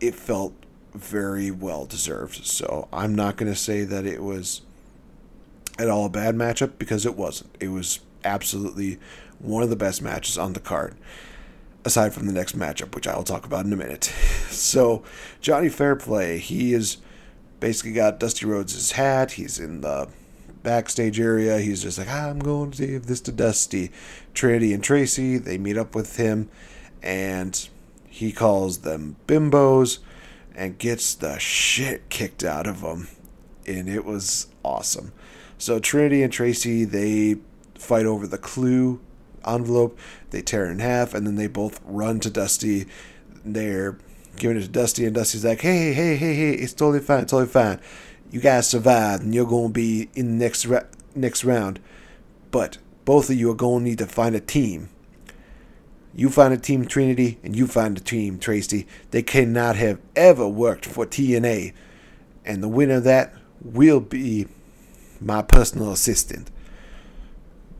it 0.00 0.14
felt 0.14 0.54
very 0.94 1.50
well 1.50 1.86
deserved. 1.86 2.44
So 2.46 2.88
I'm 2.92 3.14
not 3.14 3.36
going 3.36 3.50
to 3.50 3.58
say 3.58 3.84
that 3.84 4.04
it 4.04 4.22
was 4.22 4.62
at 5.78 5.88
all 5.88 6.06
a 6.06 6.10
bad 6.10 6.34
matchup 6.34 6.72
because 6.78 7.06
it 7.06 7.16
wasn't. 7.16 7.50
It 7.60 7.68
was 7.68 8.00
absolutely 8.24 8.98
one 9.38 9.62
of 9.62 9.70
the 9.70 9.76
best 9.76 10.02
matches 10.02 10.36
on 10.36 10.52
the 10.52 10.60
card 10.60 10.96
aside 11.84 12.12
from 12.12 12.26
the 12.26 12.32
next 12.32 12.58
matchup, 12.58 12.94
which 12.94 13.06
I 13.06 13.16
will 13.16 13.22
talk 13.22 13.46
about 13.46 13.64
in 13.64 13.72
a 13.72 13.76
minute. 13.76 14.04
so, 14.50 15.04
Johnny 15.40 15.68
Fairplay, 15.68 16.38
he 16.38 16.74
is 16.74 16.98
basically 17.60 17.92
got 17.92 18.18
Dusty 18.20 18.46
Rhodes' 18.46 18.92
hat. 18.92 19.32
He's 19.32 19.58
in 19.58 19.80
the 19.80 20.08
backstage 20.62 21.18
area. 21.20 21.58
He's 21.58 21.82
just 21.82 21.98
like, 21.98 22.08
ah, 22.10 22.28
I'm 22.28 22.40
going 22.40 22.72
to 22.72 22.86
give 22.86 23.06
this 23.06 23.20
to 23.22 23.32
Dusty. 23.32 23.90
Trinity 24.34 24.72
and 24.72 24.82
Tracy, 24.82 25.38
they 25.38 25.56
meet 25.56 25.78
up 25.78 25.94
with 25.94 26.16
him, 26.16 26.50
and 27.02 27.68
he 28.06 28.32
calls 28.32 28.78
them 28.78 29.16
bimbos 29.26 29.98
and 30.54 30.78
gets 30.78 31.14
the 31.14 31.38
shit 31.38 32.08
kicked 32.08 32.42
out 32.42 32.66
of 32.66 32.80
them. 32.80 33.08
And 33.66 33.88
it 33.88 34.04
was 34.04 34.48
awesome. 34.64 35.12
So, 35.58 35.78
Trinity 35.78 36.22
and 36.22 36.32
Tracy, 36.32 36.84
they 36.84 37.36
fight 37.74 38.06
over 38.06 38.26
the 38.26 38.38
clue 38.38 39.00
envelope. 39.46 39.98
They 40.30 40.42
tear 40.42 40.66
it 40.66 40.72
in 40.72 40.78
half, 40.78 41.14
and 41.14 41.26
then 41.26 41.36
they 41.36 41.46
both 41.46 41.80
run 41.84 42.20
to 42.20 42.30
Dusty. 42.30 42.86
They're 43.44 43.98
giving 44.36 44.56
it 44.56 44.62
to 44.62 44.68
Dusty, 44.68 45.04
and 45.04 45.14
Dusty's 45.14 45.44
like, 45.44 45.60
"Hey, 45.60 45.92
hey, 45.92 46.16
hey, 46.16 46.34
hey! 46.34 46.52
It's 46.52 46.72
totally 46.72 47.00
fine, 47.00 47.26
totally 47.26 47.46
fine. 47.46 47.80
You 48.30 48.40
guys 48.40 48.68
survived, 48.68 49.22
and 49.22 49.34
you're 49.34 49.46
gonna 49.46 49.70
be 49.70 50.08
in 50.14 50.38
the 50.38 50.44
next 50.44 50.66
ra- 50.66 50.84
next 51.14 51.44
round. 51.44 51.80
But 52.50 52.78
both 53.04 53.30
of 53.30 53.36
you 53.36 53.50
are 53.50 53.54
gonna 53.54 53.84
need 53.84 53.98
to 53.98 54.06
find 54.06 54.34
a 54.34 54.40
team. 54.40 54.90
You 56.14 56.30
find 56.30 56.52
a 56.52 56.58
team 56.58 56.86
Trinity, 56.86 57.38
and 57.42 57.54
you 57.54 57.66
find 57.66 57.96
a 57.96 58.00
team 58.00 58.38
Tracy. 58.38 58.86
They 59.10 59.22
cannot 59.22 59.76
have 59.76 60.00
ever 60.16 60.48
worked 60.48 60.86
for 60.86 61.06
TNA, 61.06 61.72
and 62.44 62.62
the 62.62 62.68
winner 62.68 62.96
of 62.96 63.04
that 63.04 63.34
will 63.62 64.00
be 64.00 64.46
my 65.20 65.42
personal 65.42 65.92
assistant." 65.92 66.50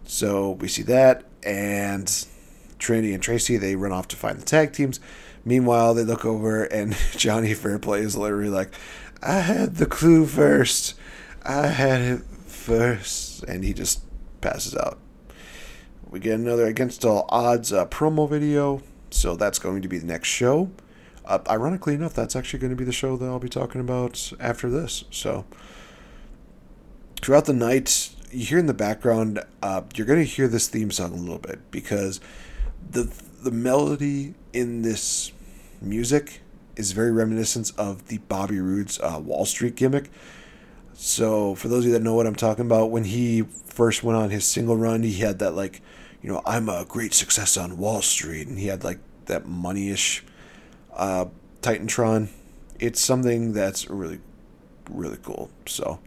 So 0.04 0.52
we 0.52 0.68
see 0.68 0.82
that, 0.82 1.24
and 1.42 2.26
Trinity 2.78 3.12
and 3.12 3.22
Tracy 3.22 3.56
they 3.56 3.76
run 3.76 3.92
off 3.92 4.08
to 4.08 4.16
find 4.16 4.38
the 4.38 4.44
tag 4.44 4.72
teams. 4.72 5.00
Meanwhile, 5.44 5.94
they 5.94 6.04
look 6.04 6.24
over 6.24 6.64
and 6.64 6.96
Johnny 7.16 7.54
Fairplay 7.54 8.02
is 8.02 8.16
literally 8.16 8.50
like, 8.50 8.70
"I 9.22 9.40
had 9.40 9.76
the 9.76 9.86
clue 9.86 10.26
first. 10.26 10.94
I 11.44 11.68
had 11.68 12.00
it 12.02 12.22
first. 12.46 13.42
and 13.44 13.64
he 13.64 13.72
just 13.72 14.02
passes 14.40 14.76
out. 14.76 14.98
We 16.10 16.20
get 16.20 16.40
another 16.40 16.64
Against 16.64 17.04
All 17.04 17.26
Odds 17.28 17.70
uh, 17.70 17.84
promo 17.86 18.28
video, 18.28 18.80
so 19.10 19.36
that's 19.36 19.58
going 19.58 19.82
to 19.82 19.88
be 19.88 19.98
the 19.98 20.06
next 20.06 20.28
show. 20.28 20.70
Uh, 21.26 21.40
ironically 21.50 21.92
enough, 21.92 22.14
that's 22.14 22.34
actually 22.34 22.60
going 22.60 22.70
to 22.70 22.76
be 22.76 22.84
the 22.84 22.92
show 22.92 23.18
that 23.18 23.26
I'll 23.26 23.38
be 23.38 23.50
talking 23.50 23.82
about 23.82 24.32
after 24.40 24.70
this. 24.70 25.04
So, 25.10 25.44
throughout 27.20 27.44
the 27.44 27.52
night, 27.52 28.14
you 28.32 28.46
hear 28.46 28.58
in 28.58 28.64
the 28.64 28.74
background, 28.74 29.44
uh, 29.62 29.82
you're 29.94 30.06
going 30.06 30.20
to 30.20 30.24
hear 30.24 30.48
this 30.48 30.66
theme 30.66 30.90
song 30.90 31.12
a 31.12 31.16
little 31.16 31.38
bit 31.38 31.70
because 31.70 32.20
the 32.90 33.12
the 33.42 33.50
melody 33.50 34.34
in 34.54 34.82
this 34.82 35.30
music 35.82 36.40
is 36.74 36.92
very 36.92 37.12
reminiscent 37.12 37.70
of 37.76 38.08
the 38.08 38.18
Bobby 38.18 38.60
Roode's 38.60 38.98
uh, 39.00 39.20
Wall 39.22 39.44
Street 39.44 39.74
gimmick. 39.74 40.10
So, 40.94 41.54
for 41.54 41.68
those 41.68 41.80
of 41.80 41.88
you 41.88 41.92
that 41.92 42.02
know 42.02 42.14
what 42.14 42.26
I'm 42.26 42.34
talking 42.34 42.64
about, 42.64 42.90
when 42.90 43.04
he 43.04 43.42
first 43.42 44.02
went 44.02 44.16
on 44.16 44.30
his 44.30 44.46
single 44.46 44.76
run, 44.76 45.02
he 45.02 45.18
had 45.18 45.38
that, 45.38 45.52
like, 45.52 45.80
you 46.22 46.30
know, 46.30 46.42
I'm 46.44 46.68
a 46.68 46.84
great 46.84 47.14
success 47.14 47.56
on 47.56 47.78
Wall 47.78 48.02
Street. 48.02 48.48
And 48.48 48.58
he 48.58 48.66
had, 48.66 48.84
like, 48.84 48.98
that 49.26 49.44
moneyish 49.44 50.22
uh, 50.94 51.26
Titantron. 51.62 52.28
It's 52.78 53.00
something 53.00 53.52
that's 53.52 53.88
really, 53.88 54.20
really 54.90 55.18
cool. 55.22 55.50
So, 55.66 56.00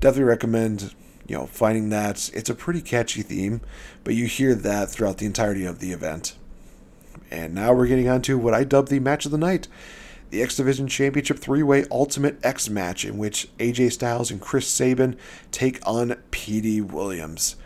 definitely 0.00 0.24
recommend, 0.24 0.94
you 1.26 1.36
know, 1.36 1.46
finding 1.46 1.90
that. 1.90 2.30
It's 2.34 2.50
a 2.50 2.54
pretty 2.54 2.80
catchy 2.80 3.22
theme, 3.22 3.60
but 4.04 4.14
you 4.14 4.26
hear 4.26 4.54
that 4.54 4.90
throughout 4.90 5.18
the 5.18 5.26
entirety 5.26 5.64
of 5.64 5.78
the 5.78 5.92
event. 5.92 6.36
And 7.30 7.54
now 7.54 7.72
we're 7.72 7.86
getting 7.86 8.08
on 8.08 8.22
to 8.22 8.38
what 8.38 8.54
I 8.54 8.64
dub 8.64 8.88
the 8.88 8.98
match 8.98 9.24
of 9.24 9.32
the 9.32 9.38
night 9.38 9.68
the 10.30 10.42
X 10.42 10.56
Division 10.56 10.86
Championship 10.86 11.38
three 11.38 11.62
way 11.62 11.84
Ultimate 11.90 12.38
X 12.44 12.70
match, 12.70 13.04
in 13.04 13.18
which 13.18 13.48
AJ 13.58 13.92
Styles 13.92 14.30
and 14.30 14.40
Chris 14.40 14.66
Sabin 14.68 15.16
take 15.50 15.86
on 15.86 16.14
Petey 16.30 16.80
Williams. 16.80 17.56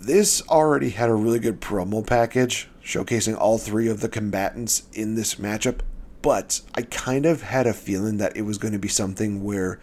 This 0.00 0.40
already 0.48 0.88
had 0.90 1.10
a 1.10 1.14
really 1.14 1.38
good 1.38 1.60
promo 1.60 2.06
package 2.06 2.70
showcasing 2.82 3.36
all 3.36 3.58
three 3.58 3.86
of 3.86 4.00
the 4.00 4.08
combatants 4.08 4.84
in 4.94 5.14
this 5.14 5.34
matchup, 5.34 5.80
but 6.22 6.62
I 6.74 6.82
kind 6.82 7.26
of 7.26 7.42
had 7.42 7.66
a 7.66 7.74
feeling 7.74 8.16
that 8.16 8.34
it 8.34 8.42
was 8.42 8.56
going 8.56 8.72
to 8.72 8.78
be 8.78 8.88
something 8.88 9.44
where 9.44 9.78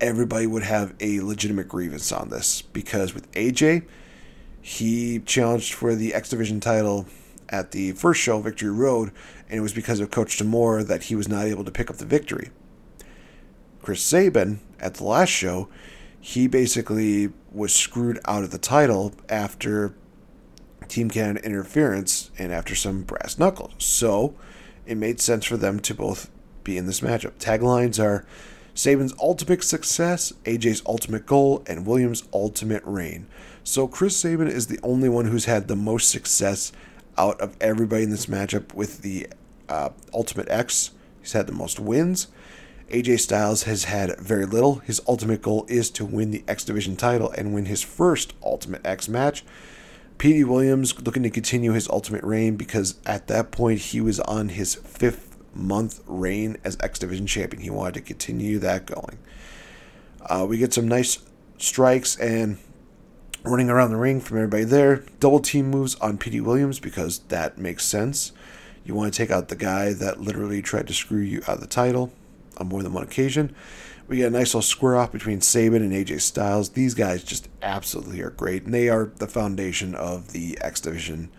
everybody 0.00 0.48
would 0.48 0.64
have 0.64 0.96
a 0.98 1.20
legitimate 1.20 1.68
grievance 1.68 2.10
on 2.10 2.30
this 2.30 2.62
because 2.62 3.14
with 3.14 3.30
AJ, 3.30 3.84
he 4.60 5.20
challenged 5.20 5.72
for 5.72 5.94
the 5.94 6.14
X 6.14 6.30
Division 6.30 6.58
title 6.58 7.06
at 7.48 7.70
the 7.70 7.92
first 7.92 8.20
show, 8.20 8.40
Victory 8.40 8.72
Road, 8.72 9.12
and 9.48 9.56
it 9.56 9.62
was 9.62 9.72
because 9.72 10.00
of 10.00 10.10
Coach 10.10 10.36
D'Amore 10.36 10.82
that 10.82 11.04
he 11.04 11.14
was 11.14 11.28
not 11.28 11.46
able 11.46 11.62
to 11.62 11.70
pick 11.70 11.90
up 11.90 11.98
the 11.98 12.04
victory. 12.04 12.50
Chris 13.82 14.02
Sabin, 14.02 14.58
at 14.80 14.94
the 14.94 15.04
last 15.04 15.30
show, 15.30 15.68
he 16.24 16.46
basically 16.46 17.28
was 17.52 17.74
screwed 17.74 18.18
out 18.24 18.42
of 18.42 18.50
the 18.50 18.56
title 18.56 19.12
after 19.28 19.94
Team 20.88 21.10
Canada 21.10 21.44
interference 21.44 22.30
and 22.38 22.50
after 22.50 22.74
some 22.74 23.02
brass 23.02 23.38
knuckles. 23.38 23.74
So 23.76 24.34
it 24.86 24.96
made 24.96 25.20
sense 25.20 25.44
for 25.44 25.58
them 25.58 25.80
to 25.80 25.94
both 25.94 26.30
be 26.62 26.78
in 26.78 26.86
this 26.86 27.00
matchup. 27.00 27.32
Taglines 27.32 28.02
are 28.02 28.24
Sabin's 28.72 29.12
ultimate 29.20 29.62
success, 29.62 30.32
AJ's 30.44 30.82
ultimate 30.86 31.26
goal, 31.26 31.62
and 31.66 31.86
Williams' 31.86 32.26
ultimate 32.32 32.82
reign. 32.86 33.26
So 33.62 33.86
Chris 33.86 34.16
Sabin 34.16 34.48
is 34.48 34.68
the 34.68 34.80
only 34.82 35.10
one 35.10 35.26
who's 35.26 35.44
had 35.44 35.68
the 35.68 35.76
most 35.76 36.08
success 36.08 36.72
out 37.18 37.38
of 37.38 37.54
everybody 37.60 38.04
in 38.04 38.10
this 38.10 38.26
matchup 38.26 38.72
with 38.72 39.02
the 39.02 39.26
uh, 39.68 39.90
Ultimate 40.14 40.48
X. 40.48 40.92
He's 41.20 41.32
had 41.32 41.46
the 41.46 41.52
most 41.52 41.78
wins. 41.78 42.28
AJ 42.94 43.18
Styles 43.18 43.64
has 43.64 43.84
had 43.84 44.16
very 44.20 44.46
little. 44.46 44.76
His 44.76 45.02
ultimate 45.08 45.42
goal 45.42 45.66
is 45.68 45.90
to 45.90 46.04
win 46.04 46.30
the 46.30 46.44
X 46.46 46.62
Division 46.62 46.94
title 46.94 47.28
and 47.32 47.52
win 47.52 47.64
his 47.64 47.82
first 47.82 48.34
Ultimate 48.40 48.86
X 48.86 49.08
match. 49.08 49.44
Petey 50.16 50.44
Williams 50.44 51.04
looking 51.04 51.24
to 51.24 51.30
continue 51.30 51.72
his 51.72 51.88
Ultimate 51.88 52.22
reign 52.22 52.54
because 52.54 53.00
at 53.04 53.26
that 53.26 53.50
point 53.50 53.80
he 53.80 54.00
was 54.00 54.20
on 54.20 54.50
his 54.50 54.76
fifth 54.76 55.36
month 55.52 56.02
reign 56.06 56.56
as 56.62 56.76
X 56.80 57.00
Division 57.00 57.26
champion. 57.26 57.64
He 57.64 57.70
wanted 57.70 57.94
to 57.94 58.00
continue 58.00 58.60
that 58.60 58.86
going. 58.86 59.18
Uh, 60.20 60.46
we 60.48 60.58
get 60.58 60.72
some 60.72 60.86
nice 60.86 61.18
strikes 61.58 62.14
and 62.20 62.58
running 63.42 63.70
around 63.70 63.90
the 63.90 63.96
ring 63.96 64.20
from 64.20 64.36
everybody 64.36 64.62
there. 64.62 65.04
Double 65.18 65.40
team 65.40 65.68
moves 65.68 65.96
on 65.96 66.16
Petey 66.16 66.40
Williams 66.40 66.78
because 66.78 67.18
that 67.18 67.58
makes 67.58 67.84
sense. 67.84 68.30
You 68.84 68.94
want 68.94 69.12
to 69.12 69.16
take 69.16 69.32
out 69.32 69.48
the 69.48 69.56
guy 69.56 69.92
that 69.94 70.20
literally 70.20 70.62
tried 70.62 70.86
to 70.86 70.94
screw 70.94 71.22
you 71.22 71.40
out 71.48 71.56
of 71.56 71.60
the 71.60 71.66
title 71.66 72.12
on 72.56 72.68
more 72.68 72.82
than 72.82 72.92
one 72.92 73.04
occasion. 73.04 73.54
We 74.06 74.18
get 74.18 74.28
a 74.28 74.30
nice 74.30 74.48
little 74.48 74.62
square 74.62 74.96
off 74.96 75.12
between 75.12 75.40
Sabin 75.40 75.82
and 75.82 75.92
AJ 75.92 76.20
Styles. 76.20 76.70
These 76.70 76.94
guys 76.94 77.24
just 77.24 77.48
absolutely 77.62 78.20
are 78.20 78.30
great, 78.30 78.64
and 78.64 78.74
they 78.74 78.88
are 78.88 79.10
the 79.16 79.26
foundation 79.26 79.94
of 79.94 80.32
the 80.32 80.58
X 80.60 80.80
Division 80.80 81.30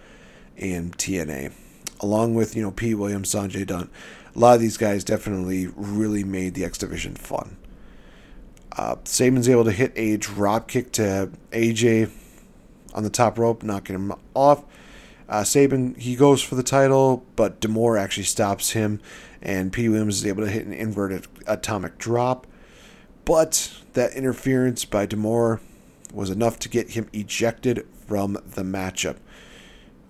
in 0.57 0.91
TNA. 0.91 1.53
Along 2.01 2.34
with, 2.34 2.55
you 2.55 2.63
know, 2.63 2.72
P. 2.72 2.95
Williams, 2.95 3.32
Sanjay 3.32 3.66
Dutt. 3.66 3.88
A 4.36 4.39
lot 4.39 4.55
of 4.55 4.61
these 4.61 4.78
guys 4.78 5.03
definitely 5.03 5.68
really 5.76 6.24
made 6.24 6.55
the 6.55 6.66
X 6.66 6.78
Division 6.78 7.16
fun. 7.16 7.57
Uh, 8.78 8.95
Sabin's 9.05 9.47
able 9.47 9.63
to 9.63 9.72
hit 9.72 9.93
a 9.95 10.18
drop 10.18 10.68
kick 10.68 10.91
to 10.93 11.32
AJ 11.51 12.11
on 12.93 13.03
the 13.03 13.09
top 13.09 13.38
rope, 13.38 13.63
knocking 13.63 13.95
him 13.95 14.13
off. 14.34 14.66
Uh, 15.30 15.43
Sabin, 15.43 15.95
he 15.95 16.16
goes 16.16 16.41
for 16.41 16.55
the 16.55 16.63
title, 16.63 17.26
but 17.36 17.59
D'Amore 17.59 17.97
actually 17.97 18.24
stops 18.24 18.72
him, 18.72 18.99
and 19.46 19.72
P. 19.72 19.88
Williams 19.88 20.18
is 20.18 20.26
able 20.26 20.43
to 20.43 20.50
hit 20.50 20.66
an 20.66 20.74
inverted 20.74 21.28
atomic 21.46 21.98
drop. 22.00 22.48
But 23.24 23.72
that 23.93 24.14
interference 24.14 24.86
by 24.86 25.06
D'Amore 25.06 25.62
was 26.12 26.30
enough 26.30 26.58
to 26.60 26.70
get 26.70 26.91
him 26.91 27.08
ejected 27.14 27.88
from 28.08 28.34
the 28.34 28.64
matchup. 28.64 29.18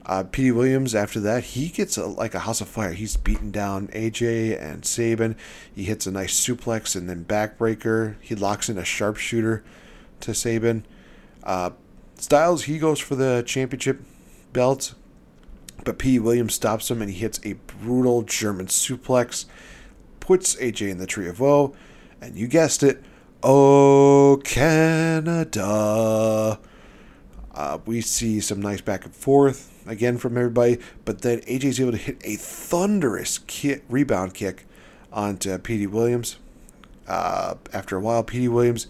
Uh, 0.05 0.23
Petey 0.23 0.51
Williams, 0.51 0.95
after 0.95 1.19
that, 1.19 1.43
he 1.43 1.67
gets 1.67 1.97
a, 1.97 2.05
like 2.05 2.33
a 2.33 2.39
house 2.39 2.61
of 2.61 2.67
fire. 2.67 2.93
He's 2.93 3.17
beating 3.17 3.51
down 3.51 3.87
AJ 3.89 4.61
and 4.61 4.85
Sabin. 4.85 5.35
He 5.73 5.83
hits 5.83 6.05
a 6.05 6.11
nice 6.11 6.39
suplex 6.39 6.95
and 6.95 7.09
then 7.09 7.25
backbreaker. 7.25 8.15
He 8.21 8.35
locks 8.35 8.69
in 8.69 8.77
a 8.77 8.85
sharpshooter 8.85 9.63
to 10.21 10.33
Sabin. 10.33 10.85
Uh, 11.43 11.71
Styles, 12.17 12.63
he 12.63 12.77
goes 12.77 12.99
for 12.99 13.15
the 13.15 13.43
championship 13.45 13.99
belt, 14.53 14.93
but 15.85 15.97
Petey 15.97 16.19
Williams 16.19 16.53
stops 16.53 16.91
him 16.91 17.01
and 17.01 17.09
he 17.09 17.17
hits 17.17 17.39
a 17.45 17.53
brutal 17.53 18.23
German 18.23 18.65
suplex, 18.67 19.45
puts 20.19 20.55
AJ 20.55 20.89
in 20.89 20.97
the 20.97 21.07
tree 21.07 21.29
of 21.29 21.39
woe, 21.39 21.73
and 22.19 22.35
you 22.35 22.47
guessed 22.47 22.83
it, 22.83 23.01
oh 23.41 24.41
Canada. 24.43 25.39
Uh, 27.53 27.77
we 27.85 28.01
see 28.01 28.41
some 28.41 28.61
nice 28.61 28.81
back 28.81 29.05
and 29.05 29.15
forth 29.15 29.71
again 29.87 30.17
from 30.17 30.35
everybody, 30.37 30.77
but 31.05 31.21
then 31.21 31.39
AJ's 31.41 31.79
able 31.79 31.91
to 31.93 31.97
hit 31.97 32.17
a 32.25 32.35
thunderous 32.35 33.37
kick, 33.37 33.83
rebound 33.87 34.33
kick 34.33 34.65
onto 35.13 35.57
Petey 35.59 35.87
Williams. 35.87 36.37
Uh, 37.07 37.55
after 37.71 37.95
a 37.95 37.99
while, 37.99 38.23
Petey 38.23 38.47
Williams, 38.47 38.87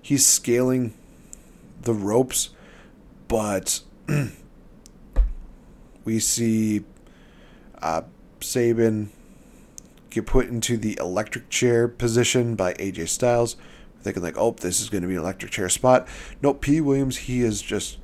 he's 0.00 0.26
scaling 0.26 0.94
the 1.82 1.92
ropes, 1.94 2.50
but 3.28 3.80
we 6.08 6.18
see 6.18 6.84
uh, 7.82 8.00
Sabin 8.40 9.10
get 10.08 10.24
put 10.24 10.46
into 10.46 10.78
the 10.78 10.96
electric 10.98 11.50
chair 11.50 11.86
position 11.86 12.54
by 12.54 12.72
AJ 12.74 13.10
Styles. 13.10 13.56
Thinking 14.00 14.22
like, 14.22 14.38
oh, 14.38 14.52
this 14.52 14.80
is 14.80 14.88
going 14.88 15.02
to 15.02 15.08
be 15.08 15.16
an 15.16 15.20
electric 15.20 15.52
chair 15.52 15.68
spot. 15.68 16.08
Nope, 16.40 16.62
P. 16.62 16.80
Williams, 16.80 17.18
he 17.18 17.42
is 17.42 17.60
just 17.60 17.98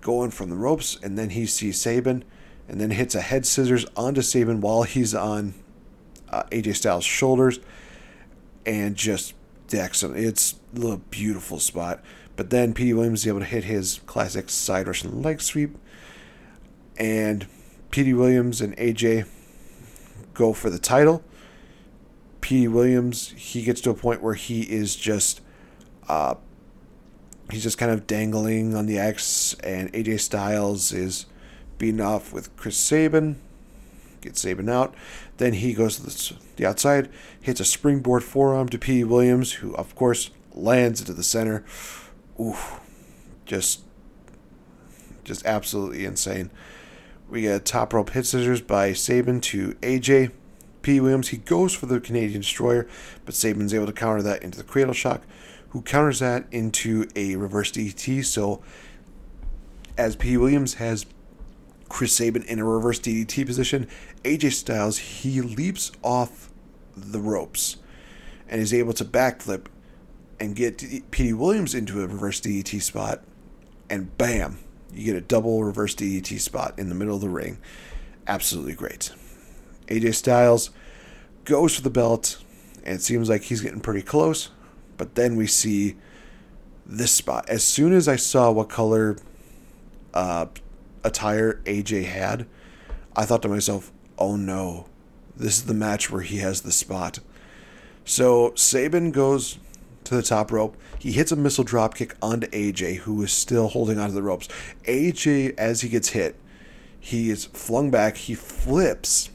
going 0.00 0.32
from 0.32 0.50
the 0.50 0.56
ropes, 0.56 0.98
and 1.00 1.16
then 1.16 1.30
he 1.30 1.46
sees 1.46 1.80
Sabin, 1.80 2.24
and 2.68 2.80
then 2.80 2.90
hits 2.90 3.14
a 3.14 3.20
head 3.20 3.46
scissors 3.46 3.86
onto 3.96 4.20
Sabin 4.20 4.60
while 4.60 4.82
he's 4.82 5.14
on 5.14 5.54
uh, 6.30 6.42
AJ 6.50 6.74
Styles' 6.74 7.04
shoulders, 7.04 7.60
and 8.66 8.96
just 8.96 9.32
decks 9.68 10.02
him. 10.02 10.16
It's 10.16 10.56
a 10.82 10.96
beautiful 10.96 11.60
spot. 11.60 12.02
But 12.34 12.50
then 12.50 12.74
Petey 12.74 12.94
Williams 12.94 13.20
is 13.20 13.28
able 13.28 13.38
to 13.38 13.44
hit 13.44 13.62
his 13.62 14.00
classic 14.06 14.50
side 14.50 14.88
Russian 14.88 15.22
leg 15.22 15.40
sweep, 15.40 15.78
and 16.96 17.46
Petey 17.90 18.12
Williams 18.12 18.60
and 18.60 18.76
AJ 18.76 19.26
go 20.32 20.52
for 20.52 20.70
the 20.70 20.78
title. 20.78 21.22
Petey 22.40 22.68
Williams, 22.68 23.30
he 23.36 23.62
gets 23.62 23.80
to 23.82 23.90
a 23.90 23.94
point 23.94 24.22
where 24.22 24.34
he 24.34 24.62
is 24.62 24.96
just 24.96 25.40
uh, 26.08 26.34
he's 27.50 27.62
just 27.62 27.78
kind 27.78 27.92
of 27.92 28.06
dangling 28.06 28.74
on 28.74 28.86
the 28.86 28.98
X, 28.98 29.54
and 29.62 29.92
AJ 29.92 30.20
Styles 30.20 30.92
is 30.92 31.26
beaten 31.78 32.00
off 32.00 32.32
with 32.32 32.54
Chris 32.56 32.76
Sabin. 32.76 33.40
Gets 34.20 34.40
Sabin 34.40 34.68
out. 34.68 34.94
Then 35.36 35.54
he 35.54 35.74
goes 35.74 35.96
to 35.96 36.34
the 36.56 36.66
outside, 36.66 37.10
hits 37.40 37.60
a 37.60 37.64
springboard 37.64 38.24
forearm 38.24 38.68
to 38.70 38.78
P. 38.78 39.04
Williams, 39.04 39.54
who, 39.54 39.74
of 39.76 39.94
course, 39.94 40.30
lands 40.52 41.00
into 41.00 41.12
the 41.12 41.22
center. 41.22 41.64
Ooh, 42.40 42.56
just, 43.44 43.82
just 45.24 45.44
absolutely 45.44 46.04
insane. 46.04 46.50
We 47.28 47.42
get 47.42 47.56
a 47.56 47.60
top 47.60 47.92
rope 47.92 48.10
hit 48.10 48.26
scissors 48.26 48.60
by 48.60 48.92
Sabin 48.92 49.40
to 49.42 49.74
AJ. 49.74 50.32
P. 50.82 51.00
Williams, 51.00 51.28
he 51.28 51.38
goes 51.38 51.72
for 51.74 51.86
the 51.86 51.98
Canadian 51.98 52.42
Destroyer, 52.42 52.86
but 53.24 53.34
Sabin's 53.34 53.72
able 53.72 53.86
to 53.86 53.92
counter 53.92 54.20
that 54.20 54.42
into 54.42 54.58
the 54.58 54.64
Cradle 54.64 54.92
Shock 54.92 55.22
who 55.74 55.82
counters 55.82 56.20
that 56.20 56.46
into 56.52 57.08
a 57.16 57.34
reverse 57.34 57.72
DDT. 57.72 58.24
So, 58.24 58.62
as 59.98 60.14
P. 60.14 60.36
Williams 60.36 60.74
has 60.74 61.04
Chris 61.88 62.14
Sabin 62.14 62.44
in 62.44 62.60
a 62.60 62.64
reverse 62.64 63.00
DDT 63.00 63.44
position, 63.44 63.88
AJ 64.22 64.52
Styles 64.52 64.98
he 64.98 65.40
leaps 65.40 65.90
off 66.04 66.52
the 66.96 67.18
ropes 67.18 67.78
and 68.48 68.60
is 68.60 68.72
able 68.72 68.92
to 68.92 69.04
backflip 69.04 69.66
and 70.38 70.54
get 70.54 71.10
P. 71.10 71.32
Williams 71.32 71.74
into 71.74 72.04
a 72.04 72.06
reverse 72.06 72.40
DDT 72.40 72.80
spot, 72.80 73.24
and 73.90 74.16
bam, 74.16 74.58
you 74.94 75.04
get 75.04 75.16
a 75.16 75.20
double 75.20 75.62
reverse 75.64 75.94
DDT 75.94 76.40
spot 76.40 76.78
in 76.78 76.88
the 76.88 76.94
middle 76.94 77.16
of 77.16 77.20
the 77.20 77.28
ring. 77.28 77.58
Absolutely 78.26 78.74
great. 78.74 79.12
AJ 79.88 80.14
Styles 80.14 80.70
goes 81.44 81.76
for 81.76 81.82
the 81.82 81.90
belt, 81.90 82.42
and 82.84 82.96
it 82.96 83.02
seems 83.02 83.28
like 83.28 83.42
he's 83.42 83.60
getting 83.60 83.80
pretty 83.80 84.02
close. 84.02 84.50
But 84.96 85.14
then 85.14 85.36
we 85.36 85.46
see 85.46 85.96
this 86.86 87.12
spot. 87.12 87.48
As 87.48 87.64
soon 87.64 87.92
as 87.92 88.08
I 88.08 88.16
saw 88.16 88.50
what 88.50 88.68
color 88.68 89.16
uh, 90.12 90.46
attire 91.02 91.60
AJ 91.64 92.04
had, 92.04 92.46
I 93.16 93.24
thought 93.24 93.42
to 93.42 93.48
myself, 93.48 93.92
oh 94.18 94.36
no, 94.36 94.86
this 95.36 95.58
is 95.58 95.66
the 95.66 95.74
match 95.74 96.10
where 96.10 96.22
he 96.22 96.38
has 96.38 96.62
the 96.62 96.72
spot. 96.72 97.18
So 98.04 98.52
Sabin 98.54 99.10
goes 99.10 99.58
to 100.04 100.14
the 100.14 100.22
top 100.22 100.52
rope. 100.52 100.76
He 100.98 101.12
hits 101.12 101.32
a 101.32 101.36
missile 101.36 101.64
dropkick 101.64 102.14
onto 102.22 102.46
AJ, 102.48 102.98
who 102.98 103.22
is 103.22 103.32
still 103.32 103.68
holding 103.68 103.98
onto 103.98 104.14
the 104.14 104.22
ropes. 104.22 104.48
AJ, 104.84 105.54
as 105.58 105.80
he 105.80 105.88
gets 105.88 106.10
hit, 106.10 106.36
he 106.98 107.30
is 107.30 107.44
flung 107.46 107.90
back. 107.90 108.16
He 108.16 108.34
flips 108.34 109.30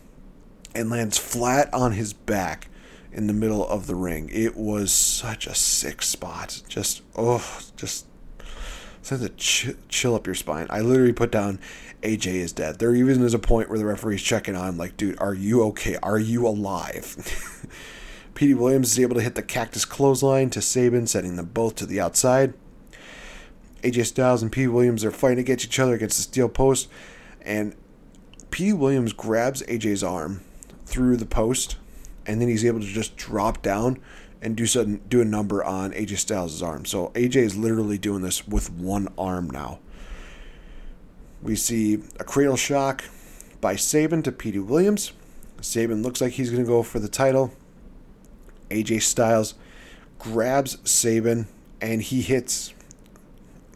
and 0.74 0.90
lands 0.90 1.18
flat 1.18 1.74
on 1.74 1.94
his 1.94 2.14
back 2.14 2.70
in 3.12 3.28
the 3.28 3.34
middle 3.34 3.68
of 3.68 3.88
the 3.88 3.96
ring. 3.96 4.30
It 4.32 4.56
was 4.56 4.92
such 4.92 5.48
a 5.48 5.56
sick 5.56 6.02
spot. 6.02 6.62
Just, 6.68 7.02
oh, 7.16 7.62
just 7.76 8.06
sends 9.02 9.24
a 9.24 9.30
ch- 9.30 9.76
chill 9.88 10.16
up 10.16 10.26
your 10.26 10.36
spine. 10.36 10.68
I 10.70 10.82
literally 10.82 11.14
put 11.14 11.32
down 11.32 11.60
AJ 12.02 12.28
is 12.28 12.54
dead. 12.54 12.80
There 12.80 12.96
even 12.96 13.22
is 13.24 13.34
a 13.34 13.40
point 13.40 13.70
where 13.70 13.78
the 13.78 13.86
referee's 13.86 14.22
checking 14.22 14.56
on 14.56 14.70
him, 14.70 14.78
like, 14.78 14.98
dude, 14.98 15.20
are 15.20 15.34
you 15.34 15.64
okay? 15.66 15.98
Are 16.02 16.20
you 16.20 16.48
alive? 16.48 17.16
Petey 18.40 18.54
Williams 18.54 18.94
is 18.94 19.00
able 19.00 19.16
to 19.16 19.22
hit 19.22 19.36
the 19.36 19.42
cactus 19.42 19.84
clothesline 19.84 20.50
to 20.52 20.62
Sabin, 20.62 21.06
sending 21.08 21.36
them 21.36 21.48
both 21.48 21.76
to 21.76 21.86
the 21.86 22.00
outside. 22.00 22.54
AJ 23.84 24.06
Styles 24.06 24.42
and 24.42 24.50
Petey 24.50 24.70
Williams 24.70 25.04
are 25.04 25.12
fighting 25.12 25.40
against 25.40 25.66
each 25.66 25.78
other 25.78 25.94
against 25.94 26.16
the 26.16 26.24
steel 26.24 26.48
post, 26.48 26.88
and 27.42 27.76
Petey 28.50 28.72
Williams 28.72 29.12
grabs 29.12 29.62
AJ's 29.64 30.06
arm 30.06 30.40
through 30.86 31.18
the 31.18 31.26
post, 31.26 31.76
and 32.26 32.40
then 32.40 32.48
he's 32.48 32.64
able 32.64 32.80
to 32.80 32.86
just 32.86 33.18
drop 33.18 33.62
down 33.62 34.00
and 34.42 34.56
do 34.56 34.66
some, 34.66 35.00
do 35.10 35.20
a 35.20 35.26
number 35.26 35.62
on 35.62 35.92
AJ 35.92 36.20
Styles' 36.20 36.64
arm. 36.64 36.86
So 36.86 37.10
AJ 37.16 37.36
is 37.36 37.58
literally 37.58 37.98
doing 37.98 38.22
this 38.22 38.48
with 38.48 38.72
one 38.72 39.10
arm 39.18 39.50
now. 39.50 39.80
We 41.44 41.58
see 41.58 41.96
a 42.18 42.24
cradle 42.24 42.56
shock 42.56 43.04
by 43.60 43.76
Sabin 43.76 44.24
to 44.24 44.32
Petey 44.32 44.60
Williams. 44.60 45.12
Sabin 45.60 46.02
looks 46.02 46.22
like 46.22 46.32
he's 46.32 46.52
going 46.52 46.64
to 46.64 46.70
go 46.70 46.84
for 46.84 47.00
the 47.00 47.10
title. 47.10 47.52
AJ 48.70 49.04
Styles 49.04 49.56
grabs 50.18 50.78
Sabin 50.90 51.48
and 51.82 52.02
he 52.02 52.22
hits 52.22 52.74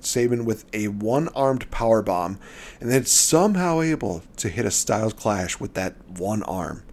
Sabin 0.02 0.46
with 0.46 0.66
a 0.74 0.90
one 0.90 1.30
armed 1.30 1.70
power 1.72 2.02
bomb 2.02 2.38
and 2.80 2.92
then 2.92 3.06
somehow 3.06 3.82
able 3.82 4.24
to 4.38 4.50
hit 4.50 4.66
a 4.66 4.72
Styles 4.72 5.14
clash 5.14 5.60
with 5.60 5.74
that 5.74 5.96
one 6.10 6.44
arm. 6.44 6.84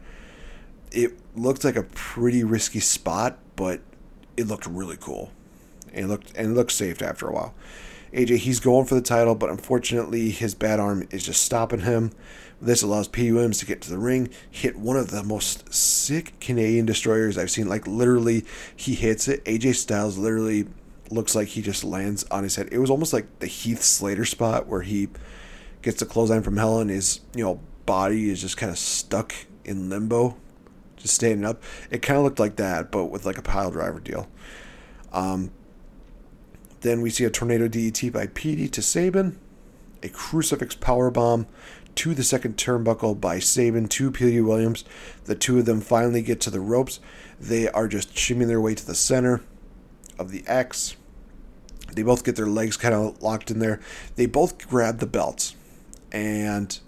It 0.92 1.18
looked 1.36 1.64
like 1.64 1.76
a 1.76 1.82
pretty 1.82 2.44
risky 2.44 2.80
spot, 2.80 3.38
but 3.57 3.80
it 4.36 4.46
looked 4.46 4.66
really 4.66 4.96
cool. 4.98 5.30
And 5.92 6.07
it 6.07 6.09
looked 6.09 6.36
and 6.36 6.53
it 6.53 6.55
looked 6.55 6.72
safe 6.72 7.03
after 7.03 7.28
a 7.28 7.32
while. 7.32 7.55
AJ, 8.12 8.38
he's 8.38 8.59
going 8.59 8.86
for 8.86 8.96
the 8.96 9.01
title, 9.01 9.34
but 9.34 9.51
unfortunately 9.51 10.30
his 10.30 10.55
bad 10.55 10.80
arm 10.80 11.07
is 11.11 11.24
just 11.24 11.42
stopping 11.42 11.80
him. 11.80 12.12
This 12.61 12.82
allows 12.82 13.08
P. 13.08 13.32
Williams 13.32 13.58
to 13.58 13.66
get 13.66 13.80
to 13.82 13.90
the 13.90 13.98
ring, 13.98 14.28
hit 14.50 14.76
one 14.76 14.96
of 14.96 15.11
the 15.11 15.22
most 15.22 15.72
sick 15.72 16.38
Canadian 16.40 16.84
destroyers 16.84 17.38
I've 17.38 17.50
seen. 17.50 17.68
Like 17.68 17.86
literally, 17.86 18.44
he 18.76 18.94
hits 18.94 19.28
it. 19.28 19.44
AJ 19.44 19.76
Styles 19.76 20.18
literally 20.18 20.66
looks 21.11 21.34
like 21.34 21.48
he 21.48 21.62
just 21.62 21.84
lands 21.84 22.24
on 22.30 22.42
his 22.42 22.56
head. 22.56 22.68
It 22.70 22.78
was 22.78 22.90
almost 22.90 23.12
like 23.12 23.38
the 23.38 23.46
Heath 23.46 23.82
Slater 23.82 24.24
spot 24.24 24.66
where 24.66 24.82
he 24.82 25.08
gets 25.82 26.00
the 26.00 26.06
clothesline 26.06 26.42
from 26.42 26.58
hell 26.58 26.78
and 26.80 26.90
his 26.90 27.20
you 27.34 27.42
know 27.42 27.61
body 27.86 28.30
is 28.30 28.40
just 28.40 28.56
kind 28.56 28.70
of 28.70 28.78
stuck 28.78 29.34
in 29.64 29.88
limbo, 29.88 30.36
just 30.96 31.14
standing 31.14 31.44
up. 31.44 31.62
It 31.90 32.02
kind 32.02 32.18
of 32.18 32.24
looked 32.24 32.38
like 32.38 32.56
that, 32.56 32.90
but 32.90 33.06
with 33.06 33.24
like 33.24 33.38
a 33.38 33.42
pile 33.42 33.70
driver 33.70 34.00
deal. 34.00 34.28
Um, 35.12 35.50
then 36.82 37.00
we 37.00 37.11
see 37.11 37.24
a 37.24 37.30
tornado 37.30 37.68
DDT 37.68 38.12
by 38.12 38.26
Petey 38.28 38.68
to 38.68 38.82
Sabin, 38.82 39.38
a 40.02 40.08
crucifix 40.08 40.74
power 40.74 41.11
bomb 41.11 41.46
to 42.01 42.14
the 42.14 42.24
second 42.24 42.57
turnbuckle 42.57 43.20
by 43.20 43.38
Sabin 43.38 43.86
to 43.86 44.11
Petey 44.11 44.40
Williams. 44.40 44.86
The 45.26 45.34
two 45.34 45.59
of 45.59 45.66
them 45.66 45.82
finally 45.82 46.22
get 46.22 46.40
to 46.40 46.51
the 46.51 46.59
ropes. 46.59 46.98
They 47.38 47.68
are 47.68 47.86
just 47.88 48.14
shimmying 48.14 48.46
their 48.46 48.59
way 48.59 48.74
to 48.74 48.86
the 48.86 48.94
center 48.94 49.42
of 50.18 50.30
the 50.30 50.42
X. 50.46 50.96
They 51.92 52.03
both 52.03 52.24
get 52.24 52.36
their 52.36 52.46
legs 52.46 52.78
kind 52.78 52.94
of 52.94 53.22
locked 53.22 53.51
in 53.51 53.59
there. 53.59 53.80
They 54.16 54.24
both 54.24 54.66
grab 54.66 55.01
the 55.01 55.07
belts 55.07 55.55
and 56.11 56.80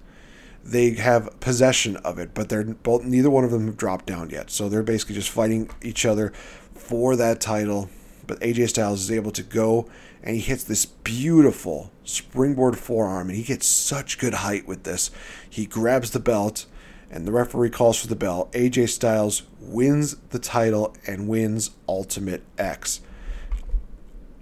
they 0.64 0.94
have 0.94 1.38
possession 1.40 1.96
of 1.96 2.18
it, 2.18 2.32
but 2.32 2.48
they're 2.48 2.64
both 2.64 3.04
neither 3.04 3.28
one 3.28 3.44
of 3.44 3.50
them 3.50 3.66
have 3.66 3.76
dropped 3.76 4.06
down 4.06 4.30
yet. 4.30 4.50
So 4.50 4.70
they're 4.70 4.82
basically 4.82 5.16
just 5.16 5.28
fighting 5.28 5.68
each 5.82 6.06
other 6.06 6.32
for 6.74 7.16
that 7.16 7.38
title. 7.38 7.90
But 8.26 8.40
AJ 8.40 8.70
Styles 8.70 9.02
is 9.02 9.10
able 9.10 9.32
to 9.32 9.42
go 9.42 9.90
and 10.22 10.36
he 10.36 10.42
hits 10.42 10.64
this 10.64 10.86
beautiful 10.86 11.90
springboard 12.04 12.78
forearm, 12.78 13.28
and 13.28 13.36
he 13.36 13.42
gets 13.42 13.66
such 13.66 14.18
good 14.18 14.34
height 14.34 14.66
with 14.66 14.84
this. 14.84 15.10
He 15.48 15.66
grabs 15.66 16.10
the 16.10 16.20
belt, 16.20 16.66
and 17.10 17.26
the 17.26 17.32
referee 17.32 17.70
calls 17.70 18.00
for 18.00 18.06
the 18.06 18.16
bell. 18.16 18.48
AJ 18.52 18.90
Styles 18.90 19.42
wins 19.60 20.16
the 20.30 20.38
title 20.38 20.96
and 21.06 21.28
wins 21.28 21.70
Ultimate 21.88 22.42
X, 22.56 23.00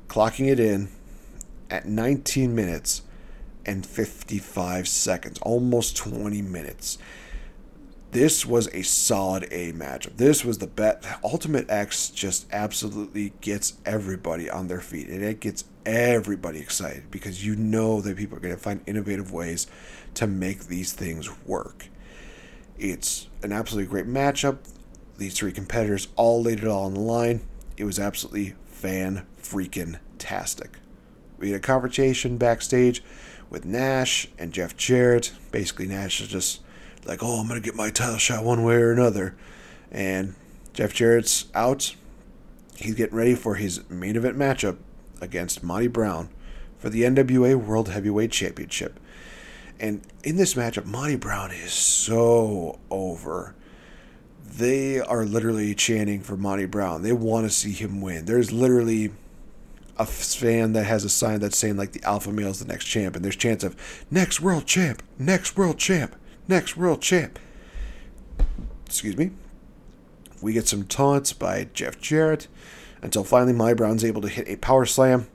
clocking 0.08 0.48
it 0.50 0.60
in 0.60 0.88
at 1.70 1.86
19 1.86 2.54
minutes 2.54 3.02
and 3.64 3.84
55 3.86 4.88
seconds, 4.88 5.38
almost 5.42 5.96
20 5.96 6.42
minutes 6.42 6.98
this 8.12 8.44
was 8.44 8.68
a 8.74 8.82
solid 8.82 9.44
A 9.50 9.72
matchup. 9.72 10.16
This 10.16 10.44
was 10.44 10.58
the 10.58 10.66
bet. 10.66 11.04
Ultimate 11.22 11.70
X 11.70 12.10
just 12.10 12.46
absolutely 12.52 13.32
gets 13.40 13.74
everybody 13.86 14.50
on 14.50 14.68
their 14.68 14.80
feet, 14.80 15.08
and 15.08 15.22
it 15.22 15.40
gets 15.40 15.64
everybody 15.86 16.58
excited 16.58 17.10
because 17.10 17.44
you 17.44 17.56
know 17.56 18.00
that 18.00 18.16
people 18.16 18.36
are 18.36 18.40
going 18.40 18.54
to 18.54 18.60
find 18.60 18.80
innovative 18.86 19.32
ways 19.32 19.66
to 20.14 20.26
make 20.26 20.66
these 20.66 20.92
things 20.92 21.30
work. 21.46 21.88
It's 22.78 23.28
an 23.42 23.52
absolutely 23.52 23.90
great 23.90 24.06
matchup. 24.06 24.58
These 25.18 25.36
three 25.36 25.52
competitors 25.52 26.08
all 26.16 26.42
laid 26.42 26.60
it 26.60 26.66
all 26.66 26.86
on 26.86 26.94
the 26.94 27.00
line. 27.00 27.42
It 27.76 27.84
was 27.84 27.98
absolutely 27.98 28.54
fan 28.66 29.26
freaking 29.40 29.98
tastic. 30.18 30.78
We 31.38 31.50
had 31.50 31.58
a 31.58 31.60
conversation 31.60 32.38
backstage 32.38 33.02
with 33.48 33.64
Nash 33.64 34.28
and 34.38 34.52
Jeff 34.52 34.76
Jarrett. 34.76 35.32
Basically, 35.50 35.86
Nash 35.86 36.20
is 36.20 36.28
just 36.28 36.60
like, 37.04 37.22
oh, 37.22 37.40
I'm 37.40 37.48
going 37.48 37.60
to 37.60 37.64
get 37.64 37.74
my 37.74 37.90
title 37.90 38.18
shot 38.18 38.44
one 38.44 38.62
way 38.62 38.76
or 38.76 38.92
another. 38.92 39.36
And 39.90 40.34
Jeff 40.72 40.92
Jarrett's 40.92 41.46
out. 41.54 41.94
He's 42.76 42.94
getting 42.94 43.16
ready 43.16 43.34
for 43.34 43.56
his 43.56 43.88
main 43.90 44.16
event 44.16 44.36
matchup 44.38 44.78
against 45.20 45.62
Monty 45.62 45.88
Brown 45.88 46.30
for 46.78 46.88
the 46.88 47.02
NWA 47.02 47.54
World 47.56 47.88
Heavyweight 47.88 48.32
Championship. 48.32 48.98
And 49.78 50.02
in 50.22 50.36
this 50.36 50.54
matchup, 50.54 50.86
Monty 50.86 51.16
Brown 51.16 51.50
is 51.50 51.72
so 51.72 52.78
over. 52.90 53.54
They 54.46 55.00
are 55.00 55.24
literally 55.24 55.74
chanting 55.74 56.22
for 56.22 56.36
Monty 56.36 56.66
Brown. 56.66 57.02
They 57.02 57.12
want 57.12 57.46
to 57.46 57.50
see 57.50 57.72
him 57.72 58.00
win. 58.00 58.24
There's 58.24 58.52
literally 58.52 59.12
a 59.96 60.06
fan 60.06 60.72
that 60.72 60.84
has 60.84 61.04
a 61.04 61.10
sign 61.10 61.40
that's 61.40 61.58
saying 61.58 61.76
like 61.76 61.92
the 61.92 62.02
alpha 62.04 62.32
male 62.32 62.48
is 62.48 62.58
the 62.58 62.66
next 62.66 62.86
champ, 62.86 63.14
and 63.14 63.24
there's 63.24 63.36
chants 63.36 63.62
of 63.62 63.76
next 64.10 64.40
world 64.40 64.66
champ, 64.66 65.02
next 65.18 65.56
world 65.56 65.78
champ 65.78 66.16
next 66.48 66.76
world 66.76 67.02
champ. 67.02 67.38
Excuse 68.86 69.16
me. 69.16 69.30
We 70.42 70.52
get 70.52 70.66
some 70.66 70.84
taunts 70.84 71.32
by 71.32 71.68
Jeff 71.74 72.00
Jarrett 72.00 72.48
until 73.02 73.24
finally 73.24 73.52
Monty 73.52 73.74
Brown's 73.74 74.04
able 74.04 74.22
to 74.22 74.28
hit 74.28 74.48
a 74.48 74.56
power 74.56 74.86
slam. 74.86 75.28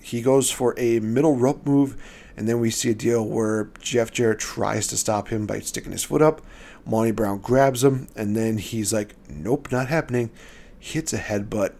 He 0.00 0.22
goes 0.22 0.50
for 0.50 0.74
a 0.78 1.00
middle 1.00 1.36
rope 1.36 1.66
move, 1.66 1.96
and 2.36 2.48
then 2.48 2.60
we 2.60 2.70
see 2.70 2.90
a 2.90 2.94
deal 2.94 3.26
where 3.26 3.70
Jeff 3.80 4.12
Jarrett 4.12 4.38
tries 4.38 4.86
to 4.88 4.96
stop 4.96 5.28
him 5.28 5.46
by 5.46 5.58
sticking 5.60 5.92
his 5.92 6.04
foot 6.04 6.22
up. 6.22 6.42
Monty 6.84 7.10
Brown 7.10 7.38
grabs 7.38 7.82
him, 7.82 8.06
and 8.14 8.36
then 8.36 8.58
he's 8.58 8.92
like, 8.92 9.16
Nope, 9.28 9.72
not 9.72 9.88
happening. 9.88 10.30
Hits 10.78 11.12
a 11.12 11.18
headbutt 11.18 11.72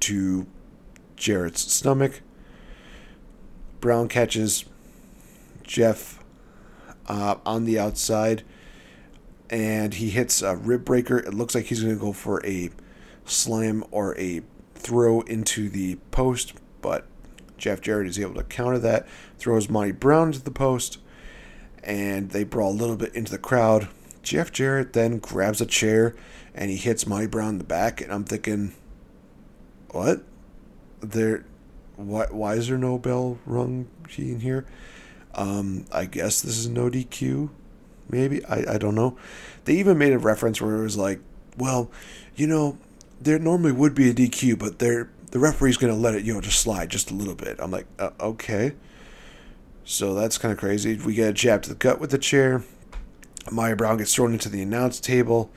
to 0.00 0.46
Jarrett's 1.16 1.70
stomach. 1.72 2.22
Brown 3.80 4.08
catches 4.08 4.64
Jeff 5.62 6.17
uh, 7.08 7.36
on 7.44 7.64
the 7.64 7.78
outside, 7.78 8.44
and 9.50 9.94
he 9.94 10.10
hits 10.10 10.42
a 10.42 10.54
rib 10.56 10.84
breaker. 10.84 11.18
It 11.18 11.34
looks 11.34 11.54
like 11.54 11.66
he's 11.66 11.82
going 11.82 11.94
to 11.94 12.00
go 12.00 12.12
for 12.12 12.44
a 12.46 12.70
slam 13.24 13.84
or 13.90 14.16
a 14.18 14.42
throw 14.74 15.22
into 15.22 15.68
the 15.68 15.96
post, 16.10 16.54
but 16.80 17.06
Jeff 17.56 17.80
Jarrett 17.80 18.06
is 18.06 18.18
able 18.18 18.34
to 18.34 18.44
counter 18.44 18.78
that, 18.78 19.08
throws 19.38 19.68
Monty 19.68 19.92
Brown 19.92 20.32
to 20.32 20.42
the 20.42 20.50
post, 20.50 20.98
and 21.82 22.30
they 22.30 22.44
brawl 22.44 22.70
a 22.70 22.72
little 22.72 22.96
bit 22.96 23.14
into 23.14 23.32
the 23.32 23.38
crowd. 23.38 23.88
Jeff 24.22 24.52
Jarrett 24.52 24.92
then 24.92 25.18
grabs 25.18 25.60
a 25.60 25.66
chair 25.66 26.14
and 26.54 26.70
he 26.70 26.76
hits 26.76 27.06
Monty 27.06 27.26
Brown 27.26 27.50
in 27.50 27.58
the 27.58 27.64
back, 27.64 28.00
and 28.00 28.12
I'm 28.12 28.24
thinking, 28.24 28.74
what? 29.90 30.22
There, 31.00 31.44
why, 31.96 32.26
why 32.30 32.54
is 32.54 32.68
there 32.68 32.78
no 32.78 32.98
bell 32.98 33.38
rung 33.46 33.88
in 34.16 34.40
here? 34.40 34.66
Um, 35.34 35.84
I 35.92 36.06
guess 36.06 36.42
this 36.42 36.58
is 36.58 36.68
no 36.68 36.90
DQ. 36.90 37.50
maybe. 38.08 38.44
I, 38.46 38.74
I 38.74 38.78
don't 38.78 38.94
know. 38.94 39.16
They 39.64 39.74
even 39.74 39.98
made 39.98 40.12
a 40.12 40.18
reference 40.18 40.60
where 40.60 40.76
it 40.76 40.82
was 40.82 40.96
like, 40.96 41.20
well, 41.56 41.90
you 42.36 42.46
know, 42.46 42.78
there 43.20 43.38
normally 43.38 43.72
would 43.72 43.94
be 43.94 44.10
a 44.10 44.14
DQ, 44.14 44.58
but 44.58 44.78
there 44.78 45.10
the 45.30 45.38
referee's 45.38 45.76
going 45.76 45.92
to 45.92 45.98
let 45.98 46.14
it, 46.14 46.24
you 46.24 46.32
know, 46.32 46.40
just 46.40 46.60
slide 46.60 46.88
just 46.88 47.10
a 47.10 47.14
little 47.14 47.34
bit. 47.34 47.56
I'm 47.58 47.70
like, 47.70 47.86
uh, 47.98 48.10
okay. 48.18 48.72
So 49.84 50.14
that's 50.14 50.38
kind 50.38 50.52
of 50.52 50.58
crazy. 50.58 50.96
We 50.96 51.14
get 51.14 51.30
a 51.30 51.32
jab 51.32 51.62
to 51.62 51.68
the 51.68 51.74
gut 51.74 52.00
with 52.00 52.10
the 52.10 52.18
chair. 52.18 52.62
Monty 53.50 53.74
Brown 53.74 53.98
gets 53.98 54.14
thrown 54.14 54.32
into 54.32 54.48
the 54.48 54.62
announce 54.62 55.00
table 55.00 55.50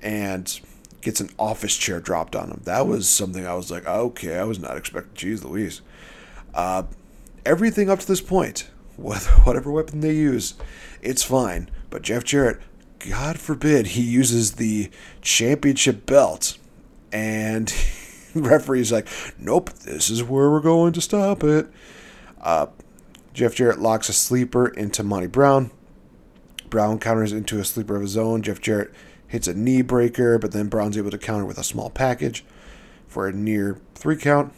and 0.00 0.60
gets 1.00 1.20
an 1.20 1.30
office 1.38 1.76
chair 1.76 2.00
dropped 2.00 2.36
on 2.36 2.50
him. 2.50 2.60
That 2.64 2.86
was 2.86 3.08
something 3.08 3.46
I 3.46 3.54
was 3.54 3.70
like, 3.70 3.86
okay, 3.86 4.38
I 4.38 4.44
was 4.44 4.58
not 4.58 4.76
expecting. 4.76 5.14
Jeez 5.14 5.44
Louise. 5.44 5.80
Uh, 6.54 6.84
everything 7.44 7.90
up 7.90 7.98
to 8.00 8.06
this 8.06 8.20
point, 8.20 8.68
whatever 9.44 9.70
weapon 9.70 10.00
they 10.00 10.14
use, 10.14 10.54
it's 11.02 11.22
fine. 11.22 11.70
But 11.90 12.02
Jeff 12.02 12.24
Jarrett, 12.24 12.60
God 12.98 13.38
forbid, 13.38 13.88
he 13.88 14.02
uses 14.02 14.52
the 14.52 14.90
championship 15.20 16.06
belt 16.06 16.58
and 17.12 17.72
referee's 18.34 18.92
like, 18.92 19.08
nope, 19.38 19.70
this 19.70 20.10
is 20.10 20.22
where 20.22 20.50
we're 20.50 20.60
going 20.60 20.92
to 20.92 21.00
stop 21.00 21.44
it. 21.44 21.68
Uh, 22.40 22.66
Jeff 23.32 23.54
Jarrett 23.54 23.80
locks 23.80 24.08
a 24.08 24.12
sleeper 24.12 24.68
into 24.68 25.02
Monty 25.02 25.26
Brown. 25.26 25.70
Brown 26.70 26.98
counters 26.98 27.32
into 27.32 27.58
a 27.58 27.64
sleeper 27.64 27.96
of 27.96 28.02
his 28.02 28.16
own. 28.16 28.42
Jeff 28.42 28.60
Jarrett 28.60 28.92
hits 29.26 29.46
a 29.46 29.54
knee 29.54 29.82
breaker, 29.82 30.38
but 30.38 30.52
then 30.52 30.68
Brown's 30.68 30.98
able 30.98 31.10
to 31.10 31.18
counter 31.18 31.44
with 31.44 31.58
a 31.58 31.64
small 31.64 31.90
package 31.90 32.44
for 33.06 33.26
a 33.26 33.32
near 33.32 33.80
three 33.94 34.16
count. 34.16 34.52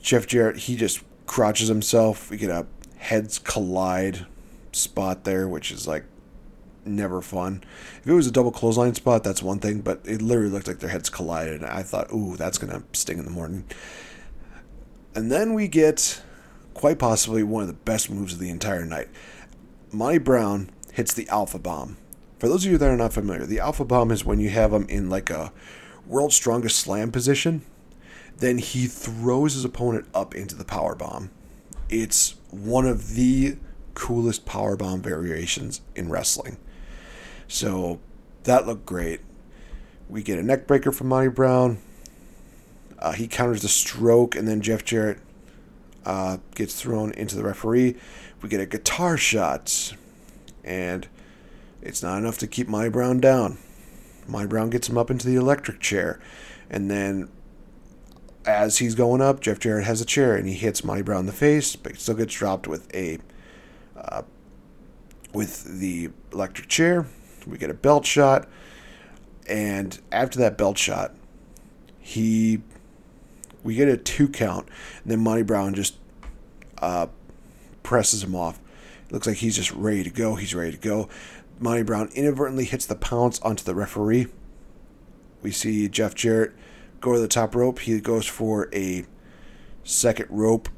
Jeff 0.00 0.26
Jarrett, 0.26 0.58
he 0.58 0.76
just 0.76 1.02
crouches 1.26 1.68
himself. 1.68 2.30
We 2.30 2.36
get 2.36 2.50
a 2.50 2.66
heads 3.04 3.38
collide 3.38 4.24
spot 4.72 5.24
there, 5.24 5.46
which 5.46 5.70
is 5.70 5.86
like 5.86 6.04
never 6.86 7.20
fun. 7.20 7.62
If 8.00 8.06
it 8.06 8.12
was 8.14 8.26
a 8.26 8.32
double 8.32 8.50
clothesline 8.50 8.94
spot, 8.94 9.22
that's 9.22 9.42
one 9.42 9.58
thing, 9.58 9.82
but 9.82 10.00
it 10.04 10.22
literally 10.22 10.50
looked 10.50 10.66
like 10.66 10.78
their 10.78 10.88
heads 10.88 11.10
collided. 11.10 11.60
And 11.60 11.66
I 11.70 11.82
thought, 11.82 12.10
ooh, 12.12 12.36
that's 12.36 12.56
going 12.56 12.72
to 12.72 12.82
sting 12.98 13.18
in 13.18 13.26
the 13.26 13.30
morning. 13.30 13.64
And 15.14 15.30
then 15.30 15.52
we 15.52 15.68
get 15.68 16.22
quite 16.72 16.98
possibly 16.98 17.42
one 17.42 17.60
of 17.60 17.68
the 17.68 17.74
best 17.74 18.10
moves 18.10 18.32
of 18.32 18.38
the 18.38 18.48
entire 18.48 18.86
night. 18.86 19.08
Monty 19.92 20.18
Brown 20.18 20.70
hits 20.94 21.12
the 21.12 21.28
Alpha 21.28 21.58
Bomb. 21.58 21.98
For 22.38 22.48
those 22.48 22.64
of 22.64 22.72
you 22.72 22.78
that 22.78 22.88
are 22.88 22.96
not 22.96 23.12
familiar, 23.12 23.44
the 23.44 23.60
Alpha 23.60 23.84
Bomb 23.84 24.10
is 24.10 24.24
when 24.24 24.40
you 24.40 24.48
have 24.48 24.72
him 24.72 24.86
in 24.88 25.10
like 25.10 25.28
a 25.28 25.52
world's 26.06 26.36
strongest 26.36 26.78
slam 26.78 27.12
position. 27.12 27.66
Then 28.38 28.56
he 28.58 28.86
throws 28.86 29.54
his 29.54 29.64
opponent 29.64 30.08
up 30.14 30.34
into 30.34 30.54
the 30.54 30.64
power 30.64 30.94
bomb. 30.94 31.30
It's 31.94 32.34
one 32.50 32.88
of 32.88 33.14
the 33.14 33.56
coolest 33.94 34.44
power 34.44 34.76
bomb 34.76 35.00
variations 35.00 35.80
in 35.94 36.08
wrestling. 36.08 36.56
So 37.46 38.00
that 38.42 38.66
looked 38.66 38.84
great. 38.84 39.20
We 40.08 40.24
get 40.24 40.40
a 40.40 40.42
neck 40.42 40.66
breaker 40.66 40.90
from 40.90 41.06
Monty 41.06 41.28
Brown. 41.28 41.78
Uh, 42.98 43.12
he 43.12 43.28
counters 43.28 43.62
the 43.62 43.68
stroke, 43.68 44.34
and 44.34 44.48
then 44.48 44.60
Jeff 44.60 44.84
Jarrett 44.84 45.20
uh, 46.04 46.38
gets 46.56 46.74
thrown 46.74 47.12
into 47.12 47.36
the 47.36 47.44
referee. 47.44 47.94
We 48.42 48.48
get 48.48 48.60
a 48.60 48.66
guitar 48.66 49.16
shot, 49.16 49.94
and 50.64 51.06
it's 51.80 52.02
not 52.02 52.18
enough 52.18 52.38
to 52.38 52.48
keep 52.48 52.66
Monty 52.66 52.90
Brown 52.90 53.20
down. 53.20 53.58
Monty 54.26 54.48
Brown 54.48 54.68
gets 54.68 54.88
him 54.88 54.98
up 54.98 55.12
into 55.12 55.28
the 55.28 55.36
electric 55.36 55.78
chair, 55.78 56.18
and 56.68 56.90
then 56.90 57.28
as 58.46 58.78
he's 58.78 58.94
going 58.94 59.20
up, 59.20 59.40
Jeff 59.40 59.58
Jarrett 59.58 59.84
has 59.84 60.00
a 60.00 60.04
chair 60.04 60.36
and 60.36 60.46
he 60.48 60.54
hits 60.54 60.84
Monty 60.84 61.02
Brown 61.02 61.20
in 61.20 61.26
the 61.26 61.32
face, 61.32 61.76
but 61.76 61.96
still 61.98 62.14
gets 62.14 62.34
dropped 62.34 62.66
with 62.66 62.94
a 62.94 63.18
uh, 63.96 64.22
with 65.32 65.80
the 65.80 66.10
electric 66.32 66.68
chair. 66.68 67.06
We 67.46 67.58
get 67.58 67.70
a 67.70 67.74
belt 67.74 68.06
shot, 68.06 68.48
and 69.48 69.98
after 70.12 70.38
that 70.38 70.56
belt 70.56 70.78
shot, 70.78 71.14
he 71.98 72.60
we 73.62 73.74
get 73.74 73.88
a 73.88 73.96
two 73.96 74.28
count, 74.28 74.68
and 75.02 75.10
then 75.10 75.20
Monty 75.20 75.42
Brown 75.42 75.74
just 75.74 75.96
uh, 76.78 77.06
presses 77.82 78.22
him 78.22 78.34
off. 78.34 78.60
Looks 79.10 79.26
like 79.26 79.38
he's 79.38 79.56
just 79.56 79.72
ready 79.72 80.02
to 80.02 80.10
go. 80.10 80.34
He's 80.34 80.54
ready 80.54 80.72
to 80.72 80.78
go. 80.78 81.08
Monty 81.58 81.82
Brown 81.82 82.10
inadvertently 82.14 82.64
hits 82.64 82.86
the 82.86 82.96
pounce 82.96 83.40
onto 83.40 83.64
the 83.64 83.74
referee. 83.74 84.26
We 85.42 85.50
see 85.50 85.88
Jeff 85.88 86.14
Jarrett 86.14 86.52
go 87.04 87.12
to 87.12 87.20
the 87.20 87.28
top 87.28 87.54
rope. 87.54 87.80
He 87.80 88.00
goes 88.00 88.26
for 88.26 88.70
a 88.72 89.04
second 89.82 90.26
rope 90.30 90.70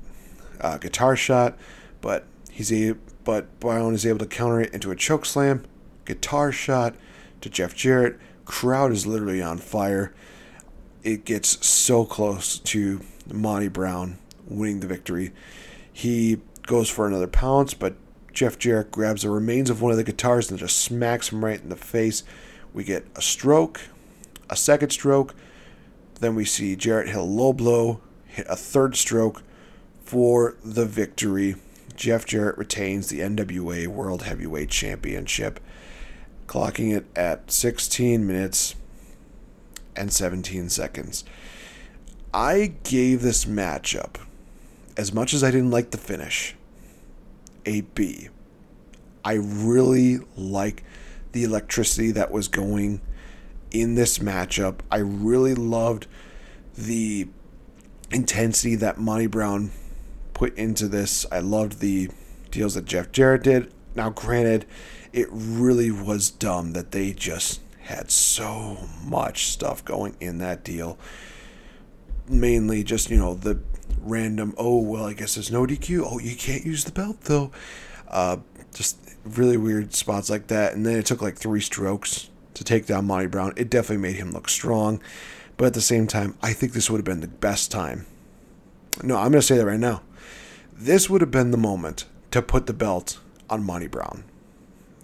uh, 0.60 0.76
guitar 0.78 1.14
shot, 1.14 1.56
but 2.00 2.26
he's 2.50 2.72
a 2.72 2.96
but 3.22 3.60
Brown 3.60 3.94
is 3.94 4.04
able 4.04 4.18
to 4.18 4.26
counter 4.26 4.60
it 4.60 4.74
into 4.74 4.90
a 4.90 4.96
choke 4.96 5.24
slam 5.24 5.64
guitar 6.04 6.50
shot 6.50 6.96
to 7.40 7.48
Jeff 7.48 7.76
Jarrett. 7.76 8.18
Crowd 8.44 8.90
is 8.90 9.06
literally 9.06 9.40
on 9.40 9.58
fire. 9.58 10.12
It 11.04 11.24
gets 11.24 11.64
so 11.64 12.04
close 12.04 12.58
to 12.58 13.00
Monty 13.32 13.68
Brown 13.68 14.18
winning 14.48 14.80
the 14.80 14.86
victory. 14.88 15.32
He 15.92 16.38
goes 16.66 16.90
for 16.90 17.06
another 17.06 17.28
pounce, 17.28 17.72
but 17.72 17.94
Jeff 18.32 18.58
Jarrett 18.58 18.90
grabs 18.90 19.22
the 19.22 19.30
remains 19.30 19.70
of 19.70 19.80
one 19.80 19.92
of 19.92 19.96
the 19.96 20.04
guitars 20.04 20.50
and 20.50 20.58
just 20.58 20.76
smacks 20.76 21.30
him 21.30 21.44
right 21.44 21.60
in 21.60 21.68
the 21.68 21.76
face. 21.76 22.24
We 22.74 22.82
get 22.82 23.06
a 23.14 23.22
stroke, 23.22 23.80
a 24.50 24.56
second 24.56 24.90
stroke. 24.90 25.34
Then 26.20 26.34
we 26.34 26.44
see 26.44 26.76
Jarrett 26.76 27.08
Hill 27.08 27.28
low 27.28 27.52
blow, 27.52 28.00
hit 28.26 28.46
a 28.48 28.56
third 28.56 28.96
stroke 28.96 29.42
for 30.02 30.56
the 30.64 30.86
victory. 30.86 31.56
Jeff 31.94 32.26
Jarrett 32.26 32.58
retains 32.58 33.08
the 33.08 33.20
NWA 33.20 33.86
World 33.86 34.22
Heavyweight 34.22 34.70
Championship 34.70 35.60
clocking 36.46 36.96
it 36.96 37.06
at 37.16 37.50
16 37.50 38.26
minutes 38.26 38.74
and 39.94 40.12
17 40.12 40.68
seconds. 40.68 41.24
I 42.32 42.74
gave 42.84 43.22
this 43.22 43.44
matchup, 43.44 44.16
as 44.96 45.12
much 45.12 45.34
as 45.34 45.42
I 45.42 45.50
didn't 45.50 45.70
like 45.70 45.90
the 45.90 45.98
finish, 45.98 46.54
a 47.64 47.80
B. 47.80 48.28
I 49.24 49.34
really 49.34 50.18
like 50.36 50.84
the 51.32 51.44
electricity 51.44 52.12
that 52.12 52.30
was 52.30 52.48
going 52.48 53.00
in 53.80 53.94
this 53.94 54.18
matchup. 54.18 54.80
I 54.90 54.98
really 54.98 55.54
loved 55.54 56.06
the 56.76 57.28
intensity 58.10 58.74
that 58.76 58.98
Monty 58.98 59.26
Brown 59.26 59.70
put 60.34 60.56
into 60.56 60.88
this. 60.88 61.26
I 61.30 61.40
loved 61.40 61.80
the 61.80 62.10
deals 62.50 62.74
that 62.74 62.84
Jeff 62.84 63.12
Jarrett 63.12 63.42
did. 63.42 63.72
Now, 63.94 64.10
granted, 64.10 64.66
it 65.12 65.28
really 65.30 65.90
was 65.90 66.30
dumb 66.30 66.72
that 66.72 66.92
they 66.92 67.12
just 67.12 67.60
had 67.80 68.10
so 68.10 68.88
much 69.04 69.46
stuff 69.46 69.84
going 69.84 70.16
in 70.20 70.38
that 70.38 70.64
deal. 70.64 70.98
Mainly 72.28 72.82
just, 72.84 73.10
you 73.10 73.16
know, 73.16 73.34
the 73.34 73.60
random, 74.00 74.54
oh, 74.58 74.78
well, 74.78 75.06
I 75.06 75.14
guess 75.14 75.36
there's 75.36 75.50
no 75.50 75.64
DQ. 75.66 76.04
Oh, 76.04 76.18
you 76.18 76.36
can't 76.36 76.64
use 76.64 76.84
the 76.84 76.92
belt, 76.92 77.22
though. 77.22 77.52
Uh, 78.08 78.38
just 78.74 78.98
really 79.24 79.56
weird 79.56 79.94
spots 79.94 80.28
like 80.28 80.48
that. 80.48 80.74
And 80.74 80.84
then 80.84 80.98
it 80.98 81.06
took 81.06 81.22
like 81.22 81.36
three 81.36 81.60
strokes 81.60 82.28
to 82.56 82.64
take 82.64 82.86
down 82.86 83.06
Monty 83.06 83.26
Brown. 83.26 83.52
It 83.56 83.70
definitely 83.70 84.02
made 84.02 84.16
him 84.16 84.32
look 84.32 84.48
strong. 84.48 85.00
But 85.56 85.66
at 85.66 85.74
the 85.74 85.80
same 85.80 86.06
time, 86.06 86.36
I 86.42 86.52
think 86.52 86.72
this 86.72 86.90
would 86.90 86.98
have 86.98 87.04
been 87.04 87.20
the 87.20 87.28
best 87.28 87.70
time. 87.70 88.06
No, 89.02 89.16
I'm 89.16 89.30
going 89.30 89.40
to 89.40 89.46
say 89.46 89.58
that 89.58 89.66
right 89.66 89.78
now. 89.78 90.02
This 90.72 91.08
would 91.08 91.20
have 91.20 91.30
been 91.30 91.50
the 91.50 91.58
moment 91.58 92.06
to 92.30 92.42
put 92.42 92.66
the 92.66 92.72
belt 92.72 93.20
on 93.48 93.62
Monty 93.62 93.86
Brown. 93.86 94.24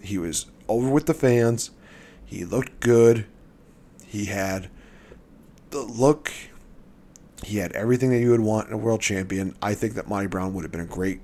He 0.01 0.17
was 0.17 0.47
over 0.67 0.89
with 0.89 1.05
the 1.05 1.13
fans. 1.13 1.71
He 2.25 2.43
looked 2.43 2.79
good. 2.79 3.25
He 4.05 4.25
had 4.25 4.69
the 5.69 5.81
look. 5.81 6.31
He 7.43 7.57
had 7.57 7.71
everything 7.73 8.09
that 8.11 8.19
you 8.19 8.31
would 8.31 8.39
want 8.39 8.67
in 8.67 8.73
a 8.73 8.77
world 8.77 9.01
champion. 9.01 9.55
I 9.61 9.73
think 9.73 9.93
that 9.93 10.07
Monty 10.07 10.27
Brown 10.27 10.53
would 10.53 10.63
have 10.63 10.71
been 10.71 10.81
a 10.81 10.85
great 10.85 11.21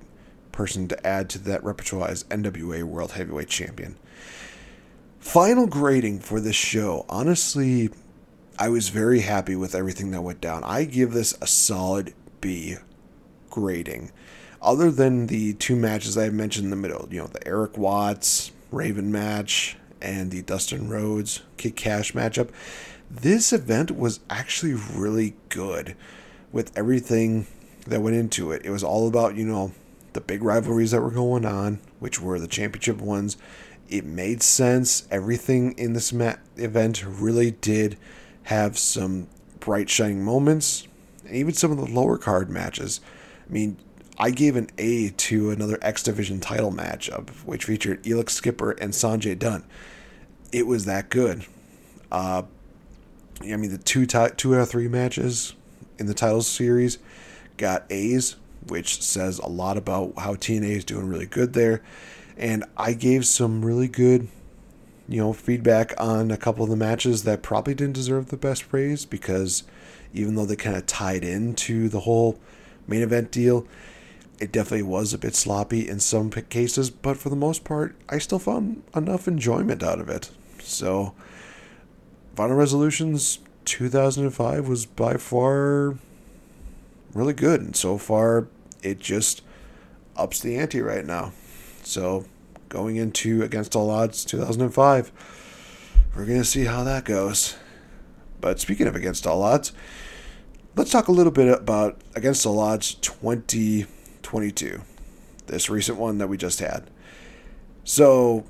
person 0.51 0.87
to 0.87 1.07
add 1.07 1.29
to 1.29 1.39
that 1.39 1.63
repertoire 1.63 2.09
as 2.09 2.23
NWA 2.25 2.83
World 2.83 3.13
Heavyweight 3.13 3.47
Champion. 3.49 3.97
Final 5.29 5.67
grading 5.67 6.21
for 6.21 6.39
this 6.39 6.55
show. 6.55 7.05
Honestly, 7.07 7.91
I 8.57 8.69
was 8.69 8.89
very 8.89 9.19
happy 9.19 9.55
with 9.55 9.75
everything 9.75 10.09
that 10.09 10.23
went 10.23 10.41
down. 10.41 10.63
I 10.63 10.85
give 10.85 11.11
this 11.11 11.37
a 11.39 11.45
solid 11.45 12.15
B 12.41 12.77
grading. 13.51 14.11
Other 14.59 14.89
than 14.89 15.27
the 15.27 15.53
two 15.53 15.75
matches 15.75 16.17
I 16.17 16.29
mentioned 16.29 16.63
in 16.63 16.69
the 16.71 16.75
middle, 16.75 17.07
you 17.11 17.21
know, 17.21 17.27
the 17.27 17.47
Erik 17.47 17.77
Watts 17.77 18.51
Raven 18.71 19.11
match 19.11 19.77
and 20.01 20.31
the 20.31 20.41
Dustin 20.41 20.89
Rhodes 20.89 21.43
Kid 21.57 21.75
Cash 21.75 22.13
matchup, 22.13 22.49
this 23.11 23.53
event 23.53 23.91
was 23.95 24.21
actually 24.31 24.73
really 24.73 25.35
good 25.49 25.95
with 26.51 26.75
everything 26.75 27.45
that 27.85 28.01
went 28.01 28.15
into 28.15 28.51
it. 28.51 28.65
It 28.65 28.71
was 28.71 28.83
all 28.83 29.07
about, 29.07 29.35
you 29.35 29.45
know, 29.45 29.73
the 30.13 30.21
big 30.21 30.41
rivalries 30.41 30.89
that 30.89 31.01
were 31.01 31.11
going 31.11 31.45
on, 31.45 31.81
which 31.99 32.19
were 32.19 32.39
the 32.39 32.47
championship 32.47 32.97
ones. 32.97 33.37
It 33.89 34.05
made 34.05 34.43
sense. 34.43 35.07
Everything 35.09 35.73
in 35.77 35.93
this 35.93 36.13
ma- 36.13 36.35
event 36.57 37.03
really 37.03 37.51
did 37.51 37.97
have 38.43 38.77
some 38.77 39.27
bright, 39.59 39.89
shining 39.89 40.23
moments, 40.23 40.87
even 41.29 41.53
some 41.53 41.71
of 41.71 41.77
the 41.77 41.91
lower 41.91 42.17
card 42.17 42.49
matches. 42.49 43.01
I 43.49 43.51
mean, 43.51 43.77
I 44.17 44.31
gave 44.31 44.55
an 44.55 44.69
A 44.77 45.09
to 45.09 45.49
another 45.49 45.79
X 45.81 46.03
Division 46.03 46.39
title 46.39 46.71
matchup, 46.71 47.29
which 47.45 47.65
featured 47.65 48.03
Elix 48.03 48.31
Skipper 48.31 48.71
and 48.71 48.93
Sanjay 48.93 49.37
Dutt. 49.37 49.63
It 50.51 50.67
was 50.67 50.85
that 50.85 51.09
good. 51.09 51.45
Uh, 52.11 52.43
I 53.41 53.55
mean, 53.55 53.71
the 53.71 53.77
two 53.77 54.05
two 54.05 54.55
out 54.55 54.61
of 54.61 54.69
three 54.69 54.87
matches 54.87 55.55
in 55.97 56.05
the 56.05 56.13
title 56.13 56.41
series 56.41 56.97
got 57.57 57.85
A's, 57.89 58.35
which 58.67 59.01
says 59.01 59.39
a 59.39 59.47
lot 59.47 59.77
about 59.77 60.13
how 60.17 60.35
TNA 60.35 60.69
is 60.69 60.85
doing 60.85 61.07
really 61.07 61.25
good 61.25 61.53
there. 61.53 61.81
And 62.39 62.63
I 62.77 62.93
gave 62.93 63.27
some 63.27 63.63
really 63.63 63.89
good, 63.89 64.29
you 65.07 65.19
know, 65.21 65.33
feedback 65.33 65.93
on 65.99 66.31
a 66.31 66.37
couple 66.37 66.63
of 66.63 66.69
the 66.69 66.75
matches 66.75 67.23
that 67.23 67.43
probably 67.43 67.75
didn't 67.75 67.93
deserve 67.93 68.29
the 68.29 68.37
best 68.37 68.69
praise 68.69 69.05
because 69.05 69.63
even 70.13 70.35
though 70.35 70.45
they 70.45 70.55
kind 70.55 70.77
of 70.77 70.87
tied 70.87 71.23
into 71.23 71.89
the 71.89 71.99
whole 72.01 72.39
main 72.87 73.03
event 73.03 73.29
deal, 73.29 73.67
it 74.39 74.53
definitely 74.53 74.83
was 74.83 75.13
a 75.13 75.17
bit 75.17 75.35
sloppy 75.35 75.87
in 75.87 75.99
some 75.99 76.31
cases, 76.31 76.89
but 76.89 77.17
for 77.17 77.29
the 77.29 77.35
most 77.35 77.65
part, 77.65 77.95
I 78.07 78.19
still 78.19 78.39
found 78.39 78.83
enough 78.95 79.27
enjoyment 79.27 79.83
out 79.83 79.99
of 79.99 80.07
it. 80.07 80.31
So, 80.61 81.13
Final 82.35 82.55
Resolutions 82.55 83.39
2005 83.65 84.67
was 84.67 84.85
by 84.85 85.17
far 85.17 85.97
really 87.13 87.33
good, 87.33 87.59
and 87.59 87.75
so 87.75 87.97
far, 87.97 88.47
it 88.81 88.99
just 88.99 89.41
ups 90.15 90.39
the 90.39 90.57
ante 90.57 90.79
right 90.79 91.05
now. 91.05 91.33
So, 91.89 92.25
going 92.69 92.97
into 92.97 93.41
Against 93.41 93.75
All 93.75 93.89
Odds 93.89 94.23
2005, 94.23 95.11
we're 96.15 96.25
going 96.27 96.37
to 96.37 96.45
see 96.45 96.65
how 96.65 96.83
that 96.83 97.03
goes. 97.03 97.55
But 98.39 98.59
speaking 98.59 98.85
of 98.85 98.95
Against 98.95 99.25
All 99.25 99.41
Odds, 99.41 99.71
let's 100.75 100.91
talk 100.91 101.07
a 101.07 101.11
little 101.11 101.31
bit 101.31 101.47
about 101.47 101.99
Against 102.13 102.45
All 102.45 102.59
Odds 102.59 102.93
2022, 102.93 104.81
this 105.47 105.67
recent 105.67 105.97
one 105.97 106.19
that 106.19 106.27
we 106.27 106.37
just 106.37 106.59
had. 106.59 106.91
So, 107.83 108.45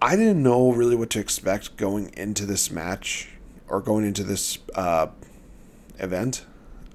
I 0.00 0.14
didn't 0.14 0.40
know 0.40 0.70
really 0.70 0.94
what 0.94 1.10
to 1.10 1.18
expect 1.18 1.76
going 1.76 2.12
into 2.16 2.46
this 2.46 2.70
match 2.70 3.30
or 3.66 3.80
going 3.80 4.04
into 4.04 4.22
this 4.22 4.58
uh, 4.76 5.08
event, 5.98 6.46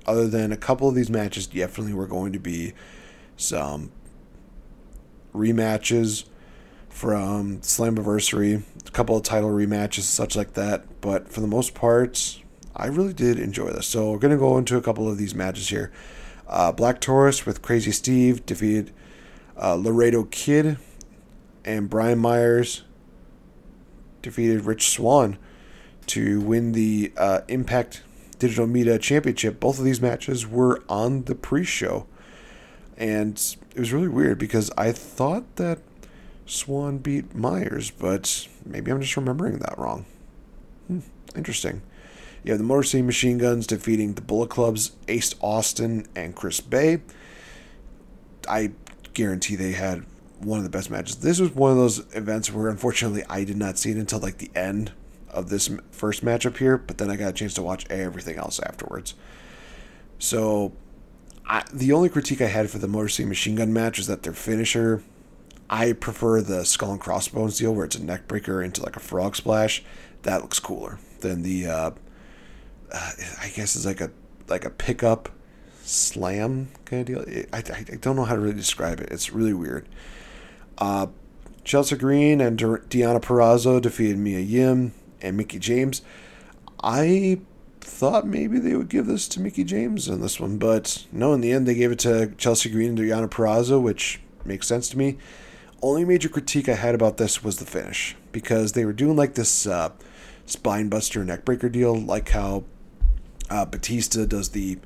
other 0.05 0.30
than 0.30 0.53
a 0.53 0.57
couple 0.57 0.88
of 0.88 0.95
these 0.95 1.09
matches 1.09 1.45
definitely 1.45 1.93
were 1.93 2.07
going 2.07 2.32
to 2.32 2.39
be 2.39 2.72
some 3.36 3.91
rematches 5.39 6.25
from 6.89 7.61
Slammiversary, 7.61 8.63
a 8.85 8.91
couple 8.91 9.15
of 9.15 9.23
title 9.23 9.49
rematches, 9.49 10.01
such 10.01 10.35
like 10.35 10.53
that. 10.53 11.01
But 11.01 11.29
for 11.29 11.39
the 11.39 11.47
most 11.47 11.73
part, 11.73 12.39
I 12.75 12.87
really 12.87 13.13
did 13.13 13.39
enjoy 13.39 13.71
this. 13.71 13.87
So 13.87 14.11
we're 14.11 14.19
going 14.19 14.33
to 14.33 14.37
go 14.37 14.57
into 14.57 14.77
a 14.77 14.81
couple 14.81 15.09
of 15.09 15.17
these 15.17 15.33
matches 15.33 15.69
here. 15.69 15.91
Uh, 16.47 16.71
Black 16.71 16.99
Taurus 16.99 17.45
with 17.45 17.61
Crazy 17.61 17.91
Steve 17.91 18.45
defeated 18.45 18.91
uh, 19.61 19.75
Laredo 19.75 20.23
Kid, 20.23 20.77
and 21.65 21.89
Brian 21.89 22.19
Myers 22.19 22.83
defeated 24.21 24.65
Rich 24.65 24.89
Swann 24.89 25.37
to 26.07 26.41
win 26.41 26.71
the 26.71 27.13
uh, 27.17 27.41
Impact 27.47 28.01
Digital 28.39 28.65
Media 28.65 28.97
Championship. 28.97 29.59
Both 29.59 29.77
of 29.77 29.85
these 29.85 30.01
matches 30.01 30.47
were 30.47 30.81
on 30.89 31.25
the 31.25 31.35
pre-show, 31.35 32.07
and 32.97 33.55
it 33.76 33.80
was 33.80 33.93
really 33.93 34.07
weird 34.07 34.39
because 34.39 34.72
I 34.78 34.91
thought 34.91 35.55
that 35.57 35.80
Swann 36.45 36.97
beat 36.97 37.36
Myers, 37.36 37.91
but 37.91 38.47
maybe 38.65 38.91
I'm 38.91 39.01
just 39.01 39.15
remembering 39.15 39.59
that 39.59 39.78
wrong. 39.78 40.05
Hmm, 40.88 40.99
interesting. 41.36 41.82
You 42.43 42.51
have 42.51 42.59
the 42.59 42.65
Motor 42.65 42.84
City 42.84 43.03
Machine 43.03 43.38
Guns 43.38 43.67
defeating 43.67 44.13
the 44.13 44.22
Bullet 44.22 44.49
Club's 44.49 44.93
Ace 45.07 45.36
Austin 45.41 46.07
and 46.15 46.36
Chris 46.36 46.61
Bey. 46.61 47.01
I 48.47 48.72
guarantee 49.13 49.55
they 49.55 49.74
had 49.74 50.05
one 50.39 50.57
of 50.57 50.63
the 50.63 50.70
best 50.70 50.89
matches. 50.89 51.17
This 51.17 51.39
was 51.39 51.51
one 51.51 51.72
of 51.72 51.78
those 51.78 51.99
events 52.15 52.51
where 52.51 52.70
unfortunately 52.70 53.24
I 53.30 53.43
did 53.43 53.57
not 53.57 53.78
see 53.78 53.91
it 53.91 53.97
until 53.97 54.20
like 54.20 54.38
the 54.38 54.51
end 54.55 54.93
of 55.30 55.49
this 55.49 55.70
first 55.91 56.24
matchup 56.24 56.57
here, 56.57 56.78
but 56.78 56.97
then 56.97 57.11
I 57.11 57.17
got 57.17 57.30
a 57.30 57.34
chance 57.34 57.53
to 57.55 57.61
watch 57.61 57.86
everything 57.89 58.38
else 58.38 58.59
afterwards. 58.59 59.13
So 60.17 60.72
I, 61.45 61.63
the 61.73 61.91
only 61.91 62.09
critique 62.09 62.41
I 62.41 62.47
had 62.47 62.69
for 62.69 62.77
the 62.77 62.87
Motor 62.87 63.09
City 63.09 63.27
Machine 63.27 63.55
Gun 63.55 63.73
match 63.73 63.99
is 63.99 64.07
that 64.07 64.23
their 64.23 64.33
finisher. 64.33 65.03
I 65.69 65.93
prefer 65.93 66.41
the 66.41 66.65
skull 66.65 66.91
and 66.91 66.99
crossbones 66.99 67.59
deal 67.59 67.75
where 67.75 67.85
it's 67.85 67.95
a 67.95 68.03
neck 68.03 68.27
breaker 68.27 68.61
into 68.63 68.81
like 68.81 68.95
a 68.95 68.99
frog 68.99 69.35
splash. 69.35 69.83
That 70.23 70.41
looks 70.41 70.59
cooler 70.59 70.99
than 71.19 71.43
the 71.43 71.67
uh, 71.67 71.91
uh, 72.91 73.11
I 73.41 73.51
guess 73.55 73.75
it's 73.75 73.85
like 73.85 74.01
a 74.01 74.11
like 74.47 74.65
a 74.65 74.69
pickup 74.69 75.29
slam 75.83 76.69
kind 76.85 77.01
of 77.01 77.25
deal. 77.25 77.45
I, 77.53 77.57
I, 77.57 77.85
I, 77.91 77.95
don't 77.95 78.15
know 78.15 78.25
how 78.25 78.35
to 78.35 78.41
really 78.41 78.55
describe 78.55 78.99
it. 78.99 79.09
It's 79.11 79.31
really 79.31 79.53
weird. 79.53 79.87
Uh, 80.77 81.07
Chelsea 81.63 81.95
Green 81.97 82.41
and 82.41 82.57
Deonna 82.57 83.21
Purrazzo 83.21 83.81
defeated 83.81 84.17
Mia 84.17 84.39
Yim 84.39 84.93
and 85.21 85.37
Mickie 85.37 85.59
James. 85.59 86.01
I 86.81 87.41
thought 87.89 88.25
maybe 88.25 88.59
they 88.59 88.75
would 88.75 88.89
give 88.89 89.07
this 89.07 89.27
to 89.29 89.41
Mickie 89.41 89.63
James 89.63 90.07
in 90.07 90.21
this 90.21 90.39
one, 90.39 90.57
but 90.57 91.05
no, 91.11 91.33
in 91.33 91.41
the 91.41 91.51
end 91.51 91.67
they 91.67 91.75
gave 91.75 91.91
it 91.91 91.99
to 91.99 92.33
Chelsea 92.37 92.69
Green 92.69 92.89
and 92.89 92.97
Deonna 92.97 93.29
Purrazzo, 93.29 93.81
which 93.81 94.21
makes 94.45 94.67
sense 94.67 94.89
to 94.89 94.97
me. 94.97 95.17
Only 95.81 96.05
major 96.05 96.29
critique 96.29 96.69
I 96.69 96.75
had 96.75 96.95
about 96.95 97.17
this 97.17 97.43
was 97.43 97.57
the 97.57 97.65
finish 97.65 98.15
because 98.31 98.73
they 98.73 98.85
were 98.85 98.93
doing 98.93 99.15
like 99.15 99.35
this 99.35 99.65
uh, 99.65 99.91
spine 100.45 100.89
buster 100.89 101.23
neckbreaker 101.23 101.71
deal, 101.71 101.95
like 101.95 102.29
how 102.29 102.63
uh, 103.49 103.65
Batista 103.65 104.25
does 104.25 104.49
the 104.49 104.77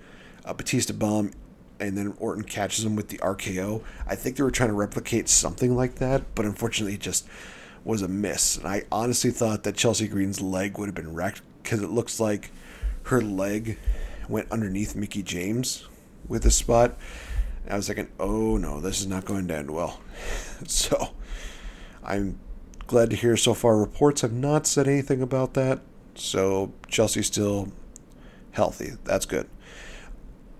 uh, 0.46 0.54
Batista 0.54 0.94
bomb, 0.94 1.32
and 1.80 1.98
then 1.98 2.16
Orton 2.20 2.44
catches 2.44 2.86
him 2.86 2.96
with 2.96 3.10
the 3.10 3.18
RKO. 3.18 3.84
I 4.08 4.16
think 4.16 4.38
they 4.38 4.44
were 4.44 4.52
trying 4.52 4.70
to 4.70 4.76
replicate 4.76 5.30
something 5.30 5.76
like 5.76 5.96
that, 5.96 6.36
but 6.36 6.46
unfortunately, 6.46 6.96
it 6.96 7.02
just 7.02 7.28
was 7.84 8.02
a 8.02 8.08
miss. 8.08 8.58
And 8.58 8.68
I 8.68 8.84
honestly 8.92 9.32
thought 9.32 9.64
that 9.64 9.76
Chelsea 9.76 10.08
Green's 10.08 10.42
leg 10.42 10.78
would 10.78 10.88
have 10.88 10.96
been 10.96 11.14
wrecked 11.14 11.42
because 11.62 11.82
it 11.82 11.90
looks 11.90 12.20
like 12.20 12.52
her 13.04 13.22
leg 13.22 13.78
went 14.28 14.52
underneath 14.52 14.96
Mickie 14.96 15.24
James 15.24 15.86
with 16.28 16.46
a 16.46 16.52
spot. 16.52 16.98
I 17.70 17.76
was 17.76 17.88
thinking, 17.88 18.10
oh 18.20 18.58
no, 18.58 18.80
this 18.80 19.00
is 19.00 19.08
not 19.08 19.26
going 19.26 19.48
to 19.48 19.56
end 19.56 19.72
well. 19.72 20.02
so 20.68 21.10
I'm 22.04 22.40
glad 22.88 23.10
to 23.10 23.16
hear 23.16 23.38
so 23.38 23.54
far 23.54 23.78
reports 23.78 24.22
have 24.22 24.34
not 24.34 24.68
said 24.68 24.88
anything 24.88 25.22
about 25.22 25.54
that. 25.54 25.82
So 26.16 26.74
Chelsea's 26.88 27.28
still 27.28 27.72
healthy. 28.52 28.94
That's 29.04 29.26
good. 29.26 29.48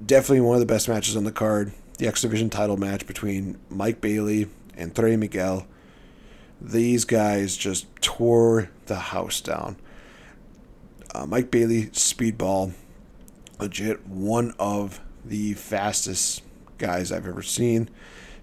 Definitely 0.04 0.42
one 0.42 0.56
of 0.56 0.60
the 0.60 0.66
best 0.66 0.90
matches 0.90 1.16
on 1.16 1.24
the 1.24 1.32
card. 1.32 1.74
The 1.98 2.08
X 2.08 2.22
Division 2.22 2.50
title 2.50 2.78
match 2.78 3.06
between 3.06 3.60
Mike 3.70 4.02
Bailey 4.02 4.48
and 4.76 4.96
Trey 4.96 5.16
Miguel. 5.16 5.68
These 6.60 7.06
guys 7.06 7.56
just 7.56 7.94
tore 8.02 8.70
the 8.88 8.96
house 8.96 9.42
down. 9.42 9.78
Uh, 11.14 11.26
Mike 11.28 11.52
Bailey, 11.52 11.88
speedball, 11.88 12.74
legit 13.60 14.08
one 14.08 14.54
of 14.58 15.00
the 15.24 15.54
fastest 15.54 16.42
guys 16.78 17.12
I've 17.12 17.28
ever 17.28 17.44
seen. 17.44 17.90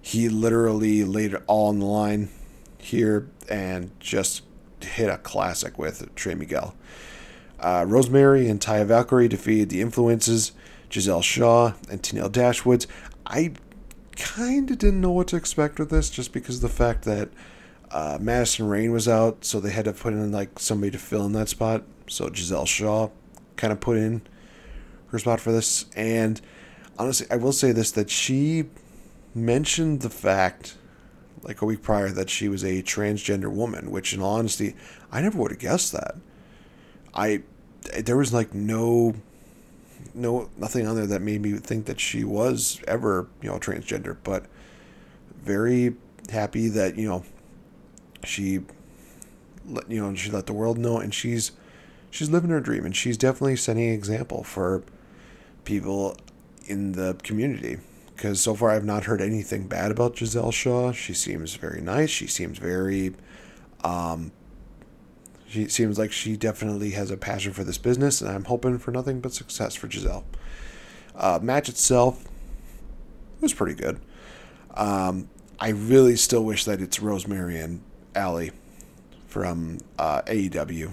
He 0.01 0.29
literally 0.29 1.03
laid 1.03 1.33
it 1.33 1.43
all 1.47 1.69
on 1.69 1.79
the 1.79 1.85
line 1.85 2.29
here 2.77 3.29
and 3.49 3.91
just 3.99 4.43
hit 4.79 5.09
a 5.09 5.17
classic 5.17 5.77
with 5.77 6.13
Trey 6.15 6.33
Miguel. 6.33 6.75
Uh, 7.59 7.85
Rosemary 7.87 8.47
and 8.49 8.59
Taya 8.59 8.85
Valkyrie 8.85 9.27
defeated 9.27 9.69
the 9.69 9.81
Influences, 9.81 10.53
Giselle 10.91 11.21
Shaw, 11.21 11.73
and 11.89 12.01
Tenille 12.01 12.31
Dashwoods. 12.31 12.87
I 13.25 13.53
kind 14.15 14.71
of 14.71 14.77
didn't 14.77 15.01
know 15.01 15.11
what 15.11 15.27
to 15.27 15.35
expect 15.35 15.77
with 15.77 15.89
this 15.89 16.09
just 16.09 16.33
because 16.33 16.55
of 16.55 16.61
the 16.61 16.69
fact 16.69 17.03
that 17.03 17.29
uh, 17.91 18.17
Madison 18.21 18.67
Rayne 18.67 18.91
was 18.91 19.07
out, 19.07 19.43
so 19.43 19.59
they 19.59 19.71
had 19.71 19.85
to 19.85 19.93
put 19.93 20.13
in 20.13 20.31
like 20.31 20.59
somebody 20.59 20.91
to 20.91 20.97
fill 20.97 21.25
in 21.25 21.33
that 21.33 21.49
spot. 21.49 21.83
So 22.07 22.31
Giselle 22.31 22.65
Shaw 22.65 23.09
kind 23.57 23.73
of 23.73 23.79
put 23.79 23.97
in 23.97 24.21
her 25.07 25.19
spot 25.19 25.39
for 25.39 25.51
this. 25.51 25.85
And 25.95 26.39
honestly, 26.97 27.27
I 27.29 27.35
will 27.35 27.53
say 27.53 27.71
this 27.71 27.91
that 27.91 28.09
she 28.09 28.65
mentioned 29.33 30.01
the 30.01 30.09
fact 30.09 30.77
like 31.43 31.61
a 31.61 31.65
week 31.65 31.81
prior 31.81 32.09
that 32.09 32.29
she 32.29 32.47
was 32.47 32.63
a 32.63 32.83
transgender 32.83 33.51
woman, 33.51 33.91
which 33.91 34.13
in 34.13 34.21
all 34.21 34.35
honesty, 34.37 34.75
I 35.11 35.21
never 35.21 35.37
would 35.39 35.51
have 35.51 35.59
guessed 35.59 35.91
that. 35.91 36.15
I 37.13 37.43
there 37.99 38.17
was 38.17 38.31
like 38.31 38.53
no 38.53 39.15
no 40.13 40.49
nothing 40.57 40.87
on 40.87 40.95
there 40.95 41.07
that 41.07 41.21
made 41.21 41.41
me 41.41 41.53
think 41.53 41.85
that 41.85 41.99
she 41.99 42.23
was 42.23 42.79
ever 42.87 43.27
you 43.41 43.49
know 43.49 43.57
transgender 43.57 44.15
but 44.23 44.45
very 45.41 45.95
happy 46.29 46.69
that 46.69 46.95
you 46.97 47.07
know 47.07 47.23
she 48.23 48.61
let 49.65 49.89
you 49.89 50.01
know 50.01 50.15
she 50.15 50.31
let 50.31 50.47
the 50.47 50.53
world 50.53 50.77
know 50.77 50.97
and 50.97 51.13
she's 51.13 51.51
she's 52.09 52.29
living 52.29 52.49
her 52.49 52.59
dream 52.59 52.85
and 52.85 52.95
she's 52.95 53.17
definitely 53.17 53.55
setting 53.55 53.87
an 53.87 53.93
example 53.93 54.43
for 54.43 54.83
people 55.65 56.17
in 56.65 56.93
the 56.93 57.15
community 57.23 57.77
because 58.15 58.41
so 58.41 58.53
far 58.53 58.71
I've 58.71 58.85
not 58.85 59.05
heard 59.05 59.21
anything 59.21 59.67
bad 59.67 59.91
about 59.91 60.17
Giselle 60.17 60.51
Shaw. 60.51 60.91
She 60.91 61.13
seems 61.13 61.55
very 61.55 61.81
nice. 61.81 62.09
She 62.09 62.27
seems 62.27 62.57
very 62.57 63.13
um, 63.83 64.31
she 65.47 65.67
seems 65.67 65.99
like 65.99 66.11
she 66.11 66.37
definitely 66.37 66.91
has 66.91 67.11
a 67.11 67.17
passion 67.17 67.51
for 67.51 67.63
this 67.63 67.77
business, 67.77 68.21
and 68.21 68.29
I'm 68.29 68.45
hoping 68.45 68.77
for 68.77 68.91
nothing 68.91 69.19
but 69.19 69.33
success 69.33 69.75
for 69.75 69.89
Giselle. 69.89 70.23
Uh, 71.13 71.39
match 71.41 71.67
itself 71.67 72.23
was 73.41 73.53
pretty 73.53 73.75
good. 73.75 73.99
Um, 74.75 75.29
I 75.59 75.69
really 75.69 76.15
still 76.15 76.45
wish 76.45 76.63
that 76.65 76.79
it's 76.79 77.01
Rosemary 77.01 77.59
and 77.59 77.83
Allie 78.15 78.51
from 79.27 79.79
uh, 79.97 80.21
AEW 80.23 80.91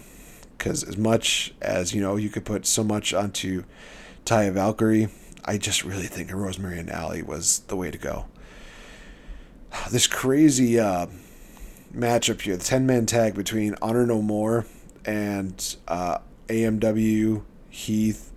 because 0.58 0.82
as 0.82 0.96
much 0.96 1.54
as 1.62 1.94
you 1.94 2.00
know 2.00 2.16
you 2.16 2.28
could 2.28 2.44
put 2.44 2.66
so 2.66 2.82
much 2.82 3.14
onto 3.14 3.64
Taya 4.24 4.52
Valkyrie, 4.52 5.08
I 5.44 5.56
just 5.56 5.84
really 5.84 6.06
think 6.06 6.32
Rosemary 6.32 6.78
and 6.78 6.90
Allie 6.90 7.22
was 7.22 7.60
the 7.68 7.76
way 7.76 7.90
to 7.90 7.98
go. 7.98 8.26
This 9.90 10.06
crazy 10.06 10.78
uh, 10.78 11.06
matchup 11.94 12.40
here, 12.42 12.56
the 12.56 12.64
ten 12.64 12.86
man 12.86 13.06
tag 13.06 13.34
between 13.34 13.74
Honor 13.80 14.06
No 14.06 14.20
More 14.20 14.66
and 15.04 15.76
uh, 15.86 16.18
AMW 16.48 17.42
Heath 17.70 18.32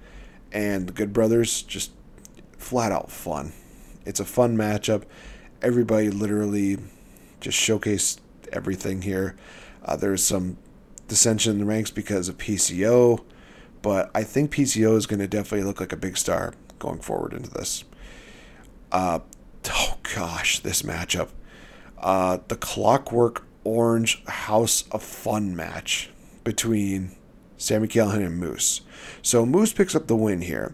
and 0.51 0.87
the 0.87 0.93
Good 0.93 1.11
Brothers, 1.11 1.61
just 1.63 1.91
flat 2.57 2.91
out 2.91 3.11
fun. 3.11 3.53
It's 4.05 4.19
a 4.19 4.25
fun 4.25 4.55
matchup. 4.55 5.03
Everybody 5.61 6.09
literally 6.09 6.77
just 7.39 7.57
showcased 7.57 8.20
everything 8.51 9.01
here. 9.01 9.35
Uh, 9.83 9.95
there's 9.95 10.23
some 10.23 10.57
dissension 11.07 11.53
in 11.53 11.59
the 11.59 11.65
ranks 11.65 11.91
because 11.91 12.29
of 12.29 12.37
PCO, 12.37 13.23
but 13.81 14.11
I 14.13 14.23
think 14.23 14.51
PCO 14.53 14.95
is 14.95 15.05
going 15.05 15.19
to 15.19 15.27
definitely 15.27 15.65
look 15.65 15.79
like 15.79 15.91
a 15.91 15.97
big 15.97 16.17
star 16.17 16.53
going 16.79 16.99
forward 16.99 17.33
into 17.33 17.49
this. 17.49 17.83
Uh, 18.91 19.19
oh 19.69 19.97
gosh, 20.15 20.59
this 20.59 20.81
matchup. 20.81 21.29
Uh, 21.97 22.39
the 22.47 22.55
Clockwork 22.55 23.45
Orange 23.63 24.23
House 24.25 24.85
of 24.91 25.03
Fun 25.03 25.55
match 25.55 26.09
between 26.43 27.15
Sami 27.57 27.87
Callihan 27.87 28.25
and 28.25 28.37
Moose. 28.39 28.81
So 29.21 29.45
Moose 29.45 29.73
picks 29.73 29.95
up 29.95 30.07
the 30.07 30.15
win 30.15 30.41
here 30.41 30.73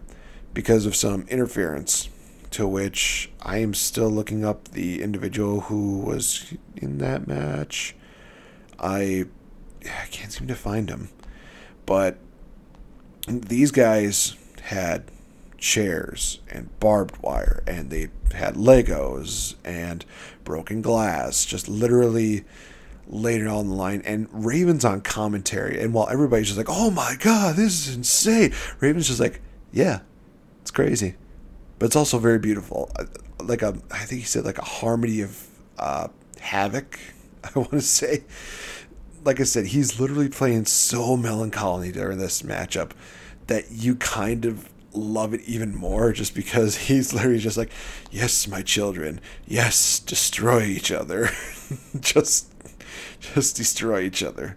because 0.54 0.86
of 0.86 0.96
some 0.96 1.26
interference, 1.28 2.08
to 2.50 2.66
which 2.66 3.30
I 3.42 3.58
am 3.58 3.74
still 3.74 4.08
looking 4.08 4.44
up 4.44 4.68
the 4.68 5.02
individual 5.02 5.62
who 5.62 6.00
was 6.00 6.54
in 6.76 6.98
that 6.98 7.26
match. 7.26 7.94
I 8.78 9.26
I 9.84 10.06
can't 10.10 10.32
seem 10.32 10.48
to 10.48 10.54
find 10.54 10.88
him. 10.88 11.08
But 11.86 12.18
these 13.26 13.70
guys 13.70 14.36
had 14.62 15.04
chairs 15.56 16.40
and 16.50 16.68
barbed 16.80 17.20
wire 17.22 17.62
and 17.66 17.90
they 17.90 18.08
had 18.34 18.54
Legos 18.54 19.54
and 19.64 20.04
broken 20.44 20.82
glass, 20.82 21.44
just 21.44 21.68
literally 21.68 22.44
laid 23.06 23.40
it 23.40 23.46
on 23.46 23.68
the 23.68 23.74
line. 23.74 24.02
And 24.04 24.28
Raven's 24.32 24.84
on 24.84 25.00
commentary. 25.00 25.80
And 25.80 25.94
while 25.94 26.08
everybody's 26.08 26.46
just 26.46 26.58
like, 26.58 26.68
oh 26.68 26.90
my 26.90 27.16
God, 27.18 27.56
this 27.56 27.88
is 27.88 27.94
insane, 27.94 28.52
Raven's 28.80 29.08
just 29.08 29.20
like, 29.20 29.40
yeah, 29.72 30.00
it's 30.60 30.70
crazy. 30.70 31.16
But 31.78 31.86
it's 31.86 31.96
also 31.96 32.18
very 32.18 32.38
beautiful. 32.38 32.90
Like 33.40 33.62
a, 33.62 33.76
I 33.90 33.98
think 33.98 34.20
he 34.20 34.26
said 34.26 34.44
like 34.44 34.58
a 34.58 34.64
harmony 34.64 35.20
of 35.20 35.46
uh, 35.78 36.08
havoc, 36.40 36.98
I 37.44 37.50
want 37.58 37.70
to 37.70 37.80
say 37.80 38.24
like 39.24 39.40
I 39.40 39.44
said, 39.44 39.66
he's 39.66 40.00
literally 40.00 40.28
playing 40.28 40.66
so 40.66 41.16
melancholy 41.16 41.92
during 41.92 42.18
this 42.18 42.42
matchup 42.42 42.92
that 43.46 43.70
you 43.70 43.94
kind 43.96 44.44
of 44.44 44.68
love 44.92 45.34
it 45.34 45.42
even 45.42 45.74
more 45.74 46.12
just 46.12 46.34
because 46.34 46.76
he's 46.88 47.12
literally 47.12 47.38
just 47.38 47.56
like, 47.56 47.70
yes, 48.10 48.48
my 48.48 48.62
children, 48.62 49.20
yes, 49.46 50.00
destroy 50.00 50.62
each 50.62 50.90
other, 50.90 51.30
just, 52.00 52.52
just 53.20 53.56
destroy 53.56 54.00
each 54.00 54.22
other. 54.22 54.56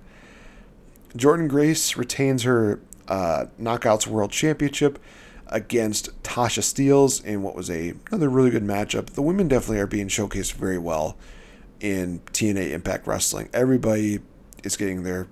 Jordynne 1.17 1.49
Grace 1.49 1.97
retains 1.97 2.43
her 2.43 2.79
uh, 3.07 3.47
Knockouts 3.59 4.07
World 4.07 4.31
Championship 4.31 4.99
against 5.51 6.23
Tasha 6.23 6.61
Steelz 6.61 7.23
in 7.23 7.43
what 7.43 7.55
was 7.55 7.69
a 7.69 7.93
another 8.09 8.29
really 8.29 8.49
good 8.49 8.63
matchup. 8.63 9.07
The 9.11 9.21
women 9.21 9.47
definitely 9.47 9.79
are 9.79 9.87
being 9.87 10.07
showcased 10.07 10.53
very 10.53 10.77
well 10.77 11.17
in 11.79 12.19
TNA 12.31 12.71
Impact 12.71 13.05
Wrestling. 13.05 13.49
Everybody 13.53 14.19
is 14.63 14.77
getting 14.77 15.03
their 15.03 15.27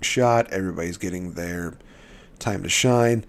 shot. 0.00 0.52
Everybody's 0.52 0.98
getting 0.98 1.32
their 1.32 1.78
time 2.38 2.62
to 2.62 2.68
shine. 2.68 3.24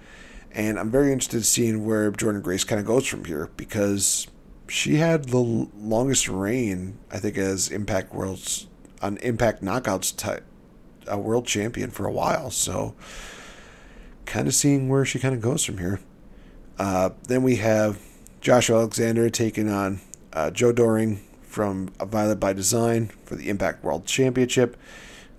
And 0.51 0.77
I'm 0.77 0.91
very 0.91 1.11
interested 1.11 1.37
in 1.37 1.43
seeing 1.43 1.85
where 1.85 2.11
Jordynne 2.11 2.43
Grace 2.43 2.63
kind 2.63 2.79
of 2.79 2.85
goes 2.85 3.07
from 3.07 3.25
here 3.25 3.49
because 3.57 4.27
she 4.67 4.95
had 4.95 5.25
the 5.25 5.39
longest 5.39 6.27
reign, 6.27 6.97
I 7.11 7.17
think, 7.19 7.37
as 7.37 7.69
Impact 7.69 8.13
World's 8.13 8.67
on 9.01 9.17
Impact 9.17 9.61
Knockouts 9.63 10.15
type, 10.15 10.45
a 11.07 11.17
world 11.17 11.45
champion 11.45 11.91
for 11.91 12.05
a 12.05 12.11
while. 12.11 12.51
So, 12.51 12.95
kind 14.25 14.47
of 14.47 14.55
seeing 14.55 14.89
where 14.89 15.05
she 15.05 15.19
kind 15.19 15.35
of 15.35 15.41
goes 15.41 15.63
from 15.63 15.77
here. 15.77 15.99
Uh, 16.77 17.11
then 17.27 17.43
we 17.43 17.57
have 17.57 17.99
Joshua 18.41 18.79
Alexander 18.79 19.29
taking 19.29 19.69
on 19.69 20.01
uh, 20.33 20.51
Joe 20.51 20.71
Doering 20.71 21.21
from 21.43 21.87
Violence 21.99 22.39
by 22.39 22.53
Design 22.53 23.11
for 23.25 23.35
the 23.35 23.49
Impact 23.49 23.83
World 23.83 24.05
Championship. 24.05 24.75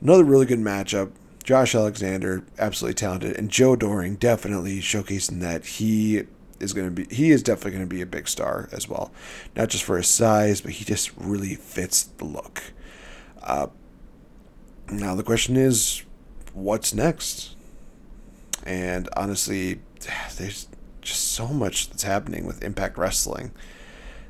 Another 0.00 0.24
really 0.24 0.46
good 0.46 0.60
matchup. 0.60 1.10
Josh 1.42 1.74
Alexander, 1.74 2.44
absolutely 2.58 2.94
talented, 2.94 3.36
and 3.36 3.50
Joe 3.50 3.76
Doering 3.76 4.16
definitely 4.16 4.78
showcasing 4.80 5.40
that 5.40 5.66
he 5.66 6.22
is 6.60 6.72
going 6.72 6.86
to 6.86 6.90
be 6.90 7.14
he 7.14 7.30
is 7.30 7.42
definitely 7.42 7.72
going 7.72 7.88
to 7.88 7.94
be 7.94 8.00
a 8.00 8.06
big 8.06 8.28
star 8.28 8.68
as 8.72 8.88
well. 8.88 9.12
Not 9.54 9.68
just 9.68 9.84
for 9.84 9.98
his 9.98 10.08
size, 10.08 10.60
but 10.60 10.72
he 10.72 10.84
just 10.84 11.14
really 11.16 11.54
fits 11.54 12.04
the 12.04 12.24
look. 12.24 12.62
Uh, 13.42 13.66
now 14.90 15.14
the 15.14 15.22
question 15.22 15.56
is, 15.56 16.02
what's 16.54 16.94
next? 16.94 17.53
And 18.64 19.08
honestly, 19.16 19.80
there's 20.36 20.68
just 21.00 21.32
so 21.32 21.48
much 21.48 21.90
that's 21.90 22.02
happening 22.02 22.46
with 22.46 22.64
Impact 22.64 22.98
Wrestling 22.98 23.52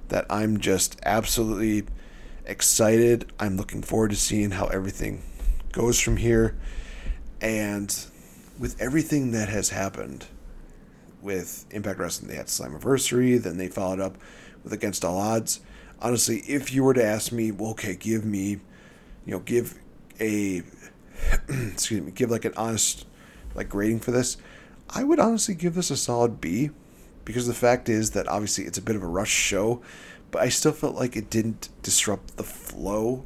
that 0.08 0.26
I'm 0.28 0.58
just 0.58 1.00
absolutely 1.04 1.86
excited. 2.44 3.32
I'm 3.38 3.56
looking 3.56 3.82
forward 3.82 4.10
to 4.10 4.16
seeing 4.16 4.50
how 4.50 4.66
everything 4.66 5.22
goes 5.72 5.98
from 6.00 6.16
here. 6.16 6.56
And 7.40 7.94
with 8.58 8.80
everything 8.80 9.32
that 9.32 9.48
has 9.48 9.70
happened 9.70 10.26
with 11.22 11.64
Impact 11.70 11.98
Wrestling, 11.98 12.28
they 12.28 12.36
had 12.36 12.46
Slammiversary, 12.46 13.42
then 13.42 13.56
they 13.56 13.68
followed 13.68 14.00
up 14.00 14.18
with 14.62 14.72
Against 14.72 15.04
All 15.04 15.18
Odds. 15.18 15.60
Honestly, 16.00 16.38
if 16.46 16.72
you 16.72 16.84
were 16.84 16.94
to 16.94 17.04
ask 17.04 17.32
me, 17.32 17.50
well, 17.50 17.70
okay, 17.70 17.96
give 17.96 18.24
me, 18.24 18.60
you 19.24 19.32
know, 19.32 19.38
give 19.40 19.78
a, 20.20 20.62
excuse 21.48 22.02
me, 22.02 22.12
give 22.12 22.30
like 22.30 22.44
an 22.44 22.52
honest, 22.56 23.06
like 23.54 23.68
grading 23.68 24.00
for 24.00 24.10
this, 24.10 24.36
I 24.90 25.04
would 25.04 25.18
honestly 25.18 25.54
give 25.54 25.74
this 25.74 25.90
a 25.90 25.96
solid 25.96 26.40
B 26.40 26.70
because 27.24 27.46
the 27.46 27.54
fact 27.54 27.88
is 27.88 28.10
that 28.12 28.28
obviously 28.28 28.64
it's 28.64 28.78
a 28.78 28.82
bit 28.82 28.96
of 28.96 29.02
a 29.02 29.06
rush 29.06 29.30
show, 29.30 29.82
but 30.30 30.42
I 30.42 30.48
still 30.48 30.72
felt 30.72 30.94
like 30.94 31.16
it 31.16 31.30
didn't 31.30 31.68
disrupt 31.82 32.36
the 32.36 32.42
flow 32.42 33.24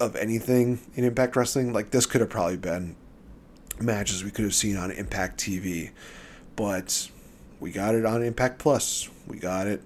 of 0.00 0.16
anything 0.16 0.80
in 0.94 1.04
Impact 1.04 1.36
Wrestling. 1.36 1.72
Like 1.72 1.90
this 1.90 2.06
could 2.06 2.20
have 2.20 2.30
probably 2.30 2.56
been 2.56 2.96
matches 3.80 4.24
we 4.24 4.30
could 4.30 4.44
have 4.44 4.54
seen 4.54 4.76
on 4.76 4.90
Impact 4.90 5.38
TV, 5.38 5.90
but 6.56 7.08
we 7.60 7.70
got 7.70 7.94
it 7.94 8.04
on 8.04 8.22
Impact 8.22 8.58
Plus. 8.58 9.08
We 9.26 9.38
got 9.38 9.66
it 9.66 9.82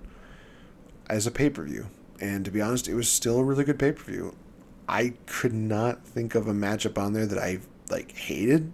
as 1.08 1.26
a 1.26 1.30
pay 1.30 1.50
per 1.50 1.64
view, 1.64 1.88
and 2.20 2.44
to 2.44 2.50
be 2.50 2.60
honest, 2.60 2.88
it 2.88 2.94
was 2.94 3.08
still 3.10 3.38
a 3.38 3.44
really 3.44 3.64
good 3.64 3.78
pay 3.78 3.92
per 3.92 4.04
view. 4.04 4.34
I 4.88 5.14
could 5.26 5.52
not 5.52 6.04
think 6.06 6.34
of 6.34 6.48
a 6.48 6.52
matchup 6.52 6.96
on 6.96 7.12
there 7.12 7.26
that 7.26 7.38
I 7.38 7.58
like 7.90 8.12
hated. 8.16 8.72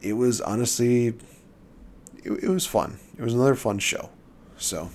It 0.00 0.14
was 0.14 0.40
honestly 0.40 1.14
it, 2.24 2.44
it 2.44 2.48
was 2.48 2.66
fun. 2.66 2.98
It 3.16 3.22
was 3.22 3.34
another 3.34 3.54
fun 3.54 3.78
show. 3.78 4.10
So, 4.56 4.90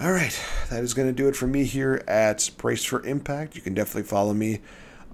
all 0.00 0.12
right, 0.12 0.38
that 0.70 0.82
is 0.82 0.94
going 0.94 1.08
to 1.08 1.14
do 1.14 1.28
it 1.28 1.36
for 1.36 1.46
me 1.46 1.64
here 1.64 2.02
at 2.06 2.50
Brace 2.58 2.84
for 2.84 3.04
Impact. 3.04 3.56
You 3.56 3.62
can 3.62 3.74
definitely 3.74 4.04
follow 4.04 4.34
me 4.34 4.60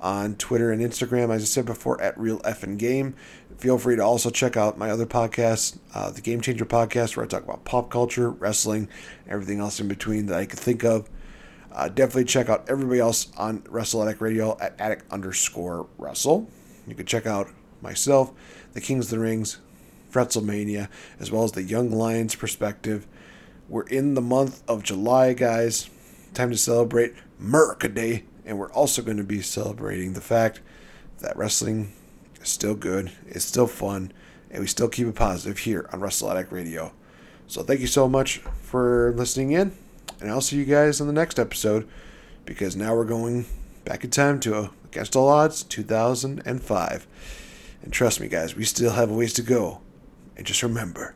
on 0.01 0.37
Twitter 0.37 0.71
and 0.71 0.81
Instagram, 0.81 1.31
as 1.35 1.43
I 1.43 1.47
said 1.47 1.67
before, 1.67 2.01
at 2.01 2.19
Real 2.19 2.39
Effin 2.41 2.79
Game. 2.79 3.15
Feel 3.59 3.79
free 3.79 3.97
to 3.97 4.03
also 4.03 4.31
check 4.31 4.57
out 4.57 4.79
my 4.79 4.91
other 4.91 5.07
podcast, 5.07 5.79
uh, 5.93 6.11
the 6.11 6.21
Game 6.21 6.41
Changer 6.41 6.65
podcast, 6.65 7.17
where 7.17 7.25
I 7.25 7.29
talk 7.29 7.43
about 7.43 7.65
pop 7.65 7.91
culture, 7.91 8.31
wrestling, 8.31 8.89
everything 9.29 9.59
else 9.59 9.81
in 9.81 9.89
between 9.89 10.27
that 10.27 10.39
I 10.39 10.47
could 10.47 10.61
think 10.61 10.85
of. 10.85 11.09
Uh, 11.73 11.89
definitely 11.89 12.25
check 12.25 12.49
out 12.49 12.69
everybody 12.69 13.01
else 13.01 13.31
on 13.37 13.65
Wrestle 13.69 14.03
Addict 14.03 14.21
Radio 14.21 14.57
at 14.61 14.75
addict 14.81 15.11
underscore 15.13 15.89
wrestle. 15.99 16.49
You 16.87 16.95
can 16.95 17.07
check 17.07 17.27
out 17.27 17.49
myself, 17.83 18.33
the 18.73 18.81
Kings 18.81 19.07
of 19.07 19.11
the 19.11 19.19
Rings, 19.19 19.59
Fretzelmania, 20.13 20.89
as 21.21 21.31
well 21.31 21.45
as 21.45 21.53
the 21.53 21.63
Young 21.63 21.91
Lions 21.91 22.35
perspective. 22.35 23.07
We're 23.69 23.83
in 23.89 24.15
the 24.15 24.23
month 24.23 24.63
of 24.69 24.83
July, 24.83 25.35
guys. 25.35 25.91
Time 26.35 26.51
to 26.51 26.57
celebrate 26.57 27.15
America 27.41 27.89
Day, 27.89 28.25
and 28.45 28.59
we're 28.59 28.73
also 28.73 29.03
going 29.03 29.17
to 29.17 29.25
be 29.25 29.43
celebrating 29.43 30.13
the 30.13 30.21
fact 30.21 30.61
that 31.21 31.37
wrestling 31.37 31.93
is 32.41 32.49
still 32.49 32.75
good, 32.75 33.13
it's 33.27 33.45
still 33.45 33.67
fun, 33.67 34.13
and 34.51 34.61
we 34.61 34.67
still 34.67 34.89
keep 34.89 35.07
it 35.07 35.15
positive 35.15 35.59
here 35.59 35.89
on 35.93 36.01
Wrestle 36.01 36.31
Addict 36.31 36.53
Radio. 36.53 36.93
So 37.47 37.63
thank 37.63 37.81
you 37.81 37.87
so 37.87 38.09
much 38.09 38.39
for 38.63 39.13
listening 39.17 39.53
in, 39.53 39.73
and 40.21 40.31
I'll 40.31 40.41
see 40.41 40.57
you 40.57 40.65
guys 40.65 41.01
in 41.01 41.07
the 41.07 41.13
next 41.13 41.39
episode 41.39 41.89
because 42.45 42.77
now 42.77 42.95
we're 42.95 43.05
going 43.05 43.47
back 43.85 44.05
in 44.05 44.11
time 44.11 44.41
to 44.41 44.71
Against 44.85 45.17
All 45.17 45.29
Odds 45.29 45.63
2005. 45.65 47.07
And 47.83 47.93
trust 47.93 48.21
me, 48.21 48.29
guys, 48.29 48.57
we 48.57 48.65
still 48.65 48.93
have 48.93 49.11
a 49.11 49.15
ways 49.15 49.33
to 49.35 49.43
go 49.43 49.81
and 50.37 50.47
just 50.47 50.63
remember 50.63 51.15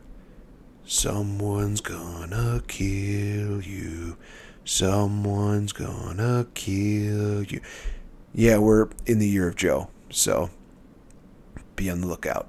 Someone's 0.85 1.79
gonna 1.79 2.61
kill 2.67 3.61
you. 3.61 4.17
Someone's 4.65 5.71
gonna 5.71 6.45
kill 6.53 7.43
you. 7.43 7.61
Yeah, 8.33 8.57
we're 8.57 8.89
in 9.05 9.19
the 9.19 9.27
year 9.27 9.47
of 9.47 9.55
Joe, 9.55 9.89
so 10.09 10.49
be 11.77 11.89
on 11.89 12.01
the 12.01 12.07
lookout. 12.07 12.47